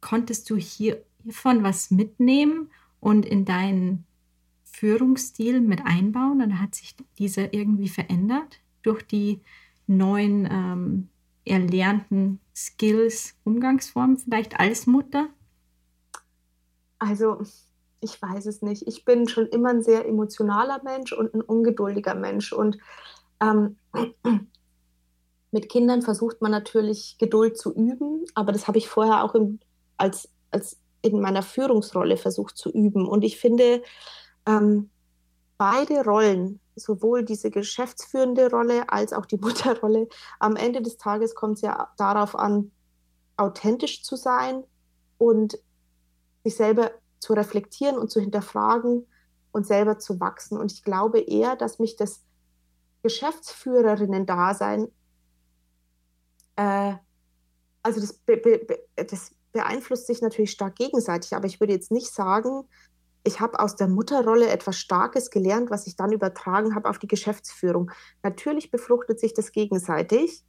konntest 0.00 0.48
du 0.50 0.56
hier 0.56 1.02
hiervon 1.26 1.64
was 1.64 1.90
mitnehmen 1.90 2.70
und 3.00 3.26
in 3.26 3.44
deinen 3.44 4.06
Führungsstil 4.64 5.60
mit 5.60 5.80
einbauen? 5.84 6.40
Oder 6.40 6.60
hat 6.60 6.74
sich 6.74 6.94
dieser 7.18 7.52
irgendwie 7.52 7.88
verändert 7.88 8.60
durch 8.82 9.02
die 9.02 9.40
neuen 9.88 10.48
ähm, 10.50 11.08
erlernten 11.44 12.40
Skills, 12.54 13.34
Umgangsformen 13.44 14.18
vielleicht 14.18 14.60
als 14.60 14.86
Mutter? 14.86 15.28
Also, 16.98 17.42
ich 18.00 18.22
weiß 18.22 18.46
es 18.46 18.62
nicht. 18.62 18.86
Ich 18.86 19.04
bin 19.04 19.28
schon 19.28 19.46
immer 19.46 19.70
ein 19.70 19.82
sehr 19.82 20.06
emotionaler 20.06 20.80
Mensch 20.84 21.12
und 21.12 21.34
ein 21.34 21.42
ungeduldiger 21.42 22.14
Mensch. 22.14 22.52
Und 22.52 22.78
ähm, 23.40 23.76
mit 25.50 25.68
Kindern 25.68 26.02
versucht 26.02 26.40
man 26.40 26.52
natürlich 26.52 27.16
Geduld 27.18 27.58
zu 27.58 27.74
üben, 27.74 28.24
aber 28.34 28.52
das 28.52 28.68
habe 28.68 28.78
ich 28.78 28.88
vorher 28.88 29.24
auch 29.24 29.34
im, 29.34 29.58
als, 29.96 30.28
als 30.52 30.78
in 31.14 31.20
meiner 31.20 31.42
Führungsrolle 31.42 32.16
versucht 32.16 32.56
zu 32.56 32.70
üben. 32.70 33.06
Und 33.06 33.24
ich 33.24 33.38
finde, 33.38 33.82
ähm, 34.46 34.90
beide 35.58 36.04
Rollen, 36.04 36.60
sowohl 36.74 37.24
diese 37.24 37.50
geschäftsführende 37.50 38.50
Rolle 38.50 38.88
als 38.90 39.12
auch 39.12 39.26
die 39.26 39.36
Mutterrolle, 39.40 40.08
am 40.38 40.56
Ende 40.56 40.82
des 40.82 40.96
Tages 40.96 41.34
kommt 41.34 41.56
es 41.56 41.62
ja 41.62 41.88
darauf 41.96 42.36
an, 42.36 42.70
authentisch 43.36 44.02
zu 44.02 44.16
sein 44.16 44.64
und 45.18 45.58
sich 46.44 46.56
selber 46.56 46.90
zu 47.18 47.32
reflektieren 47.32 47.98
und 47.98 48.10
zu 48.10 48.20
hinterfragen 48.20 49.06
und 49.52 49.66
selber 49.66 49.98
zu 49.98 50.20
wachsen. 50.20 50.58
Und 50.58 50.72
ich 50.72 50.82
glaube 50.82 51.20
eher, 51.20 51.56
dass 51.56 51.78
mich 51.78 51.96
das 51.96 52.22
Geschäftsführerinnen-Dasein, 53.02 54.88
äh, 56.56 56.94
also 57.82 58.00
das, 58.00 58.20
das 58.96 59.35
beeinflusst 59.56 60.06
sich 60.06 60.20
natürlich 60.20 60.50
stark 60.50 60.76
gegenseitig, 60.76 61.34
aber 61.34 61.46
ich 61.46 61.60
würde 61.60 61.72
jetzt 61.72 61.90
nicht 61.90 62.12
sagen, 62.12 62.68
ich 63.24 63.40
habe 63.40 63.58
aus 63.58 63.74
der 63.74 63.88
Mutterrolle 63.88 64.50
etwas 64.50 64.78
Starkes 64.78 65.30
gelernt, 65.30 65.70
was 65.70 65.86
ich 65.86 65.96
dann 65.96 66.12
übertragen 66.12 66.74
habe 66.74 66.90
auf 66.90 66.98
die 66.98 67.08
Geschäftsführung. 67.08 67.90
Natürlich 68.22 68.70
befruchtet 68.70 69.18
sich 69.18 69.32
das 69.32 69.52
gegenseitig, 69.52 70.44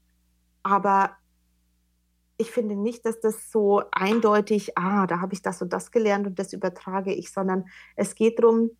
aber 0.61 1.11
ich 2.35 2.51
finde 2.51 2.75
nicht, 2.75 3.05
dass 3.05 3.21
das 3.21 3.49
so 3.49 3.81
eindeutig, 3.93 4.77
ah, 4.77 5.07
da 5.07 5.21
habe 5.21 5.33
ich 5.33 5.41
das 5.41 5.61
und 5.61 5.71
das 5.71 5.91
gelernt 5.91 6.27
und 6.27 6.37
das 6.37 6.51
übertrage 6.51 7.13
ich, 7.13 7.31
sondern 7.31 7.63
es 7.95 8.13
geht 8.13 8.39
darum, 8.39 8.71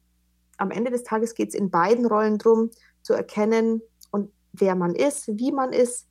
am 0.57 0.71
Ende 0.71 0.91
des 0.91 1.05
Tages 1.05 1.36
geht 1.36 1.49
es 1.49 1.55
in 1.55 1.71
beiden 1.71 2.05
Rollen 2.05 2.38
darum, 2.38 2.69
zu 3.01 3.13
erkennen, 3.13 3.82
und 4.11 4.34
wer 4.51 4.75
man 4.75 4.93
ist, 4.93 5.30
wie 5.30 5.53
man 5.53 5.71
ist 5.71 6.09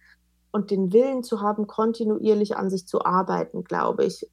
und 0.57 0.70
den 0.70 0.90
Willen 0.94 1.22
zu 1.22 1.42
haben, 1.42 1.66
kontinuierlich 1.66 2.57
an 2.57 2.70
sich 2.70 2.88
zu 2.88 3.04
arbeiten, 3.04 3.62
glaube 3.62 4.07
ich. 4.07 4.26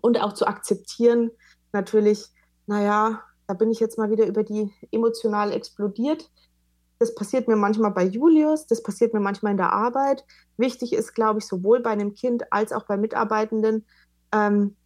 Und 0.00 0.20
auch 0.22 0.32
zu 0.32 0.46
akzeptieren, 0.46 1.32
natürlich, 1.72 2.28
naja, 2.68 3.20
da 3.48 3.54
bin 3.54 3.72
ich 3.72 3.80
jetzt 3.80 3.98
mal 3.98 4.12
wieder 4.12 4.26
über 4.26 4.44
die 4.44 4.72
emotional 4.92 5.50
explodiert. 5.50 6.30
Das 7.00 7.16
passiert 7.16 7.48
mir 7.48 7.56
manchmal 7.56 7.90
bei 7.90 8.04
Julius, 8.04 8.68
das 8.68 8.80
passiert 8.80 9.12
mir 9.12 9.18
manchmal 9.18 9.50
in 9.50 9.56
der 9.58 9.72
Arbeit. 9.72 10.24
Wichtig 10.56 10.92
ist, 10.92 11.14
glaube 11.14 11.40
ich, 11.40 11.46
sowohl 11.48 11.80
bei 11.80 11.90
einem 11.90 12.14
Kind 12.14 12.52
als 12.52 12.72
auch 12.72 12.84
bei 12.84 12.96
Mitarbeitenden, 12.96 13.84
ähm, 14.30 14.76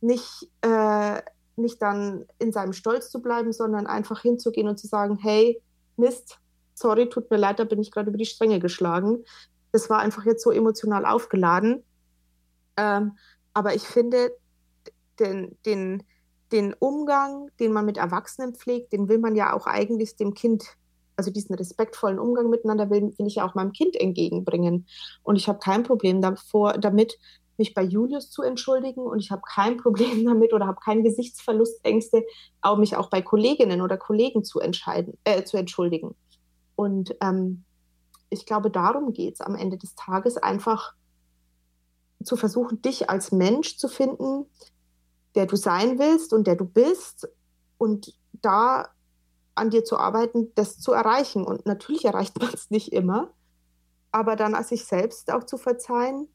nicht, 0.00 0.48
äh, 0.62 1.20
nicht 1.56 1.82
dann 1.82 2.24
in 2.38 2.50
seinem 2.50 2.72
Stolz 2.72 3.10
zu 3.10 3.20
bleiben, 3.20 3.52
sondern 3.52 3.86
einfach 3.86 4.22
hinzugehen 4.22 4.68
und 4.68 4.78
zu 4.78 4.86
sagen, 4.86 5.18
hey, 5.20 5.60
Mist, 5.98 6.38
sorry, 6.72 7.10
tut 7.10 7.30
mir 7.30 7.36
leid, 7.36 7.58
da 7.58 7.64
bin 7.64 7.82
ich 7.82 7.90
gerade 7.90 8.08
über 8.08 8.18
die 8.18 8.24
Stränge 8.24 8.58
geschlagen. 8.58 9.22
Das 9.74 9.90
war 9.90 9.98
einfach 9.98 10.24
jetzt 10.24 10.44
so 10.44 10.52
emotional 10.52 11.04
aufgeladen. 11.04 11.82
Ähm, 12.76 13.18
aber 13.54 13.74
ich 13.74 13.82
finde, 13.82 14.30
den, 15.18 15.58
den, 15.66 16.04
den 16.52 16.74
Umgang, 16.74 17.50
den 17.58 17.72
man 17.72 17.84
mit 17.84 17.96
Erwachsenen 17.96 18.54
pflegt, 18.54 18.92
den 18.92 19.08
will 19.08 19.18
man 19.18 19.34
ja 19.34 19.52
auch 19.52 19.66
eigentlich 19.66 20.14
dem 20.14 20.34
Kind 20.34 20.76
also 21.16 21.30
diesen 21.30 21.54
respektvollen 21.54 22.20
Umgang 22.20 22.50
miteinander 22.50 22.90
will, 22.90 23.12
will 23.18 23.26
ich 23.26 23.36
ja 23.36 23.48
auch 23.48 23.54
meinem 23.54 23.72
Kind 23.72 23.96
entgegenbringen. 23.96 24.86
Und 25.24 25.36
ich 25.36 25.48
habe 25.48 25.58
kein 25.58 25.82
Problem 25.82 26.20
davor, 26.22 26.74
damit, 26.74 27.18
mich 27.56 27.74
bei 27.74 27.82
Julius 27.82 28.30
zu 28.30 28.42
entschuldigen 28.42 29.02
und 29.02 29.20
ich 29.20 29.30
habe 29.30 29.42
kein 29.42 29.76
Problem 29.82 30.24
damit 30.24 30.52
oder 30.52 30.66
habe 30.66 30.78
keine 30.84 31.02
Gesichtsverlustängste, 31.02 32.24
auch 32.62 32.78
mich 32.78 32.96
auch 32.96 33.10
bei 33.10 33.22
Kolleginnen 33.22 33.80
oder 33.80 33.96
Kollegen 33.96 34.44
zu, 34.44 34.60
entscheiden, 34.60 35.18
äh, 35.24 35.42
zu 35.44 35.56
entschuldigen. 35.56 36.14
Und 36.76 37.14
ähm, 37.20 37.64
ich 38.34 38.46
glaube, 38.46 38.70
darum 38.70 39.12
geht 39.12 39.34
es 39.34 39.40
am 39.40 39.54
Ende 39.54 39.78
des 39.78 39.94
Tages, 39.94 40.36
einfach 40.36 40.94
zu 42.22 42.36
versuchen, 42.36 42.82
dich 42.82 43.10
als 43.10 43.32
Mensch 43.32 43.76
zu 43.76 43.88
finden, 43.88 44.46
der 45.34 45.46
du 45.46 45.56
sein 45.56 45.98
willst 45.98 46.32
und 46.32 46.46
der 46.46 46.56
du 46.56 46.64
bist 46.64 47.28
und 47.78 48.18
da 48.32 48.88
an 49.54 49.70
dir 49.70 49.84
zu 49.84 49.98
arbeiten, 49.98 50.52
das 50.54 50.78
zu 50.78 50.92
erreichen. 50.92 51.44
Und 51.44 51.66
natürlich 51.66 52.04
erreicht 52.04 52.38
man 52.40 52.52
es 52.52 52.70
nicht 52.70 52.92
immer, 52.92 53.32
aber 54.12 54.36
dann 54.36 54.54
als 54.54 54.68
sich 54.68 54.84
selbst 54.84 55.32
auch 55.32 55.44
zu 55.44 55.58
verzeihen, 55.58 56.28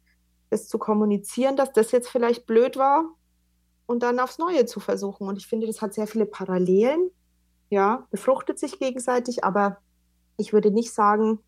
das 0.49 0.67
zu 0.67 0.79
kommunizieren, 0.79 1.55
dass 1.55 1.71
das 1.73 1.91
jetzt 1.91 2.09
vielleicht 2.09 2.45
blöd 2.45 2.77
war 2.77 3.05
und 3.85 4.03
dann 4.03 4.19
aufs 4.19 4.37
Neue 4.37 4.65
zu 4.65 4.79
versuchen. 4.79 5.27
Und 5.27 5.37
ich 5.37 5.47
finde, 5.47 5.67
das 5.67 5.81
hat 5.81 5.93
sehr 5.93 6.07
viele 6.07 6.25
Parallelen, 6.25 7.11
ja, 7.69 8.07
befruchtet 8.09 8.57
sich 8.57 8.79
gegenseitig, 8.79 9.43
aber 9.43 9.77
ich 10.37 10.53
würde 10.53 10.71
nicht 10.71 10.93
sagen, 10.93 11.39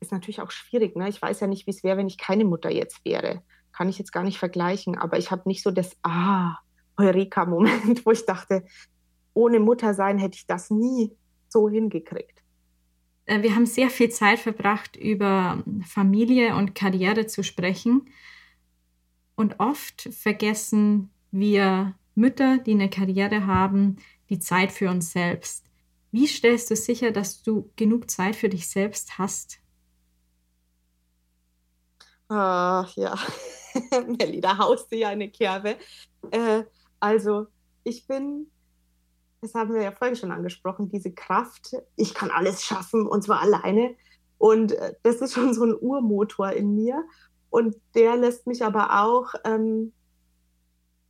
ist 0.00 0.12
natürlich 0.12 0.40
auch 0.40 0.50
schwierig. 0.50 0.96
Ne? 0.96 1.08
Ich 1.08 1.20
weiß 1.20 1.40
ja 1.40 1.46
nicht, 1.46 1.66
wie 1.66 1.70
es 1.70 1.84
wäre, 1.84 1.96
wenn 1.96 2.06
ich 2.06 2.18
keine 2.18 2.44
Mutter 2.44 2.70
jetzt 2.70 3.04
wäre. 3.04 3.42
Kann 3.72 3.88
ich 3.88 3.98
jetzt 3.98 4.12
gar 4.12 4.24
nicht 4.24 4.38
vergleichen, 4.38 4.98
aber 4.98 5.18
ich 5.18 5.30
habe 5.30 5.42
nicht 5.46 5.62
so 5.62 5.70
das 5.70 5.96
Ah, 6.02 6.56
Eureka-Moment, 6.96 8.04
wo 8.06 8.10
ich 8.10 8.26
dachte, 8.26 8.64
ohne 9.34 9.60
Mutter 9.60 9.94
sein 9.94 10.18
hätte 10.18 10.36
ich 10.36 10.46
das 10.46 10.70
nie 10.70 11.12
so 11.48 11.68
hingekriegt. 11.68 12.42
Äh, 13.26 13.42
wir 13.42 13.54
haben 13.54 13.66
sehr 13.66 13.90
viel 13.90 14.10
Zeit 14.10 14.38
verbracht, 14.38 14.96
über 14.96 15.62
Familie 15.86 16.56
und 16.56 16.74
Karriere 16.74 17.26
zu 17.26 17.44
sprechen. 17.44 18.08
Und 19.36 19.60
oft 19.60 20.08
vergessen 20.12 21.10
wir 21.30 21.94
Mütter, 22.14 22.58
die 22.58 22.72
eine 22.72 22.90
Karriere 22.90 23.46
haben, 23.46 23.96
die 24.28 24.38
Zeit 24.38 24.72
für 24.72 24.90
uns 24.90 25.12
selbst. 25.12 25.64
Wie 26.12 26.26
stellst 26.26 26.70
du 26.70 26.76
sicher, 26.76 27.12
dass 27.12 27.42
du 27.42 27.70
genug 27.76 28.10
Zeit 28.10 28.34
für 28.34 28.48
dich 28.48 28.68
selbst 28.68 29.16
hast? 29.18 29.59
Ach 32.32 32.90
ja, 32.96 33.16
Melli, 34.06 34.40
da 34.40 34.56
haust 34.56 34.90
du 34.90 34.96
ja 34.96 35.08
eine 35.08 35.30
Kerbe. 35.30 35.76
Äh, 36.30 36.64
also, 37.00 37.48
ich 37.82 38.06
bin 38.06 38.50
das 39.40 39.54
haben 39.54 39.72
wir 39.74 39.82
ja 39.82 39.92
vorhin 39.92 40.16
schon 40.16 40.32
angesprochen, 40.32 40.90
diese 40.90 41.12
Kraft, 41.12 41.74
ich 41.96 42.14
kann 42.14 42.30
alles 42.30 42.62
schaffen 42.62 43.06
und 43.06 43.22
zwar 43.22 43.40
alleine. 43.40 43.96
Und 44.38 44.72
äh, 44.72 44.94
das 45.02 45.16
ist 45.16 45.34
schon 45.34 45.54
so 45.54 45.64
ein 45.64 45.74
Urmotor 45.74 46.50
in 46.52 46.74
mir. 46.74 47.04
Und 47.48 47.76
der 47.94 48.16
lässt 48.16 48.46
mich 48.46 48.64
aber 48.64 49.02
auch, 49.02 49.34
ähm, 49.44 49.92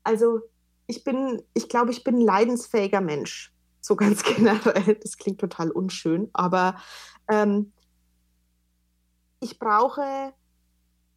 also 0.04 0.40
ich 0.86 1.04
bin, 1.04 1.42
ich 1.54 1.68
glaube, 1.68 1.90
ich 1.90 2.04
bin 2.04 2.16
ein 2.16 2.20
leidensfähiger 2.20 3.00
Mensch. 3.00 3.52
So 3.80 3.96
ganz 3.96 4.22
generell. 4.36 4.96
Das 4.96 5.16
klingt 5.16 5.40
total 5.40 5.70
unschön, 5.70 6.30
aber 6.32 6.76
ähm, 7.28 7.72
ich 9.40 9.58
brauche, 9.58 10.32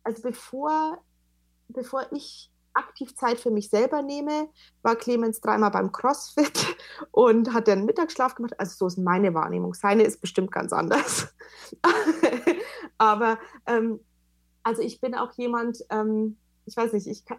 also 0.03 0.21
bevor, 0.21 1.03
bevor 1.69 2.05
ich 2.11 2.51
aktiv 2.73 3.15
Zeit 3.15 3.39
für 3.39 3.51
mich 3.51 3.69
selber 3.69 4.01
nehme, 4.01 4.49
war 4.81 4.95
Clemens 4.95 5.41
dreimal 5.41 5.71
beim 5.71 5.91
CrossFit 5.91 6.75
und 7.11 7.53
hat 7.53 7.67
dann 7.67 7.85
Mittagsschlaf 7.85 8.35
gemacht. 8.35 8.59
Also 8.59 8.75
so 8.77 8.87
ist 8.87 8.97
meine 8.97 9.33
Wahrnehmung. 9.33 9.73
Seine 9.73 10.03
ist 10.03 10.21
bestimmt 10.21 10.51
ganz 10.51 10.73
anders. 10.73 11.33
Aber 12.97 13.37
ähm, 13.67 13.99
also 14.63 14.81
ich 14.81 15.01
bin 15.01 15.15
auch 15.15 15.33
jemand, 15.33 15.79
ähm, 15.89 16.37
ich 16.65 16.75
weiß 16.75 16.93
nicht, 16.93 17.07
ich 17.07 17.25
kann, 17.25 17.37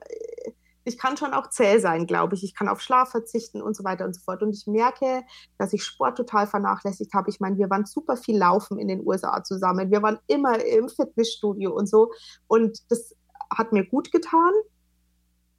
ich 0.85 0.99
kann 0.99 1.16
schon 1.16 1.32
auch 1.32 1.49
zäh 1.49 1.78
sein, 1.78 2.07
glaube 2.07 2.35
ich. 2.35 2.45
Ich 2.45 2.55
kann 2.55 2.68
auf 2.68 2.80
Schlaf 2.80 3.11
verzichten 3.11 3.62
und 3.62 3.74
so 3.74 3.85
weiter 3.85 4.05
und 4.05 4.14
so 4.14 4.20
fort. 4.20 4.43
Und 4.43 4.53
ich 4.53 4.66
merke, 4.66 5.22
dass 5.59 5.72
ich 5.72 5.82
Sport 5.82 6.16
total 6.16 6.47
vernachlässigt 6.47 7.14
habe. 7.14 7.30
Ich 7.30 7.41
meine, 7.41 7.57
wir 7.57 7.70
waren 7.70 7.87
super 7.87 8.16
viel 8.16 8.37
laufen 8.37 8.78
in 8.78 8.89
den 8.89 9.07
USA 9.07 9.43
zusammen. 9.43 9.91
Wir 9.91 10.03
waren 10.03 10.18
immer 10.26 10.62
im 10.62 10.89
Fitnessstudio 10.89 11.72
und 11.72 11.89
so. 11.89 12.12
Und 12.47 12.78
das 12.91 13.14
hat 13.51 13.72
mir 13.72 13.85
gut 13.87 14.12
getan. 14.12 14.53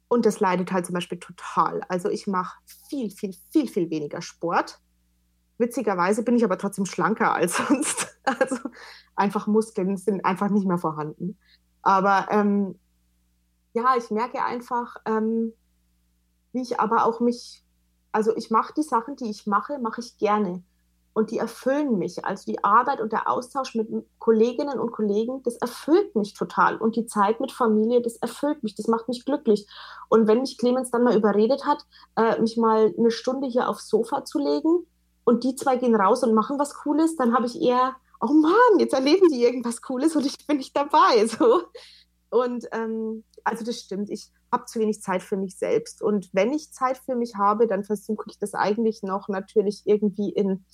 Und 0.08 0.24
das 0.24 0.38
leidet 0.38 0.70
halt 0.70 0.86
zum 0.86 0.94
Beispiel 0.94 1.18
total. 1.18 1.82
Also 1.88 2.08
ich 2.08 2.28
mache 2.28 2.56
viel, 2.88 3.10
viel, 3.10 3.34
viel, 3.50 3.68
viel 3.68 3.90
weniger 3.90 4.22
Sport. 4.22 4.80
Witzigerweise 5.58 6.22
bin 6.22 6.36
ich 6.36 6.44
aber 6.44 6.58
trotzdem 6.58 6.86
schlanker 6.86 7.34
als 7.34 7.56
sonst. 7.68 8.16
Also 8.22 8.56
einfach 9.16 9.48
Muskeln 9.48 9.96
sind 9.96 10.24
einfach 10.24 10.50
nicht 10.50 10.66
mehr 10.66 10.78
vorhanden. 10.78 11.36
Aber 11.82 12.28
ähm, 12.30 12.78
ja, 13.76 13.94
ich 13.96 14.10
merke 14.10 14.42
einfach, 14.42 14.96
ähm, 15.04 15.52
wie 16.52 16.62
ich 16.62 16.80
aber 16.80 17.04
auch 17.04 17.20
mich, 17.20 17.62
also 18.10 18.34
ich 18.34 18.50
mache 18.50 18.72
die 18.74 18.82
Sachen, 18.82 19.16
die 19.16 19.28
ich 19.28 19.46
mache, 19.46 19.78
mache 19.78 20.00
ich 20.00 20.16
gerne 20.16 20.62
und 21.12 21.30
die 21.30 21.36
erfüllen 21.36 21.98
mich. 21.98 22.24
Also 22.24 22.50
die 22.50 22.64
Arbeit 22.64 23.02
und 23.02 23.12
der 23.12 23.30
Austausch 23.30 23.74
mit 23.74 23.88
Kolleginnen 24.18 24.78
und 24.78 24.92
Kollegen, 24.92 25.42
das 25.42 25.56
erfüllt 25.56 26.16
mich 26.16 26.32
total. 26.32 26.78
Und 26.78 26.96
die 26.96 27.04
Zeit 27.04 27.38
mit 27.38 27.52
Familie, 27.52 28.00
das 28.00 28.16
erfüllt 28.16 28.62
mich, 28.62 28.74
das 28.76 28.86
macht 28.86 29.08
mich 29.08 29.26
glücklich. 29.26 29.66
Und 30.08 30.26
wenn 30.26 30.40
mich 30.40 30.56
Clemens 30.56 30.90
dann 30.90 31.04
mal 31.04 31.16
überredet 31.16 31.66
hat, 31.66 31.84
äh, 32.16 32.40
mich 32.40 32.56
mal 32.56 32.94
eine 32.96 33.10
Stunde 33.10 33.46
hier 33.46 33.68
aufs 33.68 33.88
Sofa 33.88 34.24
zu 34.24 34.38
legen 34.38 34.86
und 35.24 35.44
die 35.44 35.54
zwei 35.54 35.76
gehen 35.76 35.94
raus 35.94 36.22
und 36.22 36.32
machen 36.32 36.58
was 36.58 36.74
Cooles, 36.74 37.16
dann 37.16 37.34
habe 37.34 37.44
ich 37.44 37.60
eher, 37.60 37.96
oh 38.22 38.32
Mann, 38.32 38.78
jetzt 38.78 38.94
erleben 38.94 39.28
die 39.28 39.42
irgendwas 39.42 39.82
Cooles 39.82 40.16
und 40.16 40.24
ich 40.24 40.46
bin 40.46 40.56
nicht 40.56 40.74
dabei. 40.74 41.26
So. 41.26 41.62
Und 42.30 42.66
ähm, 42.72 43.24
also 43.46 43.64
das 43.64 43.80
stimmt, 43.80 44.10
ich 44.10 44.32
habe 44.50 44.64
zu 44.64 44.80
wenig 44.80 45.00
Zeit 45.00 45.22
für 45.22 45.36
mich 45.36 45.56
selbst. 45.56 46.02
Und 46.02 46.28
wenn 46.32 46.52
ich 46.52 46.72
Zeit 46.72 46.98
für 46.98 47.14
mich 47.14 47.36
habe, 47.36 47.68
dann 47.68 47.84
versuche 47.84 48.24
ich 48.28 48.38
das 48.38 48.54
eigentlich 48.54 49.02
noch 49.02 49.28
natürlich 49.28 49.82
irgendwie 49.84 50.30
in 50.30 50.64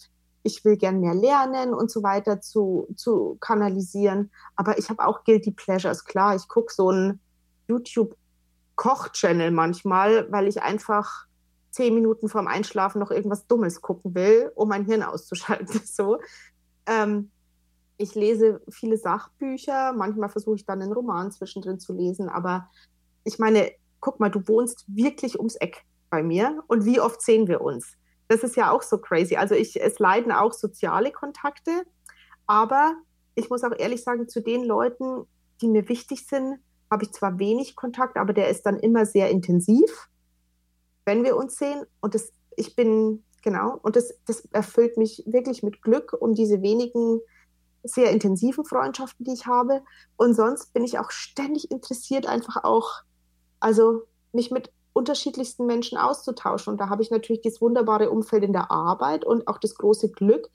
ich 0.45 0.65
will 0.65 0.77
gern 0.77 1.01
mehr 1.01 1.15
lernen 1.15 1.73
und 1.73 1.91
so 1.91 2.03
weiter 2.03 2.41
zu, 2.41 2.89
zu 2.97 3.37
kanalisieren. 3.41 4.33
Aber 4.57 4.79
ich 4.79 4.91
habe 4.91 5.07
auch 5.07 5.23
Guilty 5.25 5.53
Pleasures. 5.53 6.05
Klar, 6.05 6.35
ich 6.35 6.49
gucke 6.49 6.73
so 6.73 6.89
einen 6.89 7.21
YouTube-Koch-Channel 7.69 9.51
manchmal, 9.53 10.31
weil 10.33 10.49
ich 10.49 10.61
einfach 10.63 11.27
zehn 11.71 11.95
Minuten 11.95 12.29
vorm 12.29 12.49
Einschlafen 12.49 12.99
noch 12.99 13.11
irgendwas 13.11 13.47
Dummes 13.47 13.81
gucken 13.83 14.15
will, 14.15 14.51
um 14.55 14.69
mein 14.69 14.85
Hirn 14.85 15.03
auszuschalten. 15.03 15.81
So. 15.85 16.19
Ähm, 16.87 17.31
ich 18.03 18.15
lese 18.15 18.61
viele 18.69 18.97
Sachbücher, 18.97 19.93
manchmal 19.93 20.29
versuche 20.29 20.57
ich 20.57 20.67
dann 20.67 20.83
einen 20.83 20.93
Roman 20.93 21.31
zwischendrin 21.31 21.79
zu 21.79 21.93
lesen, 21.93 22.29
aber 22.29 22.69
ich 23.25 23.39
meine, 23.39 23.71
guck 24.01 24.21
mal, 24.21 24.31
du 24.31 24.47
wohnst 24.49 24.85
wirklich 24.89 25.39
ums 25.39 25.55
Eck 25.57 25.85
bei 26.11 26.23
mir 26.23 26.63
und 26.67 26.85
wie 26.85 27.01
oft 27.01 27.23
sehen 27.23 27.47
wir 27.49 27.61
uns? 27.61 27.97
Das 28.29 28.43
ist 28.43 28.57
ja 28.57 28.71
auch 28.71 28.83
so 28.83 28.99
crazy. 28.99 29.37
Also 29.37 29.55
ich, 29.55 29.81
es 29.81 29.99
leiden 29.99 30.33
auch 30.33 30.53
soziale 30.53 31.13
Kontakte, 31.13 31.85
aber 32.47 32.95
ich 33.35 33.49
muss 33.49 33.63
auch 33.63 33.79
ehrlich 33.79 34.03
sagen, 34.03 34.29
zu 34.29 34.41
den 34.41 34.65
Leuten, 34.65 35.25
die 35.61 35.69
mir 35.69 35.89
wichtig 35.89 36.27
sind, 36.27 36.59
habe 36.91 37.05
ich 37.05 37.13
zwar 37.13 37.39
wenig 37.39 37.77
Kontakt, 37.77 38.17
aber 38.17 38.33
der 38.33 38.49
ist 38.49 38.65
dann 38.67 38.79
immer 38.79 39.07
sehr 39.07 39.31
intensiv, 39.31 40.09
wenn 41.05 41.25
wir 41.25 41.37
uns 41.37 41.57
sehen. 41.57 41.85
Und 42.01 42.15
das 42.15 42.33
ich 42.57 42.77
bin, 42.77 43.25
genau, 43.43 43.79
und 43.83 43.97
das, 43.97 44.15
das 44.27 44.45
erfüllt 44.53 44.97
mich 44.97 45.23
wirklich 45.27 45.63
mit 45.63 45.83
Glück 45.83 46.15
um 46.19 46.35
diese 46.35 46.63
wenigen 46.63 47.21
sehr 47.83 48.11
intensiven 48.11 48.65
Freundschaften, 48.65 49.25
die 49.25 49.33
ich 49.33 49.47
habe. 49.47 49.83
Und 50.17 50.35
sonst 50.35 50.73
bin 50.73 50.85
ich 50.85 50.99
auch 50.99 51.11
ständig 51.11 51.71
interessiert, 51.71 52.27
einfach 52.27 52.65
auch, 52.65 53.03
also 53.61 54.03
mich 54.33 54.51
mit 54.51 54.73
unterschiedlichsten 54.93 55.67
Menschen 55.67 55.99
auszutauschen. 55.99 56.73
Und 56.73 56.81
da 56.81 56.89
habe 56.89 57.03
ich 57.03 57.11
natürlich 57.11 57.43
das 57.43 57.61
wunderbare 57.61 58.11
Umfeld 58.11 58.45
in 58.45 58.53
der 58.53 58.71
Arbeit 58.71 59.25
und 59.25 59.49
auch 59.49 59.59
das 59.59 59.75
große 59.75 60.11
Glück, 60.11 60.51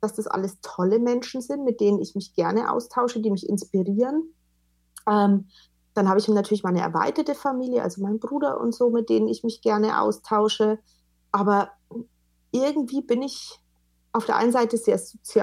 dass 0.00 0.14
das 0.14 0.26
alles 0.26 0.58
tolle 0.62 0.98
Menschen 0.98 1.42
sind, 1.42 1.64
mit 1.64 1.80
denen 1.80 2.00
ich 2.00 2.14
mich 2.14 2.34
gerne 2.34 2.72
austausche, 2.72 3.20
die 3.20 3.30
mich 3.30 3.48
inspirieren. 3.48 4.32
Ähm, 5.06 5.48
dann 5.94 6.08
habe 6.08 6.20
ich 6.20 6.28
natürlich 6.28 6.62
meine 6.62 6.80
erweiterte 6.80 7.34
Familie, 7.34 7.82
also 7.82 8.00
meinen 8.00 8.20
Bruder 8.20 8.60
und 8.60 8.74
so, 8.74 8.90
mit 8.90 9.10
denen 9.10 9.28
ich 9.28 9.42
mich 9.42 9.60
gerne 9.60 10.00
austausche. 10.00 10.78
Aber 11.32 11.70
irgendwie 12.52 13.02
bin 13.02 13.22
ich 13.22 13.60
auf 14.12 14.26
der 14.26 14.36
einen 14.36 14.52
Seite 14.52 14.76
sehr 14.76 14.98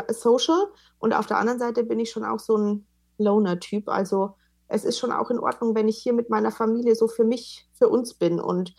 social 0.09 0.67
und 0.99 1.13
auf 1.13 1.25
der 1.25 1.37
anderen 1.37 1.59
Seite 1.59 1.83
bin 1.83 1.99
ich 1.99 2.11
schon 2.11 2.25
auch 2.25 2.39
so 2.39 2.57
ein 2.57 2.87
Loner-Typ. 3.17 3.87
Also 3.87 4.35
es 4.67 4.83
ist 4.83 4.99
schon 4.99 5.11
auch 5.11 5.31
in 5.31 5.39
Ordnung, 5.39 5.75
wenn 5.75 5.87
ich 5.87 5.97
hier 5.97 6.13
mit 6.13 6.29
meiner 6.29 6.51
Familie 6.51 6.95
so 6.95 7.07
für 7.07 7.23
mich, 7.23 7.67
für 7.73 7.87
uns 7.87 8.13
bin. 8.13 8.39
Und 8.39 8.75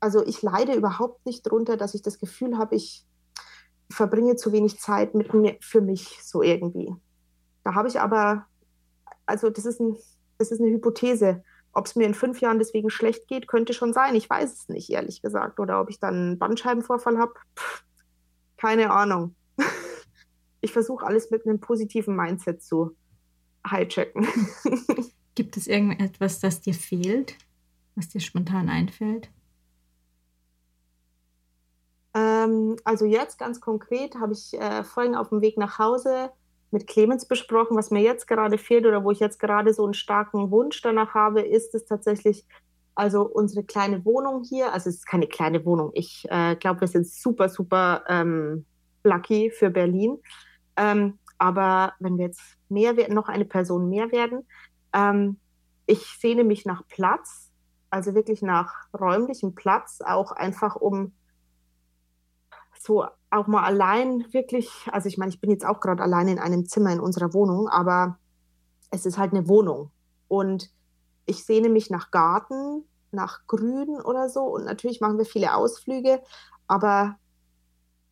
also 0.00 0.24
ich 0.24 0.42
leide 0.42 0.74
überhaupt 0.74 1.26
nicht 1.26 1.46
darunter, 1.46 1.76
dass 1.76 1.94
ich 1.94 2.02
das 2.02 2.18
Gefühl 2.18 2.56
habe, 2.56 2.74
ich 2.76 3.04
verbringe 3.90 4.36
zu 4.36 4.52
wenig 4.52 4.80
Zeit 4.80 5.14
mit 5.14 5.34
mir 5.34 5.56
für 5.60 5.82
mich 5.82 6.18
so 6.22 6.42
irgendwie. 6.42 6.94
Da 7.64 7.74
habe 7.74 7.88
ich 7.88 8.00
aber, 8.00 8.46
also 9.26 9.50
das 9.50 9.66
ist, 9.66 9.80
ein, 9.80 9.96
das 10.38 10.50
ist 10.50 10.60
eine 10.60 10.70
Hypothese. 10.70 11.44
Ob 11.74 11.86
es 11.86 11.96
mir 11.96 12.06
in 12.06 12.14
fünf 12.14 12.40
Jahren 12.40 12.58
deswegen 12.58 12.90
schlecht 12.90 13.28
geht, 13.28 13.48
könnte 13.48 13.72
schon 13.72 13.92
sein. 13.92 14.14
Ich 14.14 14.28
weiß 14.28 14.52
es 14.52 14.68
nicht, 14.68 14.90
ehrlich 14.90 15.22
gesagt. 15.22 15.60
Oder 15.60 15.80
ob 15.80 15.90
ich 15.90 16.00
dann 16.00 16.14
einen 16.14 16.38
Bandscheibenvorfall 16.38 17.18
habe, 17.18 17.32
keine 18.62 18.90
Ahnung. 18.90 19.34
Ich 20.64 20.72
versuche 20.72 21.04
alles 21.04 21.32
mit 21.32 21.44
einem 21.44 21.58
positiven 21.58 22.14
Mindset 22.14 22.62
zu 22.62 22.94
hijacken. 23.68 24.28
Gibt 25.34 25.56
es 25.56 25.66
irgendetwas, 25.66 26.38
das 26.38 26.60
dir 26.60 26.72
fehlt, 26.72 27.36
was 27.96 28.10
dir 28.10 28.20
spontan 28.20 28.68
einfällt? 28.68 29.28
Ähm, 32.14 32.76
also 32.84 33.06
jetzt 33.06 33.40
ganz 33.40 33.60
konkret 33.60 34.14
habe 34.14 34.34
ich 34.34 34.54
äh, 34.54 34.84
vorhin 34.84 35.16
auf 35.16 35.30
dem 35.30 35.40
Weg 35.40 35.58
nach 35.58 35.80
Hause 35.80 36.30
mit 36.70 36.86
Clemens 36.86 37.26
besprochen, 37.26 37.76
was 37.76 37.90
mir 37.90 38.02
jetzt 38.02 38.28
gerade 38.28 38.56
fehlt 38.56 38.86
oder 38.86 39.02
wo 39.02 39.10
ich 39.10 39.18
jetzt 39.18 39.40
gerade 39.40 39.74
so 39.74 39.82
einen 39.82 39.94
starken 39.94 40.52
Wunsch 40.52 40.80
danach 40.80 41.12
habe, 41.12 41.40
ist 41.40 41.74
es 41.74 41.86
tatsächlich, 41.86 42.46
also 42.94 43.22
unsere 43.22 43.64
kleine 43.64 44.04
Wohnung 44.04 44.44
hier, 44.44 44.72
also 44.72 44.88
es 44.88 44.96
ist 44.96 45.06
keine 45.06 45.26
kleine 45.26 45.64
Wohnung, 45.64 45.90
ich 45.94 46.24
äh, 46.28 46.56
glaube, 46.56 46.82
wir 46.82 46.88
sind 46.88 47.06
super, 47.06 47.48
super 47.48 48.02
ähm, 48.08 48.66
lucky 49.04 49.50
für 49.50 49.70
Berlin. 49.70 50.18
Ähm, 50.76 51.18
aber 51.38 51.94
wenn 51.98 52.18
wir 52.18 52.26
jetzt 52.26 52.40
mehr 52.68 52.96
werden, 52.96 53.14
noch 53.14 53.28
eine 53.28 53.44
Person 53.44 53.88
mehr 53.88 54.12
werden, 54.12 54.46
ähm, 54.92 55.38
ich 55.86 56.18
sehne 56.20 56.44
mich 56.44 56.64
nach 56.64 56.86
Platz, 56.86 57.50
also 57.90 58.14
wirklich 58.14 58.42
nach 58.42 58.72
räumlichem 58.98 59.54
Platz, 59.54 60.00
auch 60.04 60.32
einfach 60.32 60.76
um 60.76 61.12
so 62.78 63.04
auch 63.30 63.46
mal 63.46 63.64
allein 63.64 64.26
wirklich, 64.32 64.70
also 64.90 65.08
ich 65.08 65.18
meine, 65.18 65.30
ich 65.30 65.40
bin 65.40 65.50
jetzt 65.50 65.64
auch 65.64 65.80
gerade 65.80 66.02
allein 66.02 66.28
in 66.28 66.38
einem 66.38 66.66
Zimmer 66.66 66.92
in 66.92 67.00
unserer 67.00 67.32
Wohnung, 67.32 67.68
aber 67.68 68.18
es 68.90 69.06
ist 69.06 69.18
halt 69.18 69.32
eine 69.32 69.48
Wohnung. 69.48 69.90
Und 70.28 70.70
ich 71.26 71.44
sehne 71.44 71.68
mich 71.68 71.90
nach 71.90 72.10
Garten, 72.10 72.84
nach 73.10 73.46
Grün 73.46 74.00
oder 74.00 74.28
so. 74.28 74.42
Und 74.42 74.64
natürlich 74.64 75.00
machen 75.00 75.18
wir 75.18 75.24
viele 75.24 75.54
Ausflüge, 75.54 76.22
aber 76.66 77.16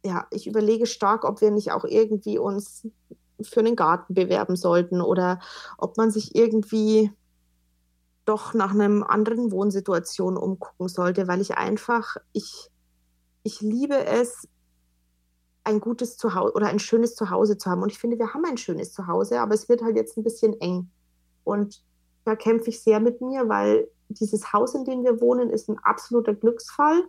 ja, 0.04 0.26
ich 0.30 0.46
überlege 0.46 0.86
stark, 0.86 1.24
ob 1.24 1.40
wir 1.40 1.50
nicht 1.50 1.72
auch 1.72 1.84
irgendwie 1.84 2.38
uns 2.38 2.86
für 3.42 3.60
einen 3.60 3.76
Garten 3.76 4.14
bewerben 4.14 4.56
sollten 4.56 5.00
oder 5.00 5.40
ob 5.78 5.96
man 5.96 6.10
sich 6.10 6.34
irgendwie 6.34 7.10
doch 8.24 8.54
nach 8.54 8.70
einem 8.70 9.02
anderen 9.02 9.50
Wohnsituation 9.50 10.36
umgucken 10.36 10.88
sollte, 10.88 11.26
weil 11.26 11.40
ich 11.40 11.56
einfach, 11.56 12.16
ich, 12.32 12.70
ich 13.42 13.60
liebe 13.60 14.04
es, 14.04 14.46
ein 15.64 15.80
gutes 15.80 16.16
Zuhause 16.16 16.54
oder 16.54 16.68
ein 16.68 16.78
schönes 16.78 17.14
Zuhause 17.14 17.58
zu 17.58 17.70
haben. 17.70 17.82
Und 17.82 17.92
ich 17.92 17.98
finde, 17.98 18.18
wir 18.18 18.32
haben 18.32 18.44
ein 18.44 18.56
schönes 18.56 18.92
Zuhause, 18.92 19.40
aber 19.40 19.54
es 19.54 19.68
wird 19.68 19.82
halt 19.82 19.96
jetzt 19.96 20.16
ein 20.16 20.24
bisschen 20.24 20.58
eng. 20.60 20.90
Und 21.44 21.82
da 22.30 22.36
kämpfe 22.36 22.70
ich 22.70 22.80
sehr 22.80 23.00
mit 23.00 23.20
mir, 23.20 23.48
weil 23.48 23.88
dieses 24.08 24.52
Haus, 24.52 24.76
in 24.76 24.84
dem 24.84 25.02
wir 25.02 25.20
wohnen, 25.20 25.50
ist 25.50 25.68
ein 25.68 25.78
absoluter 25.82 26.32
Glücksfall. 26.32 27.02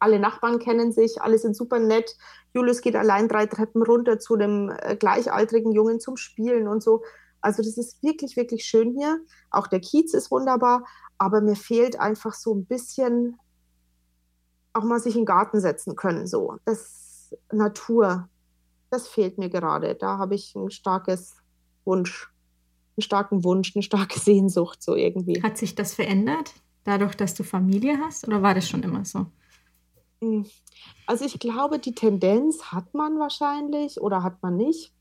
Alle 0.00 0.18
Nachbarn 0.18 0.58
kennen 0.58 0.90
sich, 0.90 1.20
alle 1.20 1.38
sind 1.38 1.54
super 1.54 1.78
nett. 1.78 2.16
Julius 2.54 2.80
geht 2.80 2.96
allein 2.96 3.28
drei 3.28 3.44
Treppen 3.44 3.82
runter 3.82 4.18
zu 4.18 4.34
einem 4.34 4.70
äh, 4.70 4.96
gleichaltrigen 4.96 5.72
Jungen 5.72 6.00
zum 6.00 6.16
Spielen 6.16 6.66
und 6.66 6.82
so. 6.82 7.02
Also 7.42 7.62
das 7.62 7.76
ist 7.76 8.02
wirklich, 8.02 8.36
wirklich 8.36 8.64
schön 8.64 8.94
hier. 8.96 9.20
Auch 9.50 9.66
der 9.66 9.80
Kiez 9.80 10.14
ist 10.14 10.30
wunderbar, 10.30 10.86
aber 11.18 11.42
mir 11.42 11.56
fehlt 11.56 12.00
einfach 12.00 12.32
so 12.32 12.54
ein 12.54 12.64
bisschen 12.64 13.38
auch 14.72 14.84
mal 14.84 14.98
sich 14.98 15.14
in 15.14 15.22
den 15.22 15.26
Garten 15.26 15.60
setzen 15.60 15.94
können. 15.94 16.26
So, 16.26 16.56
das 16.64 17.34
Natur, 17.52 18.30
das 18.88 19.08
fehlt 19.08 19.36
mir 19.36 19.50
gerade. 19.50 19.94
Da 19.94 20.16
habe 20.16 20.34
ich 20.36 20.54
ein 20.54 20.70
starkes 20.70 21.36
Wunsch, 21.84 22.30
einen 22.98 23.02
starken 23.02 23.44
Wunsch, 23.44 23.74
eine 23.74 23.82
starke 23.82 24.18
Sehnsucht 24.20 24.82
so 24.82 24.94
irgendwie. 24.94 25.42
Hat 25.42 25.56
sich 25.56 25.74
das 25.74 25.94
verändert, 25.94 26.52
dadurch, 26.84 27.14
dass 27.14 27.34
du 27.34 27.44
Familie 27.44 27.98
hast, 28.00 28.26
oder 28.26 28.42
war 28.42 28.54
das 28.54 28.68
schon 28.68 28.82
immer 28.82 29.04
so? 29.04 29.26
Hm. 30.20 30.46
Also 31.06 31.24
ich 31.24 31.38
glaube, 31.38 31.78
die 31.78 31.94
Tendenz 31.94 32.64
hat 32.64 32.92
man 32.92 33.18
wahrscheinlich 33.18 34.00
oder 34.00 34.22
hat 34.22 34.42
man 34.42 34.56
nicht. 34.56 34.92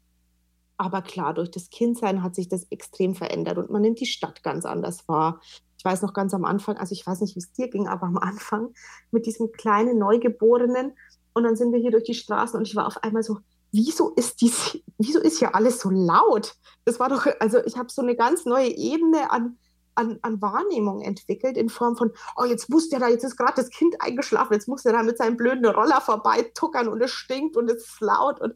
Aber 0.77 1.01
klar, 1.01 1.33
durch 1.33 1.49
das 1.49 1.71
Kindsein 1.71 2.21
hat 2.21 2.35
sich 2.35 2.49
das 2.49 2.67
extrem 2.69 3.15
verändert 3.15 3.57
und 3.57 3.71
man 3.71 3.81
nimmt 3.81 3.99
die 3.99 4.05
Stadt 4.05 4.43
ganz 4.43 4.63
anders 4.63 5.07
wahr. 5.07 5.41
Ich 5.79 5.83
weiß 5.83 6.03
noch 6.03 6.13
ganz 6.13 6.35
am 6.35 6.45
Anfang, 6.45 6.77
also 6.77 6.93
ich 6.93 7.05
weiß 7.05 7.21
nicht, 7.21 7.35
wie 7.35 7.39
es 7.39 7.51
dir 7.51 7.67
ging, 7.67 7.87
aber 7.87 8.05
am 8.05 8.17
Anfang 8.17 8.73
mit 9.11 9.25
diesem 9.25 9.51
kleinen 9.51 9.97
Neugeborenen, 9.97 10.93
und 11.33 11.43
dann 11.43 11.55
sind 11.55 11.71
wir 11.71 11.79
hier 11.79 11.91
durch 11.91 12.03
die 12.03 12.15
Straßen 12.15 12.57
und 12.57 12.67
ich 12.67 12.75
war 12.75 12.87
auf 12.87 13.03
einmal 13.03 13.21
so, 13.21 13.37
wieso 13.77 14.09
ist 14.15 14.41
dies, 14.41 14.79
wieso 14.97 15.19
ist 15.19 15.37
hier 15.37 15.53
alles 15.53 15.79
so 15.79 15.89
laut? 15.89 16.55
Das 16.85 16.99
war 16.99 17.09
doch, 17.09 17.27
also 17.39 17.59
ich 17.63 17.77
habe 17.77 17.89
so 17.89 18.01
eine 18.01 18.15
ganz 18.15 18.45
neue 18.45 18.69
Ebene 18.69 19.29
an, 19.31 19.57
an, 19.93 20.17
an 20.23 20.41
Wahrnehmung 20.41 21.01
entwickelt 21.01 21.57
in 21.57 21.69
Form 21.69 21.95
von, 21.95 22.11
oh, 22.35 22.45
jetzt 22.45 22.69
muss 22.69 22.89
der 22.89 22.99
da, 22.99 23.07
jetzt 23.07 23.23
ist 23.23 23.37
gerade 23.37 23.53
das 23.55 23.69
Kind 23.69 23.95
eingeschlafen, 24.01 24.53
jetzt 24.53 24.67
muss 24.67 24.81
der 24.81 24.93
da 24.93 25.03
mit 25.03 25.19
seinem 25.19 25.37
blöden 25.37 25.65
Roller 25.65 26.01
vorbeituckern 26.01 26.87
und 26.87 27.01
es 27.01 27.11
stinkt 27.11 27.55
und 27.55 27.69
es 27.69 27.83
ist 27.85 28.01
laut 28.01 28.41
und 28.41 28.55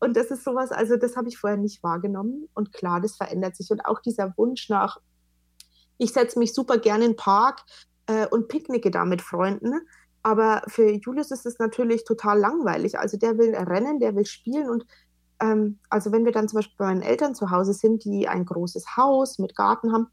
und 0.00 0.18
das 0.18 0.26
ist 0.26 0.44
sowas, 0.44 0.70
also 0.70 0.96
das 0.96 1.16
habe 1.16 1.28
ich 1.28 1.38
vorher 1.38 1.56
nicht 1.56 1.82
wahrgenommen. 1.82 2.50
Und 2.52 2.74
klar, 2.74 3.00
das 3.00 3.16
verändert 3.16 3.56
sich. 3.56 3.70
Und 3.70 3.86
auch 3.86 4.00
dieser 4.00 4.34
Wunsch 4.36 4.68
nach, 4.68 4.98
ich 5.96 6.12
setze 6.12 6.38
mich 6.38 6.52
super 6.52 6.76
gerne 6.76 7.06
in 7.06 7.12
den 7.12 7.16
Park 7.16 7.62
äh, 8.06 8.26
und 8.26 8.48
picknicke 8.48 8.90
da 8.90 9.06
mit 9.06 9.22
Freunden. 9.22 9.80
Aber 10.24 10.62
für 10.66 10.90
Julius 10.90 11.30
ist 11.30 11.46
es 11.46 11.58
natürlich 11.60 12.04
total 12.04 12.40
langweilig. 12.40 12.98
Also 12.98 13.16
der 13.16 13.38
will 13.38 13.54
rennen, 13.54 14.00
der 14.00 14.16
will 14.16 14.26
spielen 14.26 14.68
und 14.68 14.84
ähm, 15.40 15.78
also 15.90 16.12
wenn 16.12 16.24
wir 16.24 16.32
dann 16.32 16.48
zum 16.48 16.58
Beispiel 16.58 16.76
bei 16.78 16.86
meinen 16.86 17.02
Eltern 17.02 17.34
zu 17.34 17.50
Hause 17.50 17.74
sind, 17.74 18.04
die 18.04 18.26
ein 18.28 18.44
großes 18.44 18.96
Haus 18.96 19.38
mit 19.38 19.54
Garten 19.54 19.92
haben, 19.92 20.08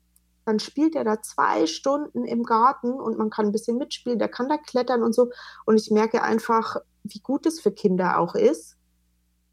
dann 0.46 0.60
spielt 0.60 0.96
er 0.96 1.04
da 1.04 1.22
zwei 1.22 1.68
Stunden 1.68 2.26
im 2.26 2.44
Garten 2.44 2.92
und 2.92 3.18
man 3.18 3.30
kann 3.30 3.48
ein 3.48 3.52
bisschen 3.52 3.78
mitspielen, 3.78 4.20
der 4.20 4.28
kann 4.28 4.50
da 4.50 4.58
klettern 4.58 5.04
und 5.04 5.14
so. 5.14 5.30
Und 5.66 5.80
ich 5.80 5.92
merke 5.92 6.24
einfach, 6.24 6.78
wie 7.04 7.20
gut 7.20 7.46
es 7.46 7.62
für 7.62 7.72
Kinder 7.72 8.20
auch 8.20 8.36
ist. 8.36 8.78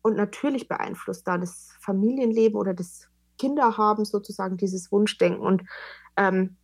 Und 0.02 0.16
natürlich 0.16 0.68
beeinflusst 0.68 1.28
da 1.28 1.36
das 1.36 1.70
Familienleben 1.80 2.58
oder 2.58 2.72
das 2.72 3.08
Kinderhaben 3.36 4.04
sozusagen 4.04 4.56
dieses 4.56 4.90
Wunschdenken. 4.90 5.44
Und 5.44 5.62
ähm, 6.16 6.56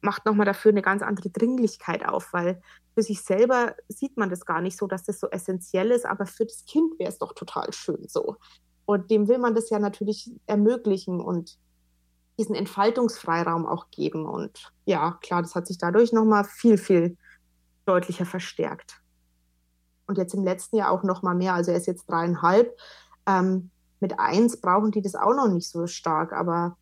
macht 0.00 0.24
nochmal 0.24 0.46
dafür 0.46 0.70
eine 0.70 0.82
ganz 0.82 1.02
andere 1.02 1.30
Dringlichkeit 1.30 2.08
auf, 2.08 2.32
weil 2.32 2.62
für 2.96 3.02
sich 3.02 3.20
selber 3.22 3.76
sieht 3.88 4.16
man 4.16 4.30
das 4.30 4.46
gar 4.46 4.62
nicht 4.62 4.78
so, 4.78 4.86
dass 4.86 5.04
das 5.04 5.20
so 5.20 5.28
essentiell 5.28 5.90
ist, 5.90 6.06
aber 6.06 6.24
für 6.24 6.46
das 6.46 6.64
Kind 6.64 6.98
wäre 6.98 7.10
es 7.10 7.18
doch 7.18 7.34
total 7.34 7.70
schön 7.74 8.08
so. 8.08 8.36
Und 8.86 9.10
dem 9.10 9.28
will 9.28 9.36
man 9.36 9.54
das 9.54 9.68
ja 9.68 9.78
natürlich 9.78 10.32
ermöglichen 10.46 11.20
und 11.20 11.58
diesen 12.38 12.54
Entfaltungsfreiraum 12.54 13.66
auch 13.66 13.90
geben. 13.90 14.24
Und 14.24 14.72
ja, 14.86 15.18
klar, 15.20 15.42
das 15.42 15.54
hat 15.54 15.66
sich 15.66 15.76
dadurch 15.76 16.14
nochmal 16.14 16.44
viel, 16.44 16.78
viel 16.78 17.18
deutlicher 17.84 18.24
verstärkt. 18.24 19.02
Und 20.06 20.16
jetzt 20.16 20.32
im 20.32 20.44
letzten 20.44 20.76
Jahr 20.76 20.90
auch 20.90 21.02
nochmal 21.02 21.34
mehr. 21.34 21.52
Also 21.52 21.72
er 21.72 21.76
ist 21.76 21.86
jetzt 21.86 22.06
dreieinhalb. 22.06 22.74
Ähm, 23.26 23.70
mit 24.00 24.18
eins 24.18 24.58
brauchen 24.58 24.90
die 24.90 25.02
das 25.02 25.16
auch 25.16 25.34
noch 25.34 25.48
nicht 25.48 25.68
so 25.68 25.86
stark, 25.86 26.32
aber 26.32 26.78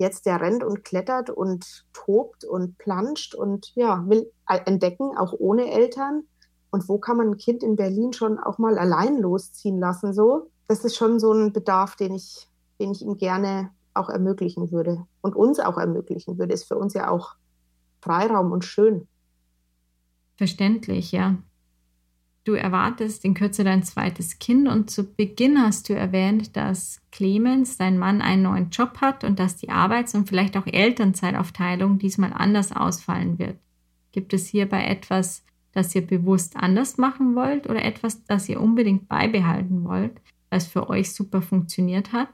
jetzt 0.00 0.24
der 0.24 0.40
rennt 0.40 0.64
und 0.64 0.82
klettert 0.82 1.28
und 1.28 1.84
tobt 1.92 2.44
und 2.44 2.78
planscht 2.78 3.34
und 3.34 3.70
ja, 3.74 4.02
will 4.08 4.30
entdecken, 4.46 5.16
auch 5.16 5.34
ohne 5.38 5.70
Eltern. 5.70 6.24
Und 6.70 6.88
wo 6.88 6.98
kann 6.98 7.18
man 7.18 7.28
ein 7.28 7.36
Kind 7.36 7.62
in 7.62 7.76
Berlin 7.76 8.12
schon 8.12 8.38
auch 8.38 8.58
mal 8.58 8.78
allein 8.78 9.18
losziehen 9.18 9.78
lassen? 9.78 10.14
So, 10.14 10.50
das 10.68 10.84
ist 10.84 10.96
schon 10.96 11.20
so 11.20 11.32
ein 11.32 11.52
Bedarf, 11.52 11.96
den 11.96 12.14
ich, 12.14 12.48
den 12.80 12.92
ich 12.92 13.02
ihm 13.02 13.18
gerne 13.18 13.70
auch 13.92 14.08
ermöglichen 14.08 14.72
würde 14.72 15.04
und 15.20 15.36
uns 15.36 15.60
auch 15.60 15.76
ermöglichen 15.76 16.38
würde. 16.38 16.54
Ist 16.54 16.68
für 16.68 16.78
uns 16.78 16.94
ja 16.94 17.10
auch 17.10 17.34
Freiraum 18.00 18.52
und 18.52 18.64
schön. 18.64 19.06
Verständlich, 20.36 21.12
ja. 21.12 21.36
Du 22.44 22.54
erwartest 22.54 23.24
in 23.24 23.34
Kürze 23.34 23.64
dein 23.64 23.82
zweites 23.82 24.38
Kind 24.38 24.68
und 24.68 24.90
zu 24.90 25.04
Beginn 25.04 25.60
hast 25.60 25.88
du 25.88 25.94
erwähnt, 25.94 26.56
dass 26.56 27.00
Clemens, 27.12 27.76
dein 27.76 27.98
Mann, 27.98 28.22
einen 28.22 28.42
neuen 28.42 28.70
Job 28.70 29.00
hat 29.00 29.24
und 29.24 29.38
dass 29.38 29.56
die 29.56 29.70
Arbeits- 29.70 30.14
und 30.14 30.28
vielleicht 30.28 30.56
auch 30.56 30.66
Elternzeitaufteilung 30.66 31.98
diesmal 31.98 32.32
anders 32.32 32.72
ausfallen 32.72 33.38
wird. 33.38 33.58
Gibt 34.12 34.32
es 34.32 34.48
hierbei 34.48 34.84
etwas, 34.84 35.44
das 35.72 35.94
ihr 35.94 36.06
bewusst 36.06 36.56
anders 36.56 36.98
machen 36.98 37.36
wollt 37.36 37.68
oder 37.68 37.84
etwas, 37.84 38.24
das 38.24 38.48
ihr 38.48 38.60
unbedingt 38.60 39.08
beibehalten 39.08 39.84
wollt, 39.84 40.20
was 40.48 40.66
für 40.66 40.88
euch 40.88 41.12
super 41.12 41.42
funktioniert 41.42 42.12
hat? 42.12 42.28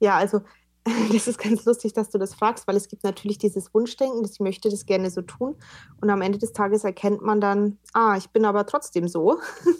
Ja, 0.00 0.16
also 0.16 0.42
das 1.12 1.28
ist 1.28 1.38
ganz 1.38 1.64
lustig, 1.64 1.92
dass 1.92 2.10
du 2.10 2.18
das 2.18 2.34
fragst, 2.34 2.66
weil 2.66 2.76
es 2.76 2.88
gibt 2.88 3.04
natürlich 3.04 3.38
dieses 3.38 3.72
Wunschdenken, 3.74 4.22
dass 4.22 4.32
ich 4.32 4.40
möchte 4.40 4.68
das 4.68 4.86
gerne 4.86 5.10
so 5.10 5.22
tun. 5.22 5.56
Und 6.00 6.10
am 6.10 6.22
Ende 6.22 6.38
des 6.38 6.52
Tages 6.52 6.84
erkennt 6.84 7.22
man 7.22 7.40
dann, 7.40 7.78
ah, 7.92 8.16
ich 8.16 8.30
bin 8.30 8.44
aber 8.44 8.66
trotzdem 8.66 9.08
so. 9.08 9.38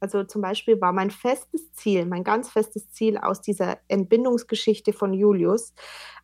Also 0.00 0.22
zum 0.22 0.42
Beispiel 0.42 0.80
war 0.80 0.92
mein 0.92 1.10
festes 1.10 1.72
Ziel, 1.72 2.06
mein 2.06 2.22
ganz 2.22 2.50
festes 2.50 2.88
Ziel 2.90 3.18
aus 3.18 3.40
dieser 3.40 3.78
Entbindungsgeschichte 3.88 4.92
von 4.92 5.12
Julius, 5.12 5.74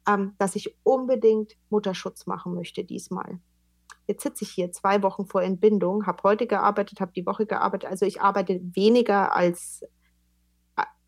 ähm, 0.08 0.34
dass 0.38 0.54
ich 0.54 0.76
unbedingt 0.84 1.54
Mutterschutz 1.70 2.26
machen 2.26 2.54
möchte 2.54 2.84
diesmal. 2.84 3.40
Jetzt 4.06 4.22
sitze 4.22 4.44
ich 4.44 4.50
hier 4.50 4.70
zwei 4.70 5.02
Wochen 5.02 5.26
vor 5.26 5.42
Entbindung, 5.42 6.06
habe 6.06 6.22
heute 6.22 6.46
gearbeitet, 6.46 7.00
habe 7.00 7.10
die 7.16 7.26
Woche 7.26 7.46
gearbeitet. 7.46 7.90
Also 7.90 8.06
ich 8.06 8.20
arbeite 8.20 8.60
weniger 8.62 9.34
als, 9.34 9.82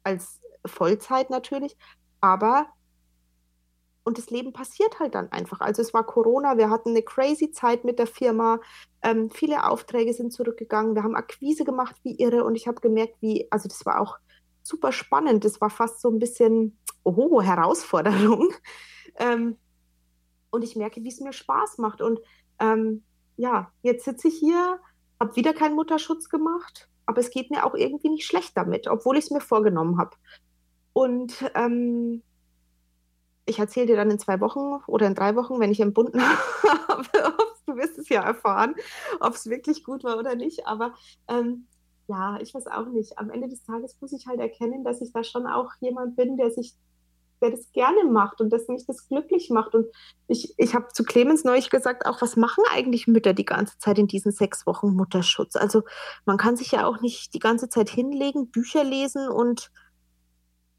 als 0.03 0.41
Vollzeit 0.65 1.31
natürlich, 1.31 1.77
aber 2.21 2.67
und 4.07 4.19
das 4.19 4.31
Leben 4.31 4.53
passiert 4.53 5.01
halt 5.01 5.17
dann 5.17 5.33
einfach. 5.33 5.61
Also 5.61 5.83
es 5.83 5.93
war 5.93 6.07
Corona, 6.07 6.57
wir 6.57 6.71
hatten 6.71 6.91
eine 6.91 7.03
crazy 7.03 7.51
Zeit 7.51 7.85
mit 7.85 7.99
der 7.99 8.07
Firma, 8.07 8.61
ähm, 9.03 9.31
viele 9.31 9.69
Aufträge 9.69 10.13
sind 10.13 10.33
zurückgegangen, 10.33 10.95
wir 10.95 11.03
haben 11.03 11.17
Akquise 11.17 11.65
gemacht 11.65 11.97
wie 12.05 12.17
irre 12.21 12.45
und 12.45 12.55
ich 12.55 12.69
habe 12.69 12.81
gemerkt, 12.81 13.17
wie, 13.21 13.49
also 13.51 13.69
das 13.69 13.85
war 13.85 14.01
auch 14.01 14.17
super 14.63 14.93
spannend, 14.93 15.45
das 15.45 15.61
war 15.61 15.71
fast 15.71 16.01
so 16.01 16.09
ein 16.09 16.21
bisschen, 16.21 16.79
oh, 17.03 17.43
Herausforderung. 17.43 18.53
Ähm, 19.19 19.57
und 20.51 20.63
ich 20.63 20.77
merke, 20.77 21.03
wie 21.03 21.09
es 21.09 21.21
mir 21.21 21.33
Spaß 21.33 21.79
macht. 21.79 22.03
Und 22.03 22.21
ähm, 22.61 23.03
ja, 23.39 23.73
jetzt 23.81 24.05
sitze 24.05 24.29
ich 24.29 24.35
hier, 24.39 24.79
habe 25.19 25.35
wieder 25.37 25.55
keinen 25.55 25.75
Mutterschutz 25.75 26.29
gemacht, 26.29 26.91
aber 27.07 27.21
es 27.21 27.31
geht 27.31 27.51
mir 27.51 27.65
auch 27.65 27.75
irgendwie 27.75 28.11
nicht 28.11 28.27
schlecht 28.27 28.55
damit, 28.59 28.89
obwohl 28.89 29.17
ich 29.17 29.25
es 29.25 29.31
mir 29.31 29.41
vorgenommen 29.41 29.97
habe. 29.97 30.11
Und 30.93 31.51
ähm, 31.55 32.23
ich 33.47 33.59
erzähle 33.59 33.87
dir 33.87 33.97
dann 33.97 34.11
in 34.11 34.19
zwei 34.19 34.41
Wochen 34.41 34.83
oder 34.87 35.07
in 35.07 35.15
drei 35.15 35.37
Wochen, 35.37 35.61
wenn 35.61 35.71
ich 35.71 35.81
entbunden 35.81 36.21
habe, 36.89 37.09
du 37.67 37.77
wirst 37.77 37.99
es 37.99 38.09
ja 38.09 38.23
erfahren, 38.23 38.75
ob 39.21 39.35
es 39.35 39.49
wirklich 39.49 39.85
gut 39.85 40.05
war 40.05 40.19
oder 40.19 40.35
nicht. 40.35 40.67
Aber 40.67 40.95
ähm, 41.29 41.67
ja, 42.09 42.39
ich 42.41 42.53
weiß 42.55 42.67
auch 42.67 42.87
nicht. 42.87 43.19
Am 43.19 43.31
Ende 43.31 43.49
des 43.49 43.63
Tages 43.63 43.97
muss 44.01 44.13
ich 44.13 44.27
halt 44.27 44.41
erkennen, 44.41 44.85
dass 44.85 45.01
ich 45.01 45.13
da 45.13 45.25
schon 45.25 45.47
auch 45.47 45.71
jemand 45.81 46.17
bin, 46.17 46.37
der 46.37 46.51
sich, 46.51 46.75
der 47.41 47.51
das 47.51 47.71
gerne 47.73 48.05
macht 48.05 48.41
und 48.41 48.51
dass 48.51 48.67
mich 48.69 48.85
das 48.87 49.09
glücklich 49.09 49.51
macht. 49.51 49.75
Und 49.75 49.87
ich, 50.27 50.55
ich 50.57 50.75
habe 50.75 50.89
zu 50.93 51.05
Clemens 51.05 51.45
neulich 51.45 51.71
gesagt, 51.71 52.05
auch 52.07 52.21
was 52.21 52.37
machen 52.37 52.65
eigentlich 52.73 53.07
Mütter 53.07 53.33
die 53.33 53.45
ganze 53.45 53.79
Zeit 53.79 53.99
in 53.99 54.09
diesen 54.09 54.33
sechs 54.33 54.67
Wochen 54.67 54.95
Mutterschutz? 54.95 55.55
Also 55.55 55.83
man 56.25 56.37
kann 56.37 56.57
sich 56.57 56.73
ja 56.73 56.87
auch 56.87 57.01
nicht 57.01 57.33
die 57.33 57.41
ganze 57.41 57.69
Zeit 57.69 57.91
hinlegen, 57.91 58.51
Bücher 58.51 58.83
lesen 58.83 59.29
und 59.29 59.71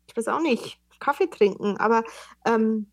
ich 0.08 0.16
weiß 0.16 0.28
auch 0.30 0.42
nicht 0.42 0.80
Kaffee 1.00 1.30
trinken. 1.30 1.78
Aber 1.78 2.04
ähm, 2.46 2.88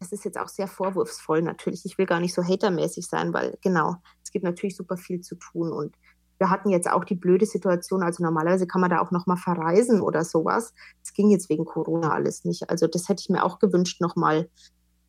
das 0.00 0.12
ist 0.12 0.24
jetzt 0.24 0.38
auch 0.38 0.48
sehr 0.48 0.68
vorwurfsvoll 0.68 1.42
natürlich. 1.42 1.84
Ich 1.84 1.98
will 1.98 2.06
gar 2.06 2.20
nicht 2.20 2.34
so 2.34 2.42
hatermäßig 2.42 3.06
sein, 3.06 3.32
weil 3.32 3.56
genau, 3.62 3.96
es 4.22 4.30
gibt 4.30 4.44
natürlich 4.44 4.76
super 4.76 4.96
viel 4.96 5.20
zu 5.20 5.36
tun 5.36 5.72
und 5.72 5.94
wir 6.38 6.50
hatten 6.50 6.68
jetzt 6.70 6.90
auch 6.90 7.04
die 7.04 7.14
blöde 7.14 7.46
Situation, 7.46 8.02
also 8.02 8.22
normalerweise 8.22 8.66
kann 8.66 8.80
man 8.80 8.90
da 8.90 9.00
auch 9.00 9.10
noch 9.10 9.26
mal 9.26 9.36
verreisen 9.36 10.00
oder 10.00 10.24
sowas. 10.24 10.74
Es 11.02 11.12
ging 11.12 11.30
jetzt 11.30 11.48
wegen 11.48 11.64
Corona 11.64 12.10
alles 12.10 12.44
nicht. 12.44 12.68
Also 12.70 12.86
das 12.86 13.08
hätte 13.08 13.20
ich 13.20 13.30
mir 13.30 13.44
auch 13.44 13.60
gewünscht, 13.60 14.00
noch 14.00 14.16
mal 14.16 14.48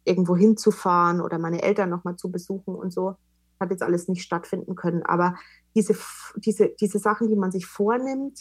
irgendwo 0.03 0.35
hinzufahren 0.35 1.21
oder 1.21 1.39
meine 1.39 1.63
Eltern 1.63 1.89
noch 1.89 2.03
mal 2.03 2.15
zu 2.15 2.31
besuchen 2.31 2.75
und 2.75 2.93
so. 2.93 3.15
Hat 3.59 3.71
jetzt 3.71 3.81
alles 3.81 4.07
nicht 4.07 4.21
stattfinden 4.21 4.75
können. 4.75 5.03
Aber 5.03 5.35
diese, 5.75 5.95
diese, 6.37 6.69
diese 6.79 6.99
Sachen, 6.99 7.27
die 7.27 7.35
man 7.35 7.51
sich 7.51 7.65
vornimmt, 7.65 8.39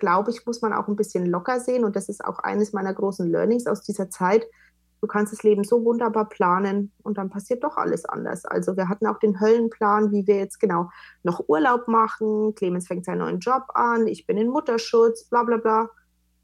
glaube 0.00 0.30
ich, 0.30 0.44
muss 0.46 0.62
man 0.62 0.72
auch 0.72 0.88
ein 0.88 0.96
bisschen 0.96 1.26
locker 1.26 1.60
sehen. 1.60 1.84
Und 1.84 1.94
das 1.94 2.08
ist 2.08 2.24
auch 2.24 2.40
eines 2.40 2.72
meiner 2.72 2.92
großen 2.92 3.30
Learnings 3.30 3.66
aus 3.66 3.82
dieser 3.82 4.10
Zeit. 4.10 4.46
Du 5.00 5.06
kannst 5.06 5.32
das 5.32 5.42
Leben 5.42 5.64
so 5.64 5.82
wunderbar 5.84 6.28
planen 6.28 6.92
und 7.02 7.16
dann 7.16 7.30
passiert 7.30 7.64
doch 7.64 7.76
alles 7.76 8.04
anders. 8.04 8.44
Also 8.44 8.76
wir 8.76 8.88
hatten 8.88 9.06
auch 9.06 9.18
den 9.18 9.40
Höllenplan, 9.40 10.12
wie 10.12 10.26
wir 10.26 10.36
jetzt 10.36 10.58
genau 10.58 10.90
noch 11.22 11.48
Urlaub 11.48 11.88
machen. 11.88 12.54
Clemens 12.54 12.86
fängt 12.86 13.06
seinen 13.06 13.20
neuen 13.20 13.38
Job 13.38 13.64
an, 13.74 14.06
ich 14.06 14.26
bin 14.26 14.36
in 14.36 14.48
Mutterschutz, 14.48 15.24
bla 15.24 15.44
bla 15.44 15.56
bla. 15.56 15.88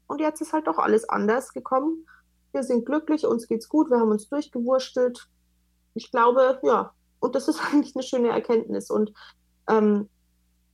Und 0.07 0.21
jetzt 0.21 0.41
ist 0.41 0.53
halt 0.53 0.65
doch 0.67 0.79
alles 0.79 1.07
anders 1.07 1.53
gekommen. 1.53 2.07
Wir 2.51 2.63
sind 2.63 2.85
glücklich, 2.85 3.27
uns 3.27 3.47
geht's 3.47 3.69
gut, 3.69 3.91
wir 3.91 3.99
haben 3.99 4.09
uns 4.09 4.27
durchgewurstelt. 4.27 5.29
Ich 5.93 6.11
glaube, 6.11 6.59
ja, 6.63 6.93
und 7.19 7.35
das 7.35 7.47
ist 7.47 7.61
eigentlich 7.71 7.95
eine 7.95 8.03
schöne 8.03 8.29
Erkenntnis. 8.29 8.89
Und 8.89 9.13
ähm, 9.69 10.09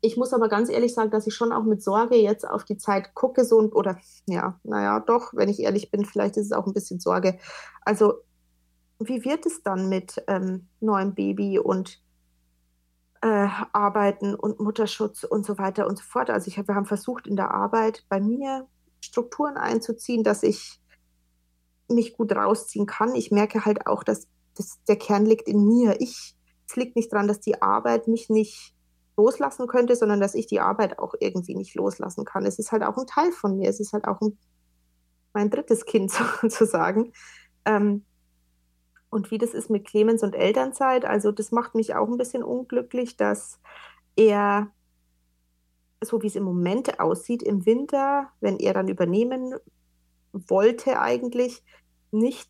ich 0.05 0.17
muss 0.17 0.33
aber 0.33 0.49
ganz 0.49 0.69
ehrlich 0.69 0.93
sagen, 0.93 1.11
dass 1.11 1.27
ich 1.27 1.33
schon 1.33 1.53
auch 1.53 1.63
mit 1.63 1.81
Sorge 1.81 2.17
jetzt 2.17 2.45
auf 2.47 2.65
die 2.65 2.77
Zeit 2.77 3.15
gucke, 3.15 3.45
so 3.45 3.59
oder 3.71 3.97
ja, 4.25 4.59
naja, 4.63 4.99
doch, 4.99 5.33
wenn 5.33 5.47
ich 5.47 5.61
ehrlich 5.61 5.91
bin, 5.91 6.03
vielleicht 6.03 6.35
ist 6.35 6.47
es 6.47 6.51
auch 6.51 6.67
ein 6.67 6.73
bisschen 6.73 6.99
Sorge. 6.99 7.39
Also, 7.81 8.15
wie 8.99 9.23
wird 9.23 9.45
es 9.45 9.63
dann 9.63 9.87
mit 9.87 10.21
ähm, 10.27 10.67
neuem 10.81 11.15
Baby 11.15 11.57
und 11.57 12.01
äh, 13.21 13.47
Arbeiten 13.71 14.35
und 14.35 14.59
Mutterschutz 14.59 15.23
und 15.23 15.45
so 15.45 15.57
weiter 15.57 15.87
und 15.87 15.97
so 15.97 16.03
fort? 16.03 16.29
Also, 16.29 16.49
ich 16.49 16.57
wir 16.57 16.75
haben 16.75 16.85
versucht, 16.85 17.25
in 17.25 17.37
der 17.37 17.51
Arbeit 17.51 18.03
bei 18.09 18.19
mir 18.19 18.67
Strukturen 18.99 19.55
einzuziehen, 19.55 20.25
dass 20.25 20.43
ich 20.43 20.81
mich 21.87 22.17
gut 22.17 22.33
rausziehen 22.33 22.87
kann. 22.87 23.15
Ich 23.15 23.31
merke 23.31 23.63
halt 23.63 23.87
auch, 23.87 24.03
dass 24.03 24.27
das, 24.55 24.83
der 24.85 24.97
Kern 24.97 25.25
liegt 25.25 25.47
in 25.47 25.65
mir. 25.65 26.01
Ich, 26.01 26.35
es 26.67 26.75
liegt 26.75 26.97
nicht 26.97 27.13
daran, 27.13 27.29
dass 27.29 27.39
die 27.39 27.61
Arbeit 27.61 28.09
mich 28.09 28.29
nicht 28.29 28.75
loslassen 29.17 29.67
könnte, 29.67 29.95
sondern 29.95 30.19
dass 30.19 30.35
ich 30.35 30.47
die 30.47 30.59
Arbeit 30.59 30.99
auch 30.99 31.13
irgendwie 31.19 31.55
nicht 31.55 31.75
loslassen 31.75 32.25
kann. 32.25 32.45
Es 32.45 32.59
ist 32.59 32.71
halt 32.71 32.83
auch 32.83 32.97
ein 32.97 33.07
Teil 33.07 33.31
von 33.31 33.57
mir. 33.57 33.69
Es 33.69 33.79
ist 33.79 33.93
halt 33.93 34.05
auch 34.05 34.21
ein, 34.21 34.37
mein 35.33 35.49
drittes 35.49 35.85
Kind 35.85 36.11
sozusagen. 36.41 37.13
Ähm, 37.65 38.05
und 39.09 39.29
wie 39.29 39.37
das 39.37 39.53
ist 39.53 39.69
mit 39.69 39.85
Clemens 39.85 40.23
und 40.23 40.33
Elternzeit, 40.33 41.05
also 41.05 41.31
das 41.31 41.51
macht 41.51 41.75
mich 41.75 41.93
auch 41.93 42.07
ein 42.07 42.17
bisschen 42.17 42.43
unglücklich, 42.43 43.15
dass 43.15 43.59
er, 44.15 44.71
so 46.03 46.23
wie 46.23 46.27
es 46.27 46.35
im 46.35 46.43
Moment 46.43 46.99
aussieht, 46.99 47.43
im 47.43 47.67
Winter, 47.67 48.29
wenn 48.39 48.57
er 48.57 48.73
dann 48.73 48.87
übernehmen 48.87 49.53
wollte 50.31 50.99
eigentlich, 50.99 51.63
nicht 52.09 52.49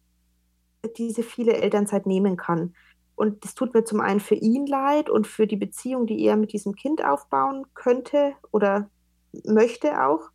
diese 0.98 1.24
viele 1.24 1.54
Elternzeit 1.54 2.06
nehmen 2.06 2.38
kann. 2.38 2.76
Und 3.16 3.46
das 3.46 3.54
tut 3.54 3.74
mir 3.74 3.84
zum 3.84 4.02
einen 4.02 4.20
für 4.20 4.36
ihn 4.36 4.66
leid 4.66 5.10
und 5.10 5.28
für 5.28 5.48
die 5.48 5.56
Beziehung, 5.56 6.08
die 6.08 6.24
er 6.26 6.36
mit 6.36 6.54
diesem 6.54 6.76
Kind 6.76 7.04
aufbauen 7.06 7.66
könnte 7.74 8.34
oder 8.52 8.90
möchte 9.46 10.04
auch. 10.04 10.30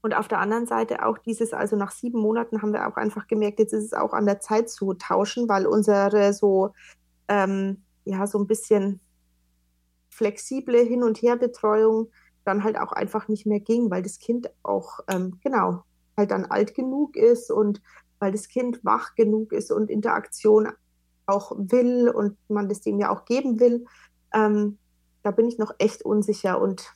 Und 0.00 0.14
auf 0.14 0.26
der 0.26 0.40
anderen 0.40 0.66
Seite 0.66 1.06
auch 1.06 1.18
dieses, 1.18 1.52
also 1.52 1.76
nach 1.76 1.92
sieben 1.92 2.20
Monaten 2.20 2.60
haben 2.60 2.72
wir 2.72 2.88
auch 2.88 2.96
einfach 2.96 3.28
gemerkt, 3.28 3.60
jetzt 3.60 3.72
ist 3.72 3.84
es 3.84 3.92
auch 3.92 4.12
an 4.12 4.26
der 4.26 4.40
Zeit 4.40 4.68
zu 4.68 4.94
tauschen, 4.94 5.48
weil 5.48 5.66
unsere 5.66 6.32
so, 6.32 6.72
ähm, 7.28 7.84
ja, 8.04 8.26
so 8.26 8.38
ein 8.38 8.48
bisschen 8.48 9.00
flexible 10.10 10.84
Hin- 10.84 11.04
und 11.04 11.22
Herbetreuung 11.22 12.10
dann 12.44 12.64
halt 12.64 12.78
auch 12.78 12.92
einfach 12.92 13.28
nicht 13.28 13.46
mehr 13.46 13.60
ging, 13.60 13.90
weil 13.90 14.02
das 14.02 14.18
Kind 14.18 14.50
auch, 14.64 14.98
ähm, 15.08 15.38
genau, 15.42 15.84
halt 16.16 16.32
dann 16.32 16.46
alt 16.46 16.74
genug 16.74 17.16
ist 17.16 17.52
und 17.52 17.80
weil 18.18 18.32
das 18.32 18.48
Kind 18.48 18.84
wach 18.84 19.14
genug 19.14 19.52
ist 19.52 19.70
und 19.70 19.90
Interaktion 19.90 20.68
auch 21.26 21.52
will 21.56 22.08
und 22.08 22.36
man 22.48 22.68
das 22.68 22.80
dem 22.80 22.98
ja 22.98 23.10
auch 23.10 23.24
geben 23.24 23.60
will, 23.60 23.84
ähm, 24.34 24.78
da 25.22 25.30
bin 25.30 25.46
ich 25.46 25.58
noch 25.58 25.72
echt 25.78 26.04
unsicher 26.04 26.60
und 26.60 26.92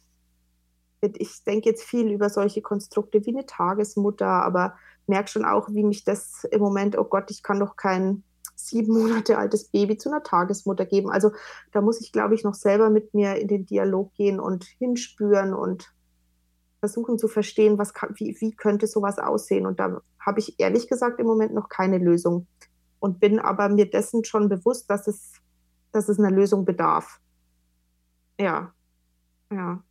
ich 1.00 1.44
denke 1.44 1.68
jetzt 1.68 1.84
viel 1.84 2.10
über 2.10 2.30
solche 2.30 2.62
Konstrukte 2.62 3.24
wie 3.24 3.30
eine 3.30 3.46
Tagesmutter, 3.46 4.26
aber 4.26 4.74
merke 5.06 5.30
schon 5.30 5.44
auch, 5.44 5.68
wie 5.68 5.84
mich 5.84 6.04
das 6.04 6.44
im 6.50 6.60
Moment, 6.60 6.98
oh 6.98 7.04
Gott, 7.04 7.30
ich 7.30 7.42
kann 7.42 7.60
doch 7.60 7.76
kein 7.76 8.24
sieben 8.56 8.94
Monate 8.94 9.38
altes 9.38 9.68
Baby 9.68 9.98
zu 9.98 10.08
einer 10.08 10.22
Tagesmutter 10.22 10.86
geben. 10.86 11.10
Also 11.10 11.30
da 11.72 11.80
muss 11.80 12.00
ich, 12.00 12.12
glaube 12.12 12.34
ich, 12.34 12.42
noch 12.42 12.54
selber 12.54 12.90
mit 12.90 13.14
mir 13.14 13.36
in 13.36 13.48
den 13.48 13.66
Dialog 13.66 14.14
gehen 14.14 14.40
und 14.40 14.64
hinspüren 14.64 15.54
und 15.54 15.92
versuchen 16.80 17.18
zu 17.18 17.28
verstehen, 17.28 17.78
was 17.78 17.92
kann, 17.92 18.14
wie, 18.16 18.36
wie 18.40 18.54
könnte 18.54 18.86
sowas 18.86 19.18
aussehen. 19.18 19.66
Und 19.66 19.78
da 19.78 20.00
habe 20.18 20.40
ich 20.40 20.58
ehrlich 20.58 20.88
gesagt 20.88 21.20
im 21.20 21.26
Moment 21.26 21.54
noch 21.54 21.68
keine 21.68 21.98
Lösung 21.98 22.46
und 22.98 23.20
bin 23.20 23.38
aber 23.38 23.68
mir 23.68 23.88
dessen 23.88 24.24
schon 24.24 24.48
bewusst, 24.48 24.90
dass 24.90 25.06
es, 25.06 25.34
dass 25.92 26.08
es 26.08 26.18
einer 26.18 26.30
Lösung 26.30 26.64
bedarf. 26.64 27.20
Ja, 28.38 28.72
ja. 29.50 29.82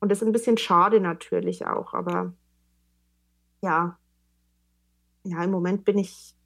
Und 0.00 0.10
das 0.10 0.22
ist 0.22 0.26
ein 0.26 0.32
bisschen 0.32 0.58
schade 0.58 1.00
natürlich 1.00 1.66
auch, 1.66 1.94
aber 1.94 2.34
ja, 3.62 3.98
ja, 5.24 5.42
im 5.42 5.50
Moment 5.50 5.84
bin 5.84 5.98
ich 5.98 6.36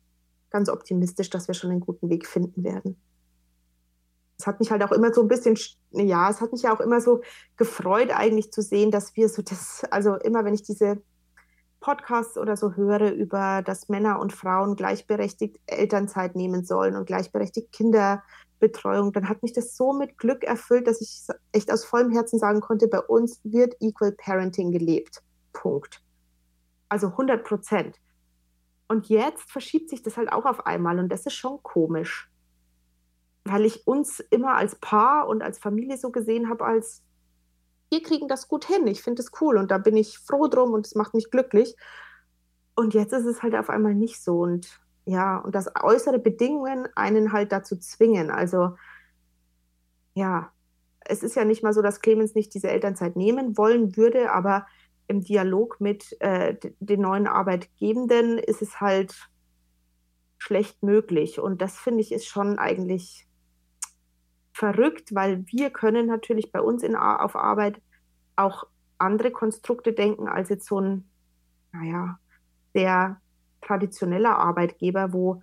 ganz 0.51 0.69
optimistisch, 0.69 1.31
dass 1.31 1.49
wir 1.49 1.55
schon 1.55 1.71
einen 1.71 1.81
guten 1.81 2.09
Weg 2.09 2.27
finden 2.27 2.65
werden. 2.65 3.01
es 4.39 4.47
hat 4.47 4.59
mich 4.59 4.71
halt 4.71 4.83
auch 4.83 4.93
immer 4.93 5.13
so 5.13 5.21
ein 5.21 5.29
bisschen, 5.29 5.59
ja, 5.91 6.31
es 6.31 6.41
hat 6.41 6.53
mich 6.53 6.63
ja 6.63 6.75
auch 6.75 6.81
immer 6.81 7.01
so 7.01 7.21
gefreut, 7.57 8.11
eigentlich 8.11 8.51
zu 8.53 8.63
sehen, 8.63 8.91
dass 8.91 9.15
wir 9.17 9.29
so 9.29 9.43
das, 9.43 9.85
also 9.91 10.15
immer 10.17 10.45
wenn 10.45 10.55
ich 10.55 10.63
diese 10.63 11.03
Podcasts 11.81 12.39
oder 12.39 12.57
so 12.57 12.75
höre 12.75 13.13
über, 13.13 13.63
dass 13.63 13.89
Männer 13.89 14.21
und 14.21 14.33
Frauen 14.33 14.77
gleichberechtigt 14.77 15.59
Elternzeit 15.67 16.37
nehmen 16.37 16.65
sollen 16.65 16.97
und 16.97 17.07
gleichberechtigt 17.07 17.73
Kinderbetreuung, 17.73 19.13
dann 19.13 19.29
hat 19.29 19.43
mich 19.43 19.53
das 19.53 19.77
so 19.77 19.93
mit 19.93 20.19
Glück 20.19 20.45
erfüllt, 20.45 20.87
dass 20.87 21.01
ich 21.01 21.27
echt 21.53 21.73
aus 21.73 21.85
vollem 21.85 22.13
Herzen 22.13 22.39
sagen 22.39 22.61
konnte, 22.61 22.87
bei 22.87 23.01
uns 23.01 23.41
wird 23.45 23.75
Equal 23.81 24.13
Parenting 24.13 24.71
gelebt. 24.71 25.23
Punkt. 25.53 26.03
Also 26.89 27.09
100 27.09 27.45
Prozent. 27.45 27.97
Und 28.89 29.09
jetzt 29.09 29.51
verschiebt 29.51 29.91
sich 29.91 30.03
das 30.03 30.17
halt 30.17 30.33
auch 30.33 30.45
auf 30.45 30.67
einmal 30.67 30.99
und 30.99 31.11
das 31.11 31.27
ist 31.27 31.35
schon 31.35 31.63
komisch 31.63 32.31
weil 33.45 33.65
ich 33.65 33.87
uns 33.87 34.21
immer 34.21 34.57
als 34.57 34.77
Paar 34.77 35.29
und 35.29 35.43
als 35.43 35.59
Familie 35.59 35.97
so 35.97 36.11
gesehen 36.11 36.49
habe, 36.49 36.65
als 36.65 37.03
wir 37.91 38.03
kriegen 38.03 38.29
das 38.29 38.49
gut 38.49 38.65
hin, 38.65 38.87
ich 38.87 39.03
finde 39.03 39.23
es 39.23 39.33
cool 39.41 39.57
und 39.57 39.71
da 39.71 39.79
bin 39.79 39.97
ich 39.97 40.19
froh 40.19 40.47
drum 40.47 40.73
und 40.73 40.87
es 40.87 40.95
macht 40.95 41.15
mich 41.15 41.31
glücklich. 41.31 41.77
Und 42.77 42.95
jetzt 42.95 43.13
ist 43.13 43.27
es 43.27 43.43
halt 43.43 43.55
auf 43.55 43.69
einmal 43.69 43.95
nicht 43.95 44.23
so 44.23 44.41
und 44.41 44.81
ja, 45.05 45.39
und 45.39 45.55
dass 45.55 45.71
äußere 45.83 46.19
Bedingungen 46.19 46.89
einen 46.95 47.33
halt 47.33 47.53
dazu 47.53 47.77
zwingen. 47.77 48.31
Also 48.31 48.77
ja, 50.15 50.53
es 51.01 51.23
ist 51.23 51.35
ja 51.35 51.45
nicht 51.45 51.63
mal 51.63 51.73
so, 51.73 51.83
dass 51.83 52.01
Clemens 52.01 52.35
nicht 52.35 52.55
diese 52.55 52.71
Elternzeit 52.71 53.17
nehmen 53.17 53.57
wollen 53.57 53.97
würde, 53.97 54.31
aber 54.31 54.67
im 55.09 55.23
Dialog 55.23 55.81
mit 55.81 56.17
äh, 56.21 56.57
den 56.79 57.01
neuen 57.01 57.27
Arbeitgebenden 57.27 58.39
ist 58.39 58.63
es 58.63 58.81
halt 58.81 59.29
schlecht 60.39 60.83
möglich. 60.83 61.41
Und 61.41 61.61
das 61.61 61.77
finde 61.77 62.03
ich 62.03 62.13
ist 62.13 62.27
schon 62.27 62.59
eigentlich 62.59 63.27
verrückt, 64.53 65.15
weil 65.15 65.45
wir 65.47 65.71
können 65.71 66.07
natürlich 66.07 66.53
bei 66.53 66.61
uns 66.61 66.83
in, 66.83 66.97
auf 66.97 67.37
Arbeit 67.37 67.81
auch 68.37 68.65
andere 68.99 69.31
Konstrukte 69.31 69.93
denken 69.93 70.29
als 70.29 70.49
jetzt 70.49 70.67
so 70.67 70.81
ein, 70.81 71.09
naja, 71.73 72.19
sehr 72.75 73.21
traditioneller 73.61 74.39
Arbeitgeber, 74.39 75.13
wo, 75.13 75.43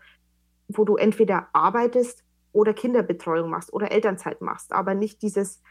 wo 0.67 0.85
du 0.85 0.95
entweder 0.95 1.47
arbeitest 1.53 2.23
oder 2.51 2.73
Kinderbetreuung 2.73 3.49
machst 3.49 3.71
oder 3.73 3.91
Elternzeit 3.91 4.41
machst, 4.41 4.71
aber 4.71 4.95
nicht 4.95 5.21
dieses, 5.21 5.61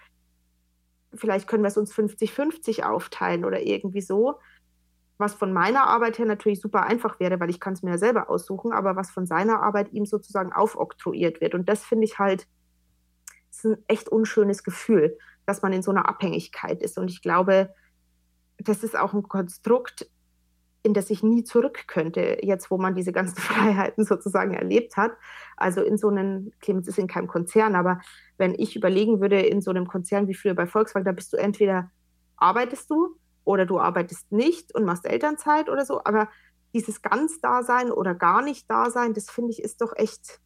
vielleicht 1.15 1.49
können 1.49 1.63
wir 1.63 1.69
es 1.69 1.77
uns 1.77 1.93
50-50 1.93 2.85
aufteilen 2.85 3.45
oder 3.45 3.61
irgendwie 3.61 4.01
so, 4.01 4.39
was 5.19 5.35
von 5.35 5.53
meiner 5.53 5.87
Arbeit 5.87 6.19
her 6.19 6.27
natürlich 6.27 6.61
super 6.61 6.83
einfach 6.83 7.19
wäre, 7.21 7.41
weil 7.41 7.51
ich 7.51 7.61
kann 7.61 7.73
es 7.73 7.83
mir 7.83 7.93
ja 7.93 7.99
selber 7.99 8.29
aussuchen, 8.29 8.73
aber 8.73 8.97
was 8.97 9.11
von 9.11 9.27
seiner 9.27 9.63
Arbeit 9.63 9.93
ihm 9.93 10.05
sozusagen 10.05 10.53
aufoktroyiert 10.53 11.41
wird. 11.41 11.55
Und 11.55 11.69
das 11.69 11.85
finde 11.85 12.05
ich 12.05 12.19
halt 12.19 12.47
ist 13.59 13.65
ein 13.65 13.85
echt 13.89 14.09
unschönes 14.09 14.63
Gefühl, 14.63 15.17
dass 15.47 15.63
man 15.63 15.73
in 15.73 15.83
so 15.83 15.91
einer 15.91 16.09
Abhängigkeit 16.09 16.83
ist. 16.83 16.99
Und 16.99 17.11
ich 17.11 17.23
glaube, 17.23 17.75
das 18.59 18.83
ist 18.83 18.97
auch 18.97 19.13
ein 19.15 19.23
Konstrukt, 19.23 20.09
in 20.83 20.95
das 20.95 21.11
ich 21.11 21.23
nie 21.23 21.43
zurück 21.43 21.89
könnte, 21.89 22.39
jetzt 22.43 22.71
wo 22.71 22.79
man 22.79 22.95
diese 22.95 23.13
ganzen 23.13 23.37
Freiheiten 23.41 24.05
sozusagen 24.05 24.55
erlebt 24.55 24.97
hat. 24.97 25.13
Also 25.57 25.83
in 25.83 25.99
so 25.99 26.09
einem, 26.09 26.53
Clemens 26.61 26.89
ist 26.89 26.99
in 26.99 27.09
keinem 27.09 27.27
Konzern, 27.27 27.75
aber 27.75 28.01
wenn 28.39 28.55
ich 28.55 28.77
überlegen 28.77 29.21
würde, 29.21 29.41
in 29.41 29.61
so 29.61 29.71
einem 29.71 29.89
Konzern 29.89 30.29
wie 30.29 30.35
früher 30.35 30.55
bei 30.55 30.67
Volkswagen, 30.67 31.05
da 31.05 31.13
bist 31.13 31.33
du 31.33 31.37
entweder 31.37 31.91
arbeitest 32.37 32.91
du 32.91 33.17
oder 33.45 33.67
du 33.67 33.81
arbeitest 33.81 34.31
nicht 34.31 34.75
und 34.75 34.85
machst 34.85 35.07
Elternzeit 35.07 35.69
oder 35.69 35.85
so, 35.85 36.01
aber 36.05 36.29
dieses 36.73 37.03
ganz 37.03 37.41
Dasein 37.41 37.91
oder 37.91 38.15
gar 38.15 38.43
nicht 38.43 38.71
Dasein, 38.71 39.15
das 39.15 39.31
finde 39.31 39.53
ich 39.53 39.63
ist 39.63 39.81
doch 39.81 39.93
echt, 39.97 40.41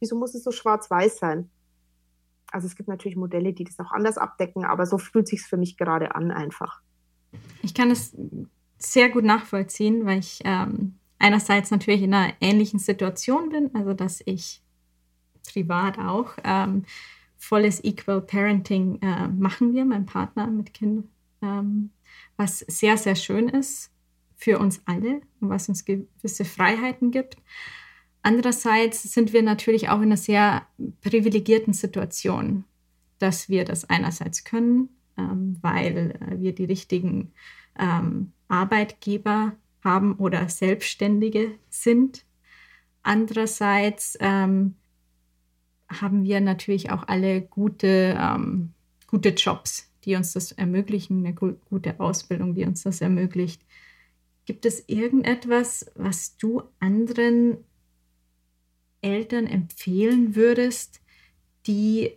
wieso 0.00 0.16
muss 0.16 0.34
es 0.34 0.42
so 0.42 0.50
schwarz-weiß 0.50 1.18
sein? 1.18 1.50
Also 2.54 2.68
es 2.68 2.76
gibt 2.76 2.88
natürlich 2.88 3.16
Modelle, 3.16 3.52
die 3.52 3.64
das 3.64 3.80
auch 3.80 3.90
anders 3.90 4.16
abdecken, 4.16 4.64
aber 4.64 4.86
so 4.86 4.96
fühlt 4.96 5.26
sich 5.26 5.42
für 5.42 5.56
mich 5.56 5.76
gerade 5.76 6.14
an 6.14 6.30
einfach. 6.30 6.80
Ich 7.62 7.74
kann 7.74 7.90
es 7.90 8.16
sehr 8.78 9.08
gut 9.08 9.24
nachvollziehen, 9.24 10.06
weil 10.06 10.20
ich 10.20 10.40
ähm, 10.44 10.94
einerseits 11.18 11.72
natürlich 11.72 12.02
in 12.02 12.14
einer 12.14 12.32
ähnlichen 12.40 12.78
Situation 12.78 13.48
bin, 13.48 13.74
also 13.74 13.92
dass 13.92 14.22
ich 14.24 14.62
privat 15.52 15.98
auch 15.98 16.34
ähm, 16.44 16.84
volles 17.36 17.82
Equal 17.82 18.20
Parenting 18.20 19.00
äh, 19.02 19.26
machen 19.26 19.74
wir, 19.74 19.84
mein 19.84 20.06
Partner 20.06 20.46
mit 20.46 20.72
Kind, 20.72 21.08
ähm, 21.42 21.90
was 22.36 22.60
sehr, 22.60 22.96
sehr 22.96 23.16
schön 23.16 23.48
ist 23.48 23.90
für 24.36 24.60
uns 24.60 24.80
alle 24.84 25.22
und 25.40 25.48
was 25.48 25.68
uns 25.68 25.84
gewisse 25.84 26.44
Freiheiten 26.44 27.10
gibt. 27.10 27.36
Andererseits 28.26 29.02
sind 29.02 29.34
wir 29.34 29.42
natürlich 29.42 29.90
auch 29.90 29.98
in 29.98 30.04
einer 30.04 30.16
sehr 30.16 30.66
privilegierten 31.02 31.74
Situation, 31.74 32.64
dass 33.18 33.50
wir 33.50 33.66
das 33.66 33.90
einerseits 33.90 34.44
können, 34.44 34.88
ähm, 35.18 35.58
weil 35.60 36.18
äh, 36.18 36.40
wir 36.40 36.54
die 36.54 36.64
richtigen 36.64 37.32
ähm, 37.78 38.32
Arbeitgeber 38.48 39.52
haben 39.82 40.14
oder 40.14 40.48
Selbstständige 40.48 41.58
sind. 41.68 42.24
Andererseits 43.02 44.16
ähm, 44.20 44.76
haben 45.90 46.24
wir 46.24 46.40
natürlich 46.40 46.90
auch 46.90 47.06
alle 47.06 47.42
gute, 47.42 48.16
ähm, 48.18 48.72
gute 49.06 49.34
Jobs, 49.34 49.92
die 50.06 50.16
uns 50.16 50.32
das 50.32 50.50
ermöglichen, 50.50 51.26
eine 51.26 51.34
gu 51.34 51.56
gute 51.68 52.00
Ausbildung, 52.00 52.54
die 52.54 52.64
uns 52.64 52.84
das 52.84 53.02
ermöglicht. 53.02 53.60
Gibt 54.46 54.64
es 54.64 54.82
irgendetwas, 54.88 55.92
was 55.94 56.38
du 56.38 56.62
anderen 56.80 57.58
Eltern 59.04 59.46
empfehlen 59.46 60.34
würdest, 60.34 61.00
die 61.66 62.16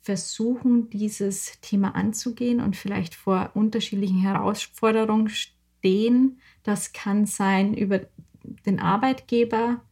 versuchen, 0.00 0.88
dieses 0.88 1.60
Thema 1.60 1.94
anzugehen 1.94 2.60
und 2.60 2.76
vielleicht 2.76 3.14
vor 3.14 3.50
unterschiedlichen 3.54 4.20
Herausforderungen 4.20 5.28
stehen. 5.28 6.40
Das 6.62 6.92
kann 6.92 7.26
sein 7.26 7.74
über 7.74 8.00
den 8.64 8.80
Arbeitgeber 8.80 9.82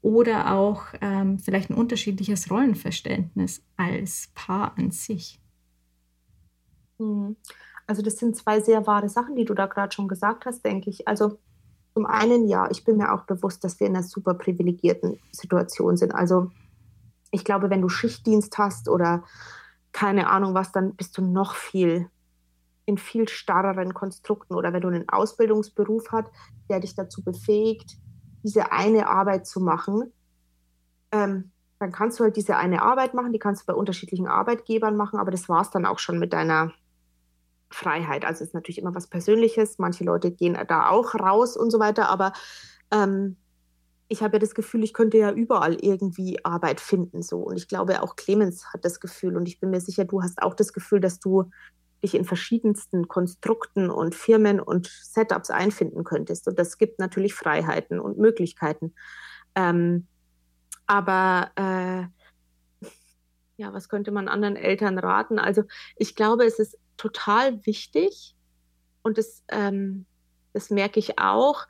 oder 0.00 0.52
auch 0.52 0.86
ähm, 1.00 1.38
vielleicht 1.38 1.70
ein 1.70 1.76
unterschiedliches 1.76 2.50
Rollenverständnis 2.50 3.64
als 3.76 4.30
Paar 4.34 4.78
an 4.78 4.90
sich. 4.92 5.40
Mhm. 6.98 7.36
Also 7.86 8.02
das 8.02 8.18
sind 8.18 8.36
zwei 8.36 8.60
sehr 8.60 8.86
wahre 8.86 9.08
Sachen, 9.08 9.34
die 9.34 9.46
du 9.46 9.54
da 9.54 9.66
gerade 9.66 9.94
schon 9.94 10.08
gesagt 10.08 10.44
hast, 10.44 10.62
denke 10.64 10.90
ich. 10.90 11.08
Also 11.08 11.38
zum 11.98 12.06
einen, 12.06 12.46
ja, 12.46 12.70
ich 12.70 12.84
bin 12.84 12.96
mir 12.96 13.12
auch 13.12 13.24
bewusst, 13.24 13.64
dass 13.64 13.80
wir 13.80 13.88
in 13.88 13.96
einer 13.96 14.04
super 14.04 14.34
privilegierten 14.34 15.18
Situation 15.32 15.96
sind. 15.96 16.14
Also 16.14 16.52
ich 17.32 17.44
glaube, 17.44 17.70
wenn 17.70 17.82
du 17.82 17.88
Schichtdienst 17.88 18.56
hast 18.56 18.88
oder 18.88 19.24
keine 19.90 20.30
Ahnung 20.30 20.54
was, 20.54 20.70
dann 20.70 20.94
bist 20.94 21.18
du 21.18 21.22
noch 21.22 21.56
viel 21.56 22.08
in 22.86 22.98
viel 22.98 23.26
starreren 23.26 23.94
Konstrukten 23.94 24.54
oder 24.54 24.72
wenn 24.72 24.80
du 24.80 24.86
einen 24.86 25.08
Ausbildungsberuf 25.08 26.12
hast, 26.12 26.28
der 26.70 26.78
dich 26.78 26.94
dazu 26.94 27.24
befähigt, 27.24 27.96
diese 28.44 28.70
eine 28.70 29.08
Arbeit 29.08 29.48
zu 29.48 29.58
machen, 29.58 30.12
ähm, 31.10 31.50
dann 31.80 31.90
kannst 31.90 32.20
du 32.20 32.22
halt 32.22 32.36
diese 32.36 32.56
eine 32.56 32.80
Arbeit 32.80 33.12
machen, 33.12 33.32
die 33.32 33.40
kannst 33.40 33.62
du 33.62 33.66
bei 33.66 33.74
unterschiedlichen 33.74 34.28
Arbeitgebern 34.28 34.96
machen, 34.96 35.18
aber 35.18 35.32
das 35.32 35.48
war 35.48 35.62
es 35.62 35.70
dann 35.70 35.84
auch 35.84 35.98
schon 35.98 36.20
mit 36.20 36.32
deiner 36.32 36.70
Freiheit. 37.70 38.24
Also 38.24 38.44
ist 38.44 38.54
natürlich 38.54 38.78
immer 38.78 38.94
was 38.94 39.06
Persönliches. 39.06 39.78
Manche 39.78 40.04
Leute 40.04 40.30
gehen 40.30 40.58
da 40.68 40.88
auch 40.88 41.14
raus 41.14 41.56
und 41.56 41.70
so 41.70 41.78
weiter, 41.78 42.08
aber 42.08 42.32
ähm, 42.90 43.36
ich 44.08 44.22
habe 44.22 44.36
ja 44.36 44.38
das 44.38 44.54
Gefühl, 44.54 44.82
ich 44.84 44.94
könnte 44.94 45.18
ja 45.18 45.30
überall 45.30 45.74
irgendwie 45.74 46.42
Arbeit 46.44 46.80
finden. 46.80 47.22
So. 47.22 47.38
Und 47.40 47.56
ich 47.58 47.68
glaube, 47.68 48.02
auch 48.02 48.16
Clemens 48.16 48.72
hat 48.72 48.84
das 48.84 49.00
Gefühl. 49.00 49.36
Und 49.36 49.46
ich 49.46 49.60
bin 49.60 49.70
mir 49.70 49.80
sicher, 49.80 50.04
du 50.04 50.22
hast 50.22 50.42
auch 50.42 50.54
das 50.54 50.72
Gefühl, 50.72 51.00
dass 51.00 51.20
du 51.20 51.50
dich 52.02 52.14
in 52.14 52.24
verschiedensten 52.24 53.08
Konstrukten 53.08 53.90
und 53.90 54.14
Firmen 54.14 54.60
und 54.60 54.86
Setups 54.86 55.50
einfinden 55.50 56.04
könntest. 56.04 56.48
Und 56.48 56.58
das 56.58 56.78
gibt 56.78 56.98
natürlich 56.98 57.34
Freiheiten 57.34 58.00
und 58.00 58.18
Möglichkeiten. 58.18 58.94
Ähm, 59.54 60.06
aber 60.86 61.50
äh, 61.56 62.04
ja, 63.58 63.72
was 63.72 63.88
könnte 63.88 64.12
man 64.12 64.28
anderen 64.28 64.56
Eltern 64.56 64.98
raten? 64.98 65.38
Also 65.38 65.64
ich 65.96 66.14
glaube, 66.14 66.44
es 66.44 66.58
ist 66.58 66.78
total 66.96 67.66
wichtig 67.66 68.34
und 69.02 69.18
das, 69.18 69.44
ähm, 69.48 70.06
das 70.52 70.70
merke 70.70 70.98
ich 71.00 71.18
auch. 71.18 71.66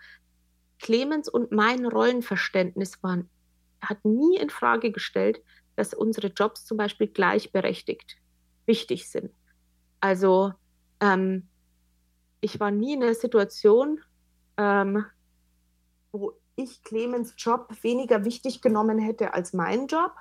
Clemens 0.79 1.29
und 1.29 1.51
mein 1.51 1.87
Rollenverständnis 1.87 3.03
waren, 3.03 3.29
hat 3.81 4.05
nie 4.05 4.37
in 4.37 4.51
Frage 4.51 4.93
gestellt, 4.93 5.43
dass 5.77 5.95
unsere 5.95 6.29
Jobs 6.29 6.67
zum 6.67 6.77
Beispiel 6.77 7.09
gleichberechtigt 7.09 8.17
wichtig 8.67 9.09
sind. 9.09 9.33
Also 10.01 10.53
ähm, 11.01 11.49
ich 12.41 12.61
war 12.61 12.71
nie 12.71 12.95
in 12.95 13.03
einer 13.03 13.15
Situation, 13.15 14.01
ähm, 14.59 15.07
wo 16.13 16.35
ich 16.55 16.83
Clemens 16.83 17.35
Job 17.39 17.73
weniger 17.83 18.25
wichtig 18.25 18.61
genommen 18.61 18.99
hätte 18.99 19.33
als 19.33 19.55
meinen 19.55 19.87
Job. 19.87 20.13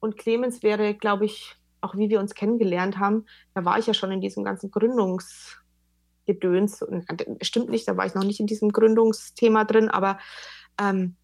Und 0.00 0.16
Clemens 0.16 0.62
wäre, 0.62 0.94
glaube 0.94 1.26
ich, 1.26 1.56
auch 1.80 1.96
wie 1.96 2.10
wir 2.10 2.20
uns 2.20 2.34
kennengelernt 2.34 2.98
haben, 2.98 3.24
da 3.54 3.64
war 3.64 3.78
ich 3.78 3.86
ja 3.86 3.94
schon 3.94 4.12
in 4.12 4.20
diesem 4.20 4.44
ganzen 4.44 4.70
Gründungsgedöns. 4.70 6.82
Und, 6.82 7.06
stimmt 7.42 7.70
nicht, 7.70 7.88
da 7.88 7.96
war 7.96 8.06
ich 8.06 8.14
noch 8.14 8.24
nicht 8.24 8.40
in 8.40 8.46
diesem 8.46 8.70
Gründungsthema 8.70 9.64
drin, 9.64 9.88
aber 9.88 10.18
ähm, 10.80 11.16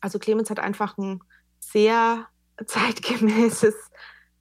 also 0.00 0.18
Clemens 0.18 0.50
hat 0.50 0.60
einfach 0.60 0.96
ein 0.98 1.20
sehr 1.58 2.26
zeitgemäßes 2.66 3.74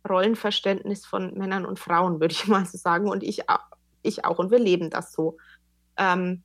Rollenverständnis 0.08 1.06
von 1.06 1.34
Männern 1.34 1.66
und 1.66 1.80
Frauen, 1.80 2.20
würde 2.20 2.34
ich 2.34 2.48
mal 2.48 2.66
so 2.66 2.78
sagen. 2.78 3.10
Und 3.10 3.24
ich, 3.24 3.42
ich 4.04 4.26
auch. 4.26 4.40
Und 4.40 4.52
wir 4.52 4.60
leben 4.60 4.90
das 4.90 5.12
so. 5.12 5.38
Ähm, 5.98 6.44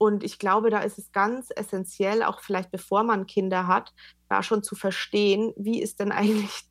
und 0.00 0.24
ich 0.24 0.38
glaube, 0.38 0.70
da 0.70 0.78
ist 0.78 0.96
es 0.96 1.12
ganz 1.12 1.50
essentiell, 1.54 2.22
auch 2.22 2.40
vielleicht 2.40 2.70
bevor 2.70 3.02
man 3.02 3.26
Kinder 3.26 3.66
hat, 3.66 3.92
da 4.30 4.42
schon 4.42 4.62
zu 4.62 4.74
verstehen, 4.74 5.52
wie 5.58 5.82
ist 5.82 6.00
denn 6.00 6.10
eigentlich 6.10 6.62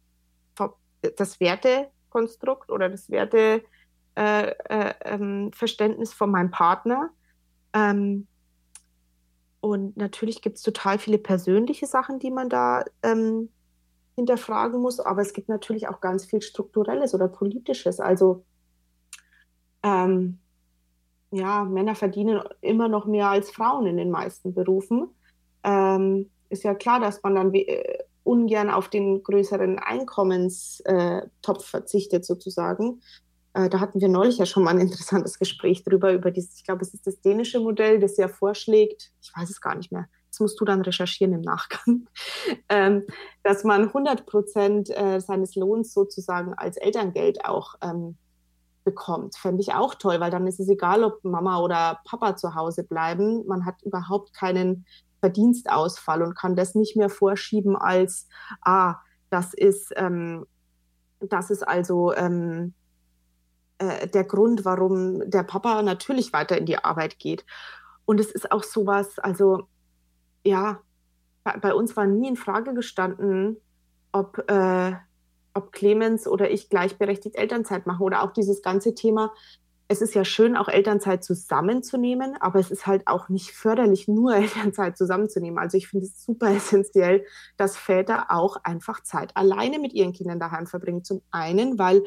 das 1.15 1.39
Wertekonstrukt 1.39 2.71
oder 2.71 2.89
das 2.89 3.11
Werteverständnis 3.11 3.69
äh, 4.15 4.89
äh, 4.89 4.93
ähm, 5.05 5.51
von 5.53 6.31
meinem 6.31 6.49
Partner. 6.49 7.11
Ähm, 7.73 8.25
und 9.59 9.95
natürlich 9.95 10.41
gibt 10.41 10.57
es 10.57 10.63
total 10.63 10.97
viele 10.97 11.19
persönliche 11.19 11.85
Sachen, 11.85 12.17
die 12.17 12.31
man 12.31 12.49
da 12.49 12.83
ähm, 13.03 13.49
hinterfragen 14.15 14.81
muss, 14.81 14.99
aber 14.99 15.21
es 15.21 15.33
gibt 15.33 15.49
natürlich 15.49 15.87
auch 15.87 16.01
ganz 16.01 16.25
viel 16.25 16.41
strukturelles 16.41 17.13
oder 17.13 17.27
politisches. 17.27 17.99
Also 17.99 18.43
ähm, 19.83 20.39
ja, 21.31 21.63
Männer 21.63 21.95
verdienen 21.95 22.41
immer 22.61 22.87
noch 22.87 23.05
mehr 23.05 23.29
als 23.29 23.51
Frauen 23.51 23.85
in 23.85 23.97
den 23.97 24.09
meisten 24.09 24.53
Berufen. 24.53 25.09
Ähm, 25.63 26.29
ist 26.49 26.63
ja 26.63 26.73
klar, 26.73 26.99
dass 26.99 27.21
man 27.21 27.35
dann 27.35 27.53
äh, 27.53 27.99
ungern 28.23 28.69
auf 28.69 28.89
den 28.89 29.23
größeren 29.23 29.79
Einkommenstopf 29.79 31.65
verzichtet, 31.65 32.25
sozusagen. 32.25 33.01
Äh, 33.53 33.69
da 33.69 33.79
hatten 33.79 34.01
wir 34.01 34.09
neulich 34.09 34.37
ja 34.37 34.45
schon 34.45 34.63
mal 34.63 34.71
ein 34.71 34.81
interessantes 34.81 35.39
Gespräch 35.39 35.83
drüber, 35.83 36.13
über 36.13 36.31
dieses, 36.31 36.55
ich 36.55 36.63
glaube, 36.63 36.81
es 36.81 36.93
ist 36.93 37.07
das 37.07 37.21
dänische 37.21 37.59
Modell, 37.59 37.99
das 37.99 38.17
ja 38.17 38.27
vorschlägt, 38.27 39.11
ich 39.21 39.31
weiß 39.35 39.49
es 39.49 39.61
gar 39.61 39.75
nicht 39.75 39.91
mehr, 39.91 40.07
das 40.29 40.39
musst 40.39 40.59
du 40.59 40.65
dann 40.65 40.81
recherchieren 40.81 41.33
im 41.33 41.41
Nachgang, 41.41 42.07
ähm, 42.69 43.05
dass 43.43 43.63
man 43.63 43.87
100 43.87 44.25
Prozent 44.25 44.89
äh, 44.95 45.19
seines 45.19 45.55
Lohns 45.55 45.93
sozusagen 45.93 46.53
als 46.53 46.77
Elterngeld 46.77 47.45
auch 47.45 47.75
ähm, 47.81 48.17
bekommt. 48.89 49.35
Fände 49.37 49.61
ich 49.61 49.73
auch 49.73 49.95
toll, 49.95 50.19
weil 50.19 50.31
dann 50.31 50.47
ist 50.47 50.59
es 50.59 50.69
egal, 50.69 51.03
ob 51.03 51.23
Mama 51.23 51.59
oder 51.59 51.99
Papa 52.05 52.35
zu 52.35 52.55
Hause 52.55 52.83
bleiben. 52.83 53.45
Man 53.47 53.65
hat 53.65 53.81
überhaupt 53.83 54.33
keinen 54.33 54.85
Verdienstausfall 55.19 56.23
und 56.23 56.35
kann 56.35 56.55
das 56.55 56.75
nicht 56.75 56.95
mehr 56.95 57.09
vorschieben 57.09 57.75
als, 57.75 58.27
ah, 58.61 58.95
das 59.29 59.53
ist, 59.53 59.91
ähm, 59.95 60.45
das 61.19 61.51
ist 61.51 61.67
also 61.67 62.13
ähm, 62.15 62.73
äh, 63.77 64.07
der 64.07 64.23
Grund, 64.23 64.65
warum 64.65 65.29
der 65.29 65.43
Papa 65.43 65.81
natürlich 65.83 66.33
weiter 66.33 66.57
in 66.57 66.65
die 66.65 66.83
Arbeit 66.83 67.19
geht. 67.19 67.45
Und 68.05 68.19
es 68.19 68.31
ist 68.31 68.51
auch 68.51 68.63
sowas, 68.63 69.19
also 69.19 69.67
ja, 70.43 70.79
bei, 71.43 71.57
bei 71.57 71.73
uns 71.73 71.95
war 71.95 72.07
nie 72.07 72.27
in 72.27 72.37
Frage 72.37 72.73
gestanden, 72.73 73.57
ob 74.11 74.49
äh, 74.49 74.93
ob 75.59 75.73
Clemens 75.73 76.27
oder 76.27 76.49
ich 76.49 76.69
gleichberechtigt 76.69 77.35
Elternzeit 77.35 77.85
machen 77.85 78.03
oder 78.03 78.23
auch 78.23 78.31
dieses 78.31 78.61
ganze 78.61 78.95
Thema. 78.95 79.33
Es 79.91 80.01
ist 80.01 80.13
ja 80.13 80.23
schön, 80.23 80.55
auch 80.55 80.67
Elternzeit 80.69 81.23
zusammenzunehmen, 81.23 82.37
aber 82.39 82.59
es 82.59 82.69
ist 82.69 82.87
halt 82.87 83.07
auch 83.07 83.27
nicht 83.27 83.51
förderlich, 83.51 84.07
nur 84.07 84.35
Elternzeit 84.35 84.97
zusammenzunehmen. 84.97 85.59
Also 85.59 85.77
ich 85.77 85.89
finde 85.89 86.05
es 86.05 86.23
super 86.23 86.49
essentiell, 86.55 87.25
dass 87.57 87.75
Väter 87.75 88.27
auch 88.29 88.57
einfach 88.63 89.03
Zeit 89.03 89.35
alleine 89.35 89.79
mit 89.79 89.93
ihren 89.93 90.13
Kindern 90.13 90.39
daheim 90.39 90.65
verbringen. 90.65 91.03
Zum 91.03 91.21
einen, 91.31 91.77
weil 91.77 92.03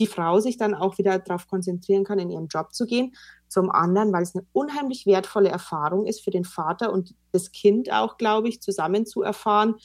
die 0.00 0.06
Frau 0.06 0.40
sich 0.40 0.56
dann 0.56 0.74
auch 0.74 0.98
wieder 0.98 1.18
darauf 1.18 1.46
konzentrieren 1.46 2.04
kann, 2.04 2.18
in 2.18 2.30
ihren 2.30 2.48
Job 2.48 2.74
zu 2.74 2.86
gehen. 2.86 3.14
Zum 3.48 3.70
anderen, 3.70 4.12
weil 4.12 4.24
es 4.24 4.34
eine 4.34 4.44
unheimlich 4.52 5.06
wertvolle 5.06 5.50
Erfahrung 5.50 6.06
ist 6.06 6.24
für 6.24 6.32
den 6.32 6.44
Vater 6.44 6.92
und 6.92 7.14
das 7.32 7.52
Kind 7.52 7.92
auch, 7.92 8.16
glaube 8.16 8.48
ich, 8.48 8.60
zusammen 8.60 9.06
zu 9.06 9.22
erfahren, 9.22 9.76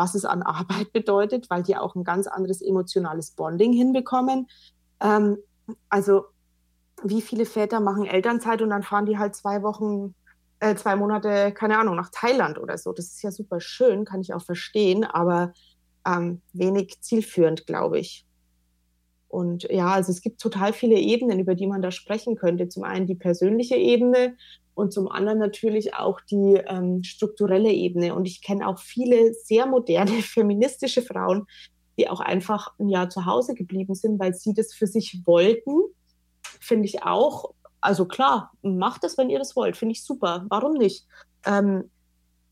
was 0.00 0.14
es 0.14 0.24
an 0.24 0.42
Arbeit 0.42 0.92
bedeutet, 0.92 1.50
weil 1.50 1.62
die 1.62 1.76
auch 1.76 1.94
ein 1.94 2.04
ganz 2.04 2.26
anderes 2.26 2.62
emotionales 2.62 3.32
Bonding 3.32 3.72
hinbekommen. 3.74 4.48
Ähm, 5.00 5.36
also 5.90 6.24
wie 7.02 7.20
viele 7.20 7.44
Väter 7.44 7.80
machen 7.80 8.06
Elternzeit 8.06 8.62
und 8.62 8.70
dann 8.70 8.82
fahren 8.82 9.06
die 9.06 9.18
halt 9.18 9.34
zwei 9.34 9.62
Wochen, 9.62 10.14
äh, 10.58 10.74
zwei 10.74 10.96
Monate, 10.96 11.52
keine 11.52 11.78
Ahnung, 11.78 11.96
nach 11.96 12.10
Thailand 12.10 12.58
oder 12.58 12.78
so. 12.78 12.92
Das 12.92 13.06
ist 13.06 13.22
ja 13.22 13.30
super 13.30 13.60
schön, 13.60 14.04
kann 14.04 14.22
ich 14.22 14.32
auch 14.32 14.42
verstehen, 14.42 15.04
aber 15.04 15.52
ähm, 16.06 16.40
wenig 16.52 17.00
zielführend, 17.02 17.66
glaube 17.66 17.98
ich. 17.98 18.26
Und 19.28 19.62
ja, 19.70 19.92
also 19.92 20.10
es 20.10 20.22
gibt 20.22 20.40
total 20.40 20.72
viele 20.72 20.96
Ebenen, 20.96 21.38
über 21.38 21.54
die 21.54 21.66
man 21.66 21.82
da 21.82 21.90
sprechen 21.90 22.36
könnte. 22.36 22.68
Zum 22.68 22.84
einen 22.84 23.06
die 23.06 23.14
persönliche 23.14 23.76
Ebene, 23.76 24.36
und 24.80 24.92
zum 24.92 25.08
anderen 25.08 25.38
natürlich 25.38 25.94
auch 25.94 26.20
die 26.22 26.54
ähm, 26.66 27.04
strukturelle 27.04 27.70
Ebene. 27.70 28.14
Und 28.14 28.24
ich 28.24 28.42
kenne 28.42 28.66
auch 28.66 28.78
viele 28.78 29.34
sehr 29.34 29.66
moderne 29.66 30.10
feministische 30.22 31.02
Frauen, 31.02 31.46
die 31.98 32.08
auch 32.08 32.20
einfach 32.20 32.72
ein 32.78 32.88
Jahr 32.88 33.10
zu 33.10 33.26
Hause 33.26 33.54
geblieben 33.54 33.94
sind, 33.94 34.18
weil 34.18 34.34
sie 34.34 34.54
das 34.54 34.72
für 34.72 34.86
sich 34.86 35.20
wollten. 35.26 35.72
Finde 36.60 36.86
ich 36.86 37.02
auch. 37.02 37.52
Also 37.82 38.06
klar, 38.06 38.52
macht 38.62 39.04
das, 39.04 39.18
wenn 39.18 39.30
ihr 39.30 39.38
das 39.38 39.54
wollt. 39.54 39.76
Finde 39.76 39.92
ich 39.92 40.02
super. 40.02 40.46
Warum 40.48 40.74
nicht? 40.74 41.06
Ähm, 41.44 41.90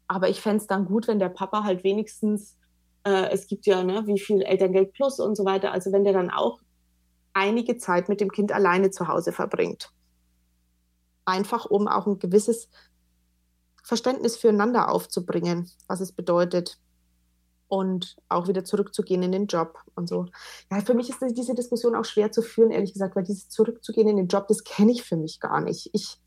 aber 0.06 0.28
ich 0.28 0.40
fände 0.40 0.58
es 0.58 0.66
dann 0.66 0.84
gut, 0.84 1.08
wenn 1.08 1.18
der 1.18 1.28
Papa 1.30 1.64
halt 1.64 1.82
wenigstens, 1.82 2.56
äh, 3.04 3.30
es 3.30 3.46
gibt 3.46 3.66
ja, 3.66 3.82
ne, 3.82 4.06
wie 4.06 4.18
viel 4.18 4.42
Elterngeld 4.42 4.92
plus 4.92 5.18
und 5.18 5.34
so 5.34 5.44
weiter, 5.44 5.72
also 5.72 5.92
wenn 5.92 6.04
der 6.04 6.12
dann 6.12 6.30
auch 6.30 6.60
einige 7.32 7.78
Zeit 7.78 8.08
mit 8.08 8.20
dem 8.20 8.30
Kind 8.30 8.52
alleine 8.52 8.90
zu 8.90 9.08
Hause 9.08 9.32
verbringt 9.32 9.90
einfach 11.28 11.66
um 11.66 11.86
auch 11.86 12.06
ein 12.06 12.18
gewisses 12.18 12.68
Verständnis 13.84 14.36
füreinander 14.36 14.90
aufzubringen, 14.90 15.70
was 15.86 16.00
es 16.00 16.12
bedeutet 16.12 16.78
und 17.68 18.16
auch 18.28 18.48
wieder 18.48 18.64
zurückzugehen 18.64 19.22
in 19.22 19.32
den 19.32 19.46
Job 19.46 19.78
und 19.94 20.08
so. 20.08 20.26
Ja, 20.70 20.80
für 20.80 20.94
mich 20.94 21.10
ist 21.10 21.22
diese 21.36 21.54
Diskussion 21.54 21.94
auch 21.94 22.04
schwer 22.04 22.32
zu 22.32 22.42
führen, 22.42 22.70
ehrlich 22.70 22.92
gesagt, 22.92 23.14
weil 23.14 23.24
dieses 23.24 23.48
Zurückzugehen 23.50 24.08
in 24.08 24.16
den 24.16 24.28
Job, 24.28 24.48
das 24.48 24.64
kenne 24.64 24.92
ich 24.92 25.02
für 25.02 25.16
mich 25.16 25.38
gar 25.38 25.60
nicht. 25.60 25.90
Ich, 25.92 26.18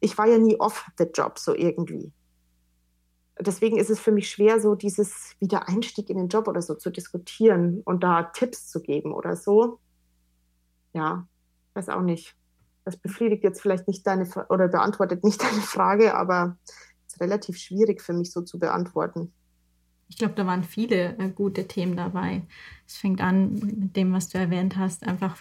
ich 0.00 0.16
war 0.18 0.26
ja 0.26 0.38
nie 0.38 0.60
off 0.60 0.86
the 0.98 1.04
job 1.04 1.38
so 1.38 1.54
irgendwie. 1.54 2.12
Deswegen 3.40 3.78
ist 3.78 3.90
es 3.90 3.98
für 3.98 4.12
mich 4.12 4.30
schwer, 4.30 4.60
so 4.60 4.74
dieses 4.74 5.34
Wiedereinstieg 5.40 6.08
in 6.10 6.18
den 6.18 6.28
Job 6.28 6.46
oder 6.46 6.62
so 6.62 6.74
zu 6.74 6.90
diskutieren 6.90 7.80
und 7.84 8.04
da 8.04 8.24
Tipps 8.24 8.68
zu 8.68 8.80
geben 8.80 9.12
oder 9.12 9.36
so. 9.36 9.80
Ja, 10.92 11.26
weiß 11.74 11.88
auch 11.88 12.02
nicht 12.02 12.36
das 12.84 12.96
befriedigt 12.96 13.44
jetzt 13.44 13.60
vielleicht 13.60 13.88
nicht 13.88 14.06
deine 14.06 14.28
oder 14.48 14.68
beantwortet 14.68 15.24
nicht 15.24 15.42
deine 15.42 15.60
Frage, 15.60 16.14
aber 16.14 16.56
es 17.06 17.14
ist 17.14 17.20
relativ 17.20 17.56
schwierig 17.58 18.00
für 18.00 18.12
mich 18.12 18.32
so 18.32 18.42
zu 18.42 18.58
beantworten. 18.58 19.32
Ich 20.08 20.18
glaube, 20.18 20.34
da 20.34 20.46
waren 20.46 20.64
viele 20.64 21.16
äh, 21.18 21.30
gute 21.30 21.66
Themen 21.66 21.96
dabei. 21.96 22.42
Es 22.86 22.96
fängt 22.96 23.20
an 23.20 23.54
mit 23.54 23.96
dem, 23.96 24.12
was 24.12 24.28
du 24.28 24.38
erwähnt 24.38 24.76
hast, 24.76 25.06
einfach 25.06 25.36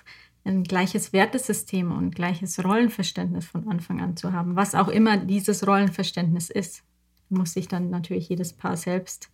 ein 0.46 0.64
gleiches 0.64 1.14
Wertesystem 1.14 1.92
und 1.92 2.16
gleiches 2.16 2.64
Rollenverständnis 2.64 3.46
von 3.46 3.68
Anfang 3.68 4.02
an 4.02 4.18
zu 4.18 4.34
haben, 4.34 4.56
was 4.56 4.76
auch 4.76 4.88
immer 4.88 5.18
dieses 5.18 5.68
Rollenverständnis 5.68 6.50
ist. 6.50 6.84
Muss 7.30 7.54
sich 7.54 7.68
dann 7.68 7.90
natürlich 7.90 8.30
jedes 8.30 8.54
Paar 8.54 8.78
selbst 8.78 9.30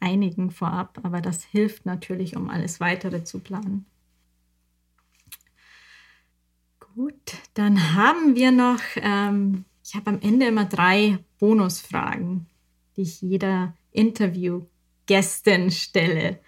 einigen 0.00 0.50
vorab, 0.50 0.98
aber 1.02 1.20
das 1.20 1.44
hilft 1.44 1.84
natürlich, 1.84 2.36
um 2.36 2.48
alles 2.48 2.80
weitere 2.80 3.24
zu 3.24 3.40
planen. 3.40 3.86
Gut, 6.96 7.34
dann 7.52 7.94
haben 7.94 8.36
wir 8.36 8.50
noch, 8.52 8.80
ähm, 8.96 9.66
ich 9.84 9.94
habe 9.94 10.08
am 10.08 10.18
Ende 10.22 10.46
immer 10.46 10.64
drei 10.64 11.18
Bonusfragen, 11.38 12.46
die 12.96 13.02
ich 13.02 13.20
jeder 13.20 13.74
Interviewgästin 13.90 15.70
stelle. 15.70 16.40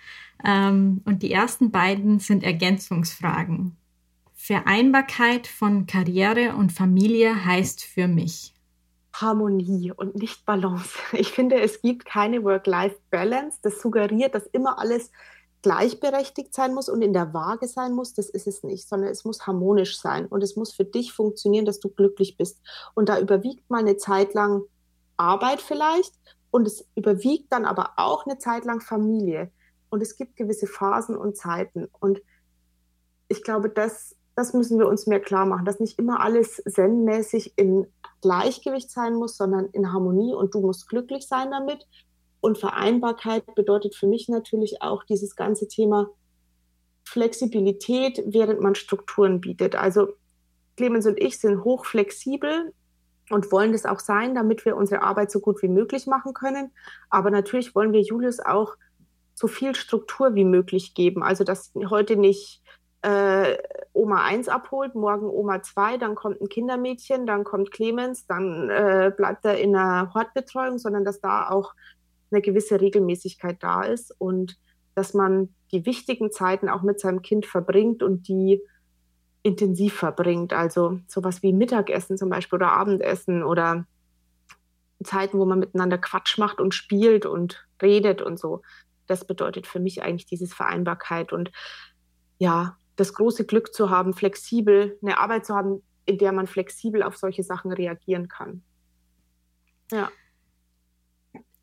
Ähm, 0.43 1.03
und 1.05 1.23
die 1.23 1.33
ersten 1.33 1.71
beiden 1.71 2.19
sind 2.19 2.45
Ergänzungsfragen. 2.45 3.77
Vereinbarkeit 4.33 5.47
von 5.47 5.87
Karriere 5.87 6.55
und 6.57 6.73
Familie 6.73 7.45
heißt 7.45 7.85
für 7.85 8.09
mich. 8.09 8.55
Harmonie 9.13 9.93
und 9.95 10.15
nicht 10.15 10.47
Balance. 10.47 10.99
Ich 11.13 11.31
finde, 11.31 11.61
es 11.61 11.83
gibt 11.83 12.07
keine 12.07 12.43
Work-Life-Balance. 12.43 13.59
Das 13.61 13.83
suggeriert, 13.83 14.35
dass 14.35 14.47
immer 14.47 14.79
alles 14.79 15.11
gleichberechtigt 15.63 16.55
sein 16.55 16.75
muss 16.75 16.89
und 16.89 17.03
in 17.03 17.13
der 17.13 17.35
Waage 17.35 17.67
sein 17.67 17.93
muss, 17.93 18.15
das 18.15 18.29
ist 18.29 18.47
es 18.47 18.63
nicht, 18.63 18.89
sondern 18.89 19.11
es 19.11 19.25
muss 19.25 19.47
harmonisch 19.47 19.99
sein 19.99 20.27
und 20.27 20.43
es 20.43 20.57
muss 20.57 20.73
für 20.73 20.85
dich 20.85 21.13
funktionieren, 21.13 21.65
dass 21.65 21.81
du 21.81 21.89
glücklich 21.89 22.37
bist. 22.37 22.61
Und 22.95 23.09
da 23.09 23.19
überwiegt 23.19 23.69
mal 23.69 23.81
eine 23.81 23.97
Zeit 23.97 24.35
lang 24.35 24.63
Arbeit 25.17 25.61
vielleicht 25.61 26.15
und 26.51 26.67
es 26.67 26.87
überwiegt 26.95 27.53
dann 27.53 27.65
aber 27.65 27.93
auch 27.97 28.25
eine 28.25 28.39
Zeit 28.39 28.65
lang 28.65 28.81
Familie. 28.81 29.51
Und 29.91 30.03
es 30.03 30.17
gibt 30.17 30.37
gewisse 30.37 30.67
Phasen 30.67 31.17
und 31.17 31.37
Zeiten. 31.37 31.89
Und 31.99 32.21
ich 33.29 33.43
glaube, 33.43 33.69
das, 33.69 34.15
das 34.37 34.53
müssen 34.53 34.79
wir 34.79 34.87
uns 34.87 35.07
mehr 35.07 35.21
klar 35.21 35.47
machen, 35.47 35.65
dass 35.65 35.81
nicht 35.81 35.99
immer 35.99 36.21
alles 36.21 36.63
zen-mäßig 36.67 37.55
in 37.57 37.87
Gleichgewicht 38.21 38.91
sein 38.91 39.15
muss, 39.15 39.37
sondern 39.37 39.67
in 39.67 39.93
Harmonie 39.93 40.35
und 40.35 40.55
du 40.55 40.61
musst 40.61 40.89
glücklich 40.89 41.27
sein 41.27 41.51
damit. 41.51 41.87
Und 42.41 42.59
Vereinbarkeit 42.59 43.55
bedeutet 43.55 43.95
für 43.95 44.07
mich 44.07 44.29
natürlich 44.29 44.81
auch 44.81 45.05
dieses 45.05 45.37
ganze 45.37 45.69
Thema 45.69 46.09
Flexibilität, 47.05 48.23
während 48.27 48.61
man 48.61 48.75
Strukturen 48.75 49.41
bietet. 49.41 49.75
Also 49.75 50.09
Clemens 50.77 51.07
und 51.07 51.19
ich 51.19 51.39
sind 51.39 51.65
hochflexibel 51.65 52.73
und 53.31 53.51
wollen 53.51 53.73
das 53.73 53.87
auch 53.87 54.01
sein, 54.01 54.35
damit 54.35 54.65
wir 54.65 54.77
unsere 54.77 55.03
Arbeit 55.03 55.31
so 55.31 55.41
gut 55.41 55.63
wie 55.63 55.69
möglich 55.69 56.07
machen 56.07 56.35
können. 56.35 56.71
Aber 57.11 57.31
natürlich 57.31 57.75
wollen 57.75 57.93
wir 57.93 58.01
Julius 58.01 58.41
auch 58.41 58.75
so 59.35 59.47
viel 59.47 59.75
Struktur 59.75 60.35
wie 60.35 60.45
möglich 60.45 60.95
geben. 60.95 61.23
Also 61.23 61.45
dass 61.45 61.73
heute 61.91 62.17
nicht 62.17 62.63
äh, 63.03 63.57
Oma 63.93 64.25
1 64.25 64.49
abholt, 64.49 64.95
morgen 64.95 65.27
Oma 65.27 65.63
2, 65.63 65.99
dann 65.99 66.15
kommt 66.15 66.41
ein 66.41 66.49
Kindermädchen, 66.49 67.27
dann 67.27 67.45
kommt 67.45 67.71
Clemens, 67.71 68.27
dann 68.27 68.69
äh, 68.71 69.13
bleibt 69.17 69.45
er 69.45 69.59
in 69.59 69.77
einer 69.77 70.13
Hortbetreuung, 70.15 70.79
sondern 70.79 71.05
dass 71.05 71.21
da 71.21 71.49
auch 71.51 71.75
eine 72.31 72.43
gewisse 72.43 72.81
Regelmäßigkeit 72.81 73.63
da 73.63 73.83
ist 73.83 74.15
und 74.19 74.59
dass 74.95 75.15
man 75.15 75.55
die 75.73 75.87
wichtigen 75.87 76.33
Zeiten 76.33 76.69
auch 76.69 76.83
mit 76.83 77.01
seinem 77.01 77.23
Kind 77.23 77.47
verbringt 77.47 78.03
und 78.03 78.29
die 78.29 78.61
intensiv 79.43 79.95
verbringt. 79.95 80.53
Also 80.53 81.01
sowas 81.07 81.43
wie 81.43 81.53
Mittagessen 81.53 82.19
zum 82.19 82.29
Beispiel 82.29 82.57
oder 82.57 82.73
Abendessen 82.73 83.43
oder 83.43 83.87
Zeiten, 85.05 85.39
wo 85.39 85.45
man 85.45 85.61
miteinander 85.61 85.99
Quatsch 85.99 86.39
macht 86.39 86.61
und 86.61 86.75
spielt 86.75 87.27
und 87.27 87.67
redet 87.81 88.21
und 88.23 88.39
so. 88.39 88.63
Das 89.07 89.25
bedeutet 89.25 89.67
für 89.67 89.81
mich 89.81 90.03
eigentlich 90.03 90.27
dieses 90.27 90.53
Vereinbarkeit 90.53 91.33
und 91.33 91.51
ja, 92.39 92.77
das 92.97 93.15
große 93.15 93.47
Glück 93.47 93.73
zu 93.73 93.91
haben, 93.91 94.13
flexibel 94.13 94.99
eine 95.03 95.19
Arbeit 95.19 95.47
zu 95.47 95.55
haben, 95.55 95.83
in 96.05 96.19
der 96.19 96.33
man 96.33 96.47
flexibel 96.47 97.03
auf 97.03 97.17
solche 97.17 97.43
Sachen 97.43 97.73
reagieren 97.73 98.29
kann. 98.29 98.63
Ja. 99.93 100.11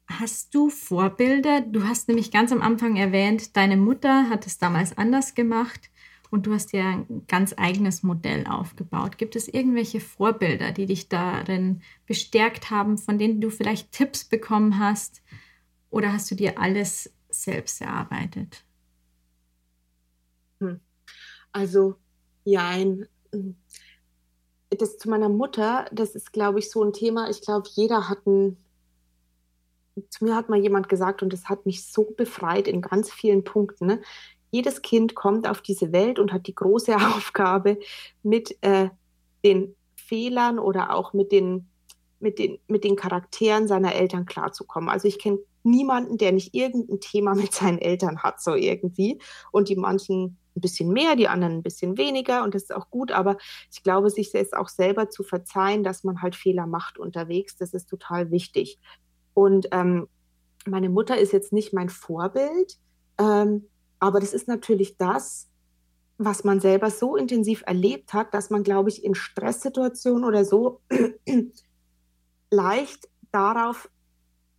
Hast 0.08 0.54
du 0.54 0.70
Vorbilder? 0.70 1.62
Du 1.62 1.84
hast 1.84 2.08
nämlich 2.08 2.32
ganz 2.32 2.52
am 2.52 2.62
Anfang 2.62 2.96
erwähnt, 2.96 3.58
deine 3.58 3.76
Mutter 3.76 4.30
hat 4.30 4.46
es 4.46 4.58
damals 4.58 4.98
anders 4.98 5.34
gemacht 5.34 5.90
und 6.30 6.46
du 6.46 6.54
hast 6.54 6.74
ja 6.74 6.90
ein 6.90 7.24
ganz 7.28 7.54
eigenes 7.58 8.04
Modell 8.04 8.46
aufgebaut. 8.46 9.18
Gibt 9.18 9.36
es 9.36 9.48
irgendwelche 9.48 10.00
Vorbilder, 10.00 10.72
die 10.72 10.86
dich 10.86 11.10
darin 11.10 11.82
bestärkt 12.06 12.70
haben, 12.70 12.98
von 12.98 13.18
denen 13.18 13.42
du 13.42 13.50
vielleicht 13.50 13.92
Tipps 13.92 14.26
bekommen 14.26 14.80
hast? 14.80 15.22
Oder 15.90 16.14
hast 16.14 16.30
du 16.30 16.36
dir 16.36 16.60
alles 16.60 17.14
selbst 17.30 17.82
erarbeitet? 17.82 18.64
Hm. 20.60 20.80
Also, 21.52 21.96
ja, 22.44 22.68
ein, 22.68 23.08
das 24.70 24.98
zu 24.98 25.10
meiner 25.10 25.30
Mutter, 25.30 25.86
das 25.92 26.16
ist, 26.16 26.34
glaube 26.34 26.60
ich, 26.60 26.70
so 26.70 26.84
ein 26.84 26.94
Thema. 26.94 27.30
Ich 27.30 27.42
glaube, 27.42 27.70
jeder 27.74 28.10
hat 28.10 28.26
ein, 28.28 28.58
zu 30.10 30.26
mir 30.26 30.36
hat 30.36 30.50
mal 30.50 30.60
jemand 30.60 30.90
gesagt, 30.90 31.24
und 31.24 31.32
das 31.32 31.46
hat 31.46 31.66
mich 31.66 31.86
so 31.86 32.14
befreit 32.18 32.68
in 32.68 32.82
ganz 32.82 33.12
vielen 33.12 33.44
Punkten. 33.44 33.88
Ne? 33.88 34.02
jedes 34.56 34.82
Kind 34.82 35.16
kommt 35.16 35.50
auf 35.50 35.62
diese 35.62 35.92
Welt 35.92 36.18
und 36.18 36.32
hat 36.32 36.48
die 36.48 36.56
große 36.56 36.96
Aufgabe, 37.16 37.78
mit 38.24 38.58
äh, 38.62 38.90
den 39.44 39.76
Fehlern 39.96 40.60
oder 40.60 40.96
auch 40.96 41.14
mit 41.14 41.32
den, 41.32 41.68
mit, 42.20 42.40
den, 42.40 42.60
mit 42.68 42.84
den 42.84 42.96
Charakteren 42.96 43.68
seiner 43.68 43.94
Eltern 43.94 44.26
klarzukommen. 44.26 44.90
Also 44.90 45.08
ich 45.08 45.20
kenne 45.20 45.40
niemanden, 45.64 46.18
der 46.18 46.32
nicht 46.32 46.54
irgendein 46.56 47.00
Thema 47.02 47.36
mit 47.36 47.54
seinen 47.54 47.80
Eltern 47.80 48.24
hat, 48.24 48.42
so 48.42 48.56
irgendwie. 48.56 49.20
Und 49.52 49.68
die 49.68 49.76
manchen 49.76 50.38
ein 50.56 50.62
bisschen 50.62 50.94
mehr, 50.94 51.18
die 51.18 51.28
anderen 51.28 51.56
ein 51.56 51.64
bisschen 51.64 51.98
weniger 51.98 52.44
und 52.44 52.56
das 52.56 52.64
ist 52.64 52.74
auch 52.74 52.90
gut, 52.90 53.12
aber 53.12 53.36
ich 53.74 53.84
glaube, 53.84 54.10
sich 54.10 54.32
jetzt 54.32 54.56
auch 54.56 54.70
selber 54.70 55.10
zu 55.10 55.24
verzeihen, 55.24 55.84
dass 55.84 56.06
man 56.06 56.22
halt 56.22 56.34
Fehler 56.34 56.66
macht 56.66 56.98
unterwegs, 56.98 57.58
das 57.58 57.74
ist 57.74 57.90
total 57.90 58.32
wichtig. 58.32 58.80
Und 59.36 59.68
ähm, 59.72 60.08
meine 60.66 60.90
Mutter 60.90 61.20
ist 61.20 61.32
jetzt 61.32 61.54
nicht 61.54 61.74
mein 61.74 61.90
Vorbild, 61.90 62.80
ähm, 63.20 63.68
aber 64.00 64.20
das 64.20 64.34
ist 64.34 64.48
natürlich 64.48 64.98
das, 64.98 65.48
was 66.18 66.44
man 66.44 66.60
selber 66.60 66.90
so 66.90 67.16
intensiv 67.16 67.64
erlebt 67.68 68.14
hat, 68.14 68.34
dass 68.34 68.50
man, 68.50 68.64
glaube 68.64 68.90
ich, 68.90 69.04
in 69.04 69.14
Stresssituationen 69.14 70.24
oder 70.24 70.46
so 70.46 70.82
leicht 72.50 73.10
darauf 73.32 73.90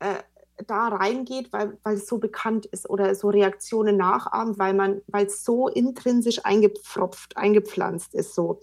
äh, 0.01 0.23
da 0.67 0.89
reingeht, 0.89 1.53
weil, 1.53 1.79
weil 1.83 1.97
es 1.97 2.07
so 2.07 2.19
bekannt 2.19 2.67
ist 2.67 2.89
oder 2.89 3.15
so 3.15 3.29
Reaktionen 3.29 3.97
nachahmt, 3.97 4.59
weil 4.59 4.75
man, 4.75 5.01
weil 5.07 5.27
es 5.27 5.45
so 5.45 5.69
intrinsisch 5.69 6.45
eingepfropft, 6.45 7.37
eingepflanzt 7.37 8.15
ist 8.15 8.35
so. 8.35 8.61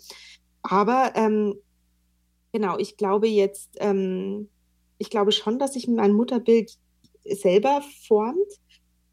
Aber 0.61 1.11
ähm, 1.16 1.55
genau, 2.51 2.78
ich 2.78 2.97
glaube 2.97 3.28
jetzt, 3.28 3.76
ähm, 3.80 4.49
ich 5.03 5.09
glaube 5.09 5.33
schon, 5.33 5.59
dass 5.59 5.73
sich 5.73 5.89
mein 5.89 6.13
Mutterbild 6.13 6.77
selber 7.25 7.81
formt. 8.07 8.37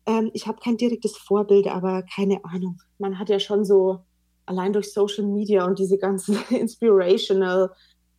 Ähm, 0.07 0.31
ich 0.35 0.47
habe 0.47 0.61
kein 0.63 0.77
direktes 0.77 1.17
Vorbild, 1.17 1.67
aber 1.67 2.05
keine 2.15 2.45
Ahnung. 2.45 2.81
Man 2.99 3.19
hat 3.19 3.29
ja 3.29 3.41
schon 3.41 3.65
so 3.65 3.99
allein 4.47 4.73
durch 4.73 4.93
Social 4.93 5.27
Media 5.27 5.67
und 5.67 5.81
diese 5.81 5.99
ganzen 5.99 6.39
inspirational 6.51 7.73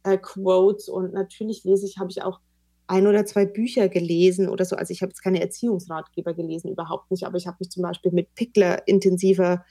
äh, 0.03 0.17
Quotes 0.17 0.89
und 0.89 1.13
natürlich 1.13 1.63
lese 1.63 1.85
ich, 1.85 1.97
habe 1.97 2.11
ich 2.11 2.21
auch 2.21 2.41
ein 2.87 3.07
oder 3.07 3.25
zwei 3.25 3.45
Bücher 3.45 3.87
gelesen 3.87 4.49
oder 4.49 4.65
so. 4.65 4.75
Also 4.75 4.91
ich 4.91 5.01
habe 5.01 5.11
jetzt 5.11 5.23
keine 5.23 5.39
Erziehungsratgeber 5.39 6.33
gelesen, 6.33 6.71
überhaupt 6.71 7.09
nicht, 7.09 7.25
aber 7.25 7.37
ich 7.37 7.47
habe 7.47 7.57
mich 7.61 7.69
zum 7.69 7.83
Beispiel 7.83 8.11
mit 8.11 8.35
Pickler 8.35 8.85
intensiver 8.85 9.63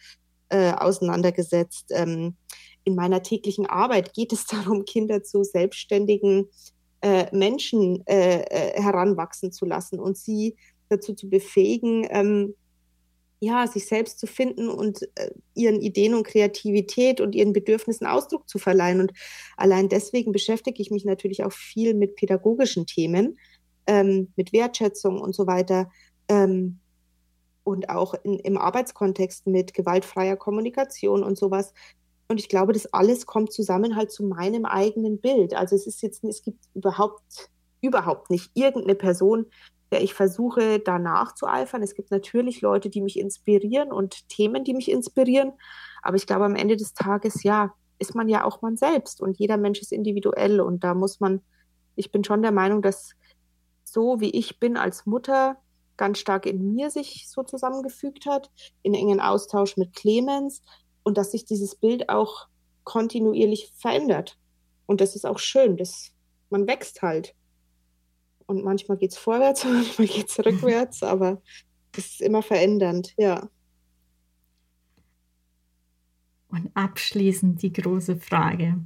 äh, 0.49 0.73
auseinandergesetzt. 0.73 1.91
Ähm, 1.91 2.37
in 2.85 2.95
meiner 2.95 3.23
täglichen 3.23 3.67
Arbeit 3.67 4.15
geht 4.15 4.33
es 4.33 4.47
darum, 4.47 4.87
Kinder 4.87 5.23
zu 5.23 5.45
selbstständigen 5.45 6.49
äh, 7.03 7.27
Menschen 7.35 8.07
äh, 8.07 8.43
äh 8.43 8.81
heranwachsen 8.81 9.53
zu 9.53 9.65
lassen 9.65 9.99
und 9.99 10.17
sie 10.17 10.57
dazu 10.89 11.15
zu 11.15 11.31
befähigen, 11.31 12.07
ähm, 12.11 12.55
ja, 13.41 13.67
sich 13.67 13.87
selbst 13.87 14.19
zu 14.19 14.27
finden 14.27 14.69
und 14.69 15.03
äh, 15.15 15.31
ihren 15.55 15.81
Ideen 15.81 16.15
und 16.15 16.27
Kreativität 16.27 17.23
und 17.23 17.35
ihren 17.35 17.55
Bedürfnissen 17.55 18.07
Ausdruck 18.07 18.49
zu 18.49 18.59
verleihen. 18.59 19.01
Und 19.01 19.13
allein 19.57 19.89
deswegen 19.89 20.31
beschäftige 20.31 20.83
ich 20.83 20.91
mich 20.91 21.07
natürlich 21.07 21.43
auch 21.43 21.53
viel 21.53 21.95
mit 21.95 22.17
pädagogischen 22.17 22.87
Themen, 22.87 23.39
ähm, 23.87 24.29
mit 24.37 24.53
Wertschätzung 24.53 25.21
und 25.21 25.35
so 25.35 25.47
weiter. 25.47 25.91
Ähm, 26.29 26.81
und 27.65 27.89
auch 27.89 28.15
in, 28.25 28.39
im 28.41 28.59
Arbeitskontext 28.59 29.47
mit 29.47 29.73
gewaltfreier 29.73 30.37
Kommunikation 30.37 31.23
und 31.23 31.39
sowas. 31.39 31.73
Und 32.31 32.39
ich 32.39 32.49
glaube, 32.49 32.73
das 32.73 32.95
alles 32.95 33.27
kommt 33.27 33.53
zusammen 33.53 33.97
halt 33.97 34.13
zu 34.13 34.23
meinem 34.23 34.65
eigenen 34.65 35.21
Bild. 35.21 35.53
Also 35.53 35.75
es 35.75 35.89
ist 35.89 36.01
jetzt, 36.01 36.23
es 36.23 36.45
gibt 36.45 36.65
überhaupt, 36.75 37.51
überhaupt 37.81 38.31
nicht 38.31 38.53
irgendeine 38.55 38.95
Person, 38.95 39.47
der 39.91 40.01
ich 40.01 40.15
versuche, 40.15 40.79
da 40.79 41.01
nachzueifern. 41.01 41.83
Es 41.83 41.97
gibt 41.97 42.13
natürlich 42.13 42.61
Leute, 42.61 42.89
die 42.89 43.01
mich 43.01 43.19
inspirieren 43.19 43.91
und 43.91 44.29
Themen, 44.29 44.63
die 44.63 44.75
mich 44.75 44.93
inspirieren. 44.93 45.55
Aber 46.03 46.15
ich 46.15 46.29
glaube, 46.29 46.45
am 46.45 46.55
Ende 46.55 46.77
des 46.77 46.95
Tages, 46.95 47.43
ja, 47.43 47.75
ist 47.99 48.15
man 48.15 48.29
ja 48.29 48.45
auch 48.45 48.63
man 48.63 48.77
selbst 48.77 49.21
und 49.21 49.37
jeder 49.41 49.57
Mensch 49.57 49.81
ist 49.81 49.91
individuell 49.91 50.61
und 50.61 50.85
da 50.85 50.95
muss 50.95 51.19
man, 51.19 51.41
ich 51.97 52.13
bin 52.13 52.23
schon 52.23 52.43
der 52.43 52.53
Meinung, 52.53 52.81
dass 52.81 53.11
so 53.83 54.21
wie 54.21 54.31
ich 54.31 54.61
bin 54.61 54.77
als 54.77 55.05
Mutter 55.05 55.57
ganz 55.97 56.21
stark 56.21 56.47
in 56.47 56.75
mir 56.75 56.91
sich 56.91 57.29
so 57.29 57.43
zusammengefügt 57.43 58.27
hat, 58.27 58.53
in 58.85 58.95
engen 58.95 59.19
Austausch 59.19 59.77
mit 59.77 59.97
Clemens 59.97 60.63
und 61.03 61.17
dass 61.19 61.33
sich 61.33 61.45
dieses 61.45 61.75
Bild 61.75 62.09
auch 62.09 62.49
kontinuierlich 62.85 63.73
verändert. 63.77 64.39
Und 64.87 65.01
das 65.01 65.15
ist 65.15 65.27
auch 65.27 65.39
schön, 65.39 65.77
dass 65.77 66.13
man 66.51 66.67
wächst 66.67 67.03
halt. 67.03 67.35
Und 68.47 68.65
manchmal 68.65 68.97
geht 68.97 69.13
es 69.13 69.19
vorwärts, 69.19 69.65
manchmal 69.65 70.09
geht 70.09 70.29
es 70.29 70.39
rückwärts, 70.39 71.03
aber 71.05 71.41
es 71.97 72.07
ist 72.07 72.23
immer 72.23 72.43
verändernd, 72.43 73.15
ja. 73.17 73.49
Und 76.49 76.71
abschließend 76.75 77.63
die 77.63 77.73
große 77.73 78.17
Frage. 78.17 78.79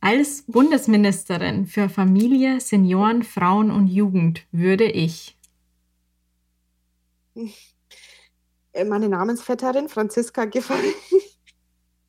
Als 0.00 0.44
Bundesministerin 0.46 1.66
für 1.66 1.88
Familie, 1.88 2.60
Senioren, 2.60 3.24
Frauen 3.24 3.72
und 3.72 3.88
Jugend 3.88 4.46
würde 4.52 4.84
ich 4.84 5.36
meine 8.86 9.08
Namensvetterin 9.08 9.88
Franziska 9.88 10.44
Giffey 10.44 10.74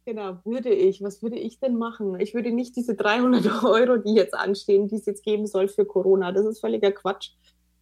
Genau, 0.10 0.40
würde 0.44 0.74
ich. 0.74 1.04
Was 1.04 1.22
würde 1.22 1.38
ich 1.38 1.60
denn 1.60 1.78
machen? 1.78 2.20
Ich 2.20 2.34
würde 2.34 2.52
nicht 2.52 2.76
diese 2.76 2.96
300 2.96 3.46
Euro, 3.64 3.98
die 3.98 4.16
jetzt 4.16 4.34
anstehen, 4.34 4.88
die 4.88 4.96
es 4.96 5.06
jetzt 5.06 5.24
geben 5.24 5.46
soll 5.46 5.68
für 5.68 5.86
Corona. 5.86 6.32
Das 6.32 6.48
ist 6.48 6.62
völliger 6.62 6.92
Quatsch, 6.92 7.34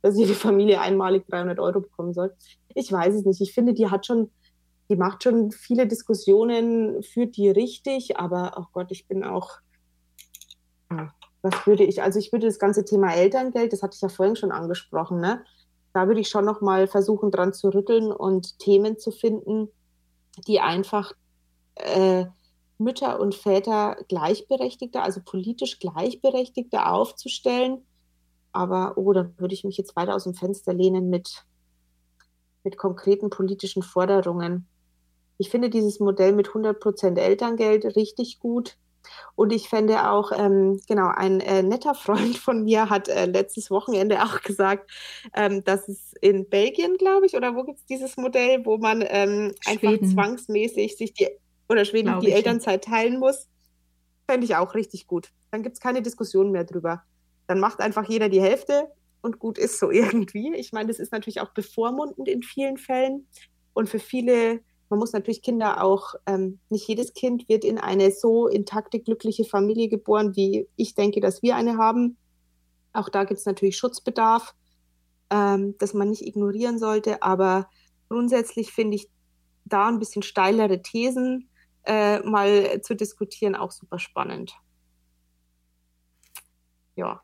dass 0.02 0.18
jede 0.18 0.34
Familie 0.34 0.82
einmalig 0.82 1.26
300 1.30 1.58
Euro 1.58 1.80
bekommen 1.80 2.14
soll. 2.14 2.36
Ich 2.76 2.92
weiß 2.92 3.16
es 3.16 3.24
nicht. 3.24 3.40
Ich 3.40 3.54
finde, 3.54 3.74
die 3.74 3.90
hat 3.90 4.06
schon, 4.06 4.30
die 4.90 4.98
macht 4.98 5.24
schon 5.24 5.52
viele 5.52 5.88
Diskussionen, 5.88 7.02
führt 7.02 7.38
die 7.38 7.50
richtig, 7.50 8.18
aber 8.18 8.56
oh 8.58 8.66
Gott, 8.74 8.88
ich 8.92 9.08
bin 9.08 9.24
auch, 9.24 9.60
was 11.44 11.66
würde 11.66 11.86
ich, 11.86 12.04
also 12.04 12.20
ich 12.20 12.34
würde 12.34 12.48
das 12.48 12.60
ganze 12.60 12.84
Thema 12.84 13.14
Elterngeld, 13.14 13.72
das 13.72 13.84
hatte 13.84 13.96
ich 13.96 14.02
ja 14.02 14.10
vorhin 14.10 14.36
schon 14.36 14.52
angesprochen, 14.52 15.22
ne? 15.22 15.46
Da 15.94 16.08
würde 16.08 16.20
ich 16.20 16.28
schon 16.28 16.44
nochmal 16.44 16.88
versuchen, 16.88 17.32
dran 17.32 17.54
zu 17.54 17.70
rütteln 17.70 18.12
und 18.12 18.60
Themen 18.60 18.98
zu 18.98 19.12
finden, 19.12 19.70
die 20.46 20.60
einfach 20.60 21.14
äh, 21.80 22.26
Mütter 22.78 23.20
und 23.20 23.36
Väter 23.36 23.98
gleichberechtigter, 24.08 25.04
also 25.04 25.22
politisch 25.24 25.80
gleichberechtigter 25.80 26.92
aufzustellen. 26.92 27.86
Aber, 28.52 28.98
oh, 28.98 29.14
da 29.14 29.30
würde 29.38 29.54
ich 29.54 29.64
mich 29.64 29.78
jetzt 29.78 29.96
weiter 29.96 30.16
aus 30.16 30.24
dem 30.24 30.36
Fenster 30.36 30.74
lehnen 30.74 31.10
mit, 31.10 31.46
mit 32.64 32.78
konkreten 32.78 33.30
politischen 33.30 33.84
Forderungen. 33.84 34.68
Ich 35.38 35.50
finde 35.50 35.70
dieses 35.70 36.00
Modell 36.00 36.34
mit 36.34 36.50
100% 36.50 37.18
Elterngeld 37.18 37.86
richtig 37.96 38.40
gut. 38.40 38.78
Und 39.36 39.54
ich 39.54 39.70
fände 39.70 40.10
auch, 40.10 40.32
ähm, 40.38 40.82
genau, 40.88 41.08
ein 41.08 41.40
äh, 41.40 41.64
netter 41.64 41.96
Freund 41.96 42.38
von 42.38 42.64
mir 42.64 42.90
hat 42.90 43.08
äh, 43.08 43.26
letztes 43.26 43.72
Wochenende 43.72 44.22
auch 44.24 44.42
gesagt, 44.42 44.92
ähm, 45.34 45.64
dass 45.64 45.88
es 45.88 46.14
in 46.22 46.50
Belgien, 46.50 46.98
glaube 46.98 47.26
ich, 47.26 47.36
oder 47.36 47.56
wo 47.56 47.64
gibt 47.64 47.80
es 47.80 47.86
dieses 47.86 48.18
Modell, 48.18 48.66
wo 48.66 48.78
man 48.78 49.04
ähm, 49.08 49.54
einfach 49.66 49.98
zwangsmäßig 50.00 50.98
sich 50.98 51.14
die, 51.14 51.30
oder 51.70 51.86
Schweden 51.86 52.20
die 52.20 52.32
Elternzeit 52.32 52.84
teilen 52.84 53.20
muss. 53.20 53.48
Fände 54.30 54.46
ich 54.46 54.56
auch 54.56 54.76
richtig 54.76 55.08
gut. 55.08 55.30
Dann 55.52 55.64
gibt 55.64 55.76
es 55.76 55.80
keine 55.80 56.02
Diskussion 56.02 56.52
mehr 56.52 56.64
drüber. 56.64 57.04
Dann 57.48 57.60
macht 57.60 57.80
einfach 57.80 58.08
jeder 58.08 58.30
die 58.30 58.42
Hälfte 58.42 58.92
und 59.22 59.40
gut 59.40 59.58
ist 59.58 59.80
so 59.80 59.92
irgendwie. 59.92 60.54
Ich 60.56 60.74
meine, 60.74 60.88
das 60.88 61.00
ist 61.00 61.12
natürlich 61.12 61.42
auch 61.42 61.54
bevormundend 61.54 62.28
in 62.28 62.44
vielen 62.44 62.78
Fällen. 62.78 63.28
Und 63.74 63.90
für 63.90 64.00
viele 64.00 64.62
man 64.90 65.00
muss 65.00 65.14
natürlich 65.14 65.42
Kinder 65.42 65.84
auch, 65.84 66.16
ähm, 66.26 66.60
nicht 66.70 66.88
jedes 66.88 67.14
Kind 67.14 67.50
wird 67.50 67.66
in 67.66 67.78
eine 67.78 68.12
so 68.12 68.48
intakte, 68.48 69.00
glückliche 69.00 69.44
Familie 69.44 69.90
geboren, 69.90 70.36
wie 70.36 70.68
ich 70.76 70.96
denke, 70.96 71.20
dass 71.20 71.42
wir 71.42 71.56
eine 71.56 71.78
haben. 71.78 72.18
Auch 72.94 73.10
da 73.10 73.26
gibt 73.26 73.40
es 73.40 73.46
natürlich 73.46 73.78
Schutzbedarf, 73.78 74.56
ähm, 75.30 75.76
das 75.80 75.94
man 75.94 76.10
nicht 76.10 76.26
ignorieren 76.26 76.80
sollte. 76.80 77.22
Aber 77.22 77.70
grundsätzlich 78.08 78.72
finde 78.72 78.96
ich 78.96 79.10
da 79.66 79.90
ein 79.90 80.00
bisschen 80.00 80.24
steilere 80.24 80.82
Thesen 80.82 81.47
äh, 81.88 82.20
mal 82.20 82.82
zu 82.82 82.96
diskutieren 82.96 83.56
auch 83.56 83.72
super 83.72 84.00
spannend. 84.00 84.56
Ja. 86.96 87.22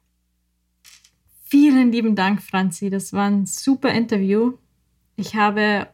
Vielen 1.44 1.92
lieben 1.92 2.16
Dank, 2.16 2.42
Franzi. 2.42 2.90
Das 2.90 3.14
war 3.14 3.28
ein 3.30 3.46
super 3.46 3.92
Interview. 3.92 4.54
Ich 5.16 5.36
habe 5.36 5.88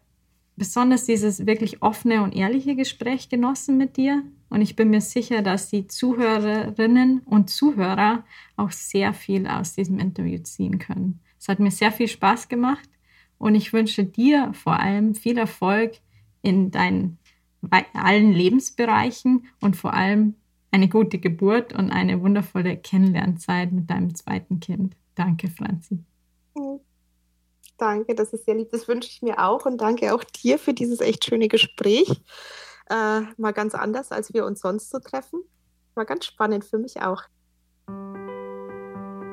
besonders 0.55 1.05
dieses 1.05 1.45
wirklich 1.45 1.81
offene 1.81 2.21
und 2.21 2.33
ehrliche 2.33 2.75
Gespräch 2.75 3.29
genossen 3.29 3.77
mit 3.77 3.97
dir. 3.97 4.23
Und 4.49 4.61
ich 4.61 4.75
bin 4.75 4.89
mir 4.89 5.01
sicher, 5.01 5.41
dass 5.41 5.69
die 5.69 5.87
Zuhörerinnen 5.87 7.21
und 7.21 7.49
Zuhörer 7.49 8.23
auch 8.57 8.71
sehr 8.71 9.13
viel 9.13 9.47
aus 9.47 9.73
diesem 9.73 9.99
Interview 9.99 10.39
ziehen 10.39 10.79
können. 10.79 11.21
Es 11.39 11.47
hat 11.47 11.59
mir 11.59 11.71
sehr 11.71 11.91
viel 11.91 12.07
Spaß 12.07 12.49
gemacht 12.49 12.89
und 13.37 13.55
ich 13.55 13.73
wünsche 13.73 14.03
dir 14.03 14.53
vor 14.53 14.79
allem 14.79 15.15
viel 15.15 15.37
Erfolg 15.37 15.99
in 16.41 16.71
deinen 16.71 17.18
allen 17.93 18.31
Lebensbereichen 18.31 19.47
und 19.61 19.75
vor 19.75 19.93
allem 19.93 20.35
eine 20.71 20.87
gute 20.87 21.19
Geburt 21.19 21.73
und 21.73 21.91
eine 21.91 22.21
wundervolle 22.21 22.77
Kennenlernzeit 22.77 23.71
mit 23.71 23.89
deinem 23.89 24.15
zweiten 24.15 24.59
Kind. 24.59 24.95
Danke, 25.15 25.49
Franzi. 25.49 25.99
Danke, 27.77 28.13
das 28.13 28.33
ist 28.33 28.45
sehr 28.45 28.55
lieb. 28.55 28.69
Das 28.71 28.87
wünsche 28.87 29.09
ich 29.09 29.21
mir 29.21 29.39
auch 29.39 29.65
und 29.65 29.79
danke 29.79 30.13
auch 30.13 30.23
dir 30.23 30.59
für 30.59 30.73
dieses 30.73 30.99
echt 30.99 31.25
schöne 31.25 31.47
Gespräch. 31.47 32.21
Äh, 32.89 33.21
mal 33.37 33.53
ganz 33.53 33.73
anders, 33.73 34.11
als 34.11 34.33
wir 34.33 34.45
uns 34.45 34.61
sonst 34.61 34.89
so 34.89 34.99
treffen. 34.99 35.41
War 35.95 36.05
ganz 36.05 36.25
spannend 36.25 36.65
für 36.65 36.77
mich 36.77 37.01
auch. 37.01 37.23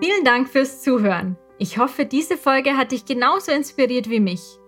Vielen 0.00 0.24
Dank 0.24 0.48
fürs 0.48 0.82
Zuhören. 0.82 1.36
Ich 1.58 1.78
hoffe, 1.78 2.04
diese 2.04 2.36
Folge 2.36 2.76
hat 2.76 2.92
dich 2.92 3.04
genauso 3.04 3.50
inspiriert 3.50 4.10
wie 4.10 4.20
mich. 4.20 4.58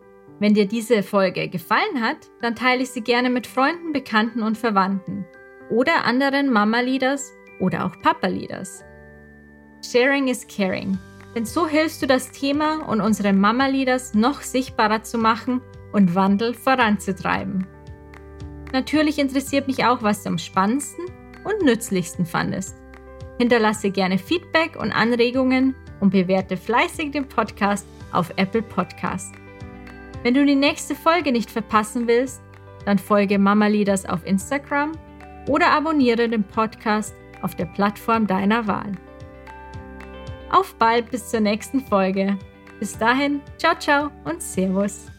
Wenn 0.40 0.55
dir 0.55 0.66
diese 0.66 1.02
Folge 1.02 1.48
gefallen 1.48 2.01
hat, 2.01 2.19
dann 2.40 2.55
teile 2.55 2.82
ich 2.82 2.90
sie 2.90 3.01
gerne 3.01 3.28
mit 3.28 3.47
Freunden, 3.47 3.93
Bekannten 3.93 4.43
und 4.43 4.56
Verwandten 4.56 5.27
oder 5.70 6.05
anderen 6.05 6.52
Mama-Leaders 6.52 7.32
oder 7.60 7.85
auch 7.85 8.01
Papa-Leaders. 8.01 8.85
Sharing 9.85 10.28
is 10.28 10.47
caring. 10.47 10.98
Denn 11.35 11.44
so 11.44 11.66
hilfst 11.66 12.01
du 12.02 12.06
das 12.06 12.31
Thema 12.31 12.89
und 12.89 13.01
unsere 13.01 13.32
Mama-Leaders 13.32 14.15
noch 14.15 14.40
sichtbarer 14.40 15.02
zu 15.02 15.19
machen 15.19 15.60
und 15.93 16.15
Wandel 16.15 16.55
voranzutreiben. 16.55 17.66
Natürlich 18.73 19.19
interessiert 19.19 19.66
mich 19.66 19.85
auch, 19.85 20.02
was 20.02 20.23
du 20.23 20.31
am 20.31 20.39
spannendsten 20.39 21.06
und 21.44 21.65
nützlichsten 21.65 22.27
fandest. 22.27 22.77
Hinterlasse 23.39 23.90
gerne 23.90 24.19
Feedback 24.19 24.77
und 24.81 24.93
Anregungen 24.93 25.74
und 26.01 26.10
bewerte 26.10 26.56
fleißig 26.56 27.12
den 27.12 27.28
Podcast 27.28 27.86
auf 28.12 28.32
Apple 28.36 28.62
Podcast. 28.62 29.35
Wenn 30.23 30.35
du 30.35 30.45
die 30.45 30.57
nächste 30.57 30.95
Folge 30.95 31.32
nicht 31.32 31.51
verpassen 31.51 32.07
willst, 32.07 32.43
dann 32.85 32.99
folge 32.99 33.39
Mama 33.39 33.66
Leaders 33.66 34.07
auf 34.07 34.27
Instagram 34.27 34.93
oder 35.49 35.70
abonniere 35.70 36.28
den 36.28 36.45
Podcast 36.45 37.15
auf 37.43 37.55
der 37.55 37.66
Plattform 37.66 38.27
deiner 38.27 38.66
Wahl. 38.66 38.93
Auf 40.51 40.74
bald 40.77 41.11
bis 41.11 41.28
zur 41.28 41.40
nächsten 41.40 41.81
Folge. 41.81 42.39
Bis 42.81 42.97
dahin, 42.97 43.40
ciao, 43.59 43.74
ciao 43.78 44.11
und 44.24 44.43
Servus. 44.43 45.18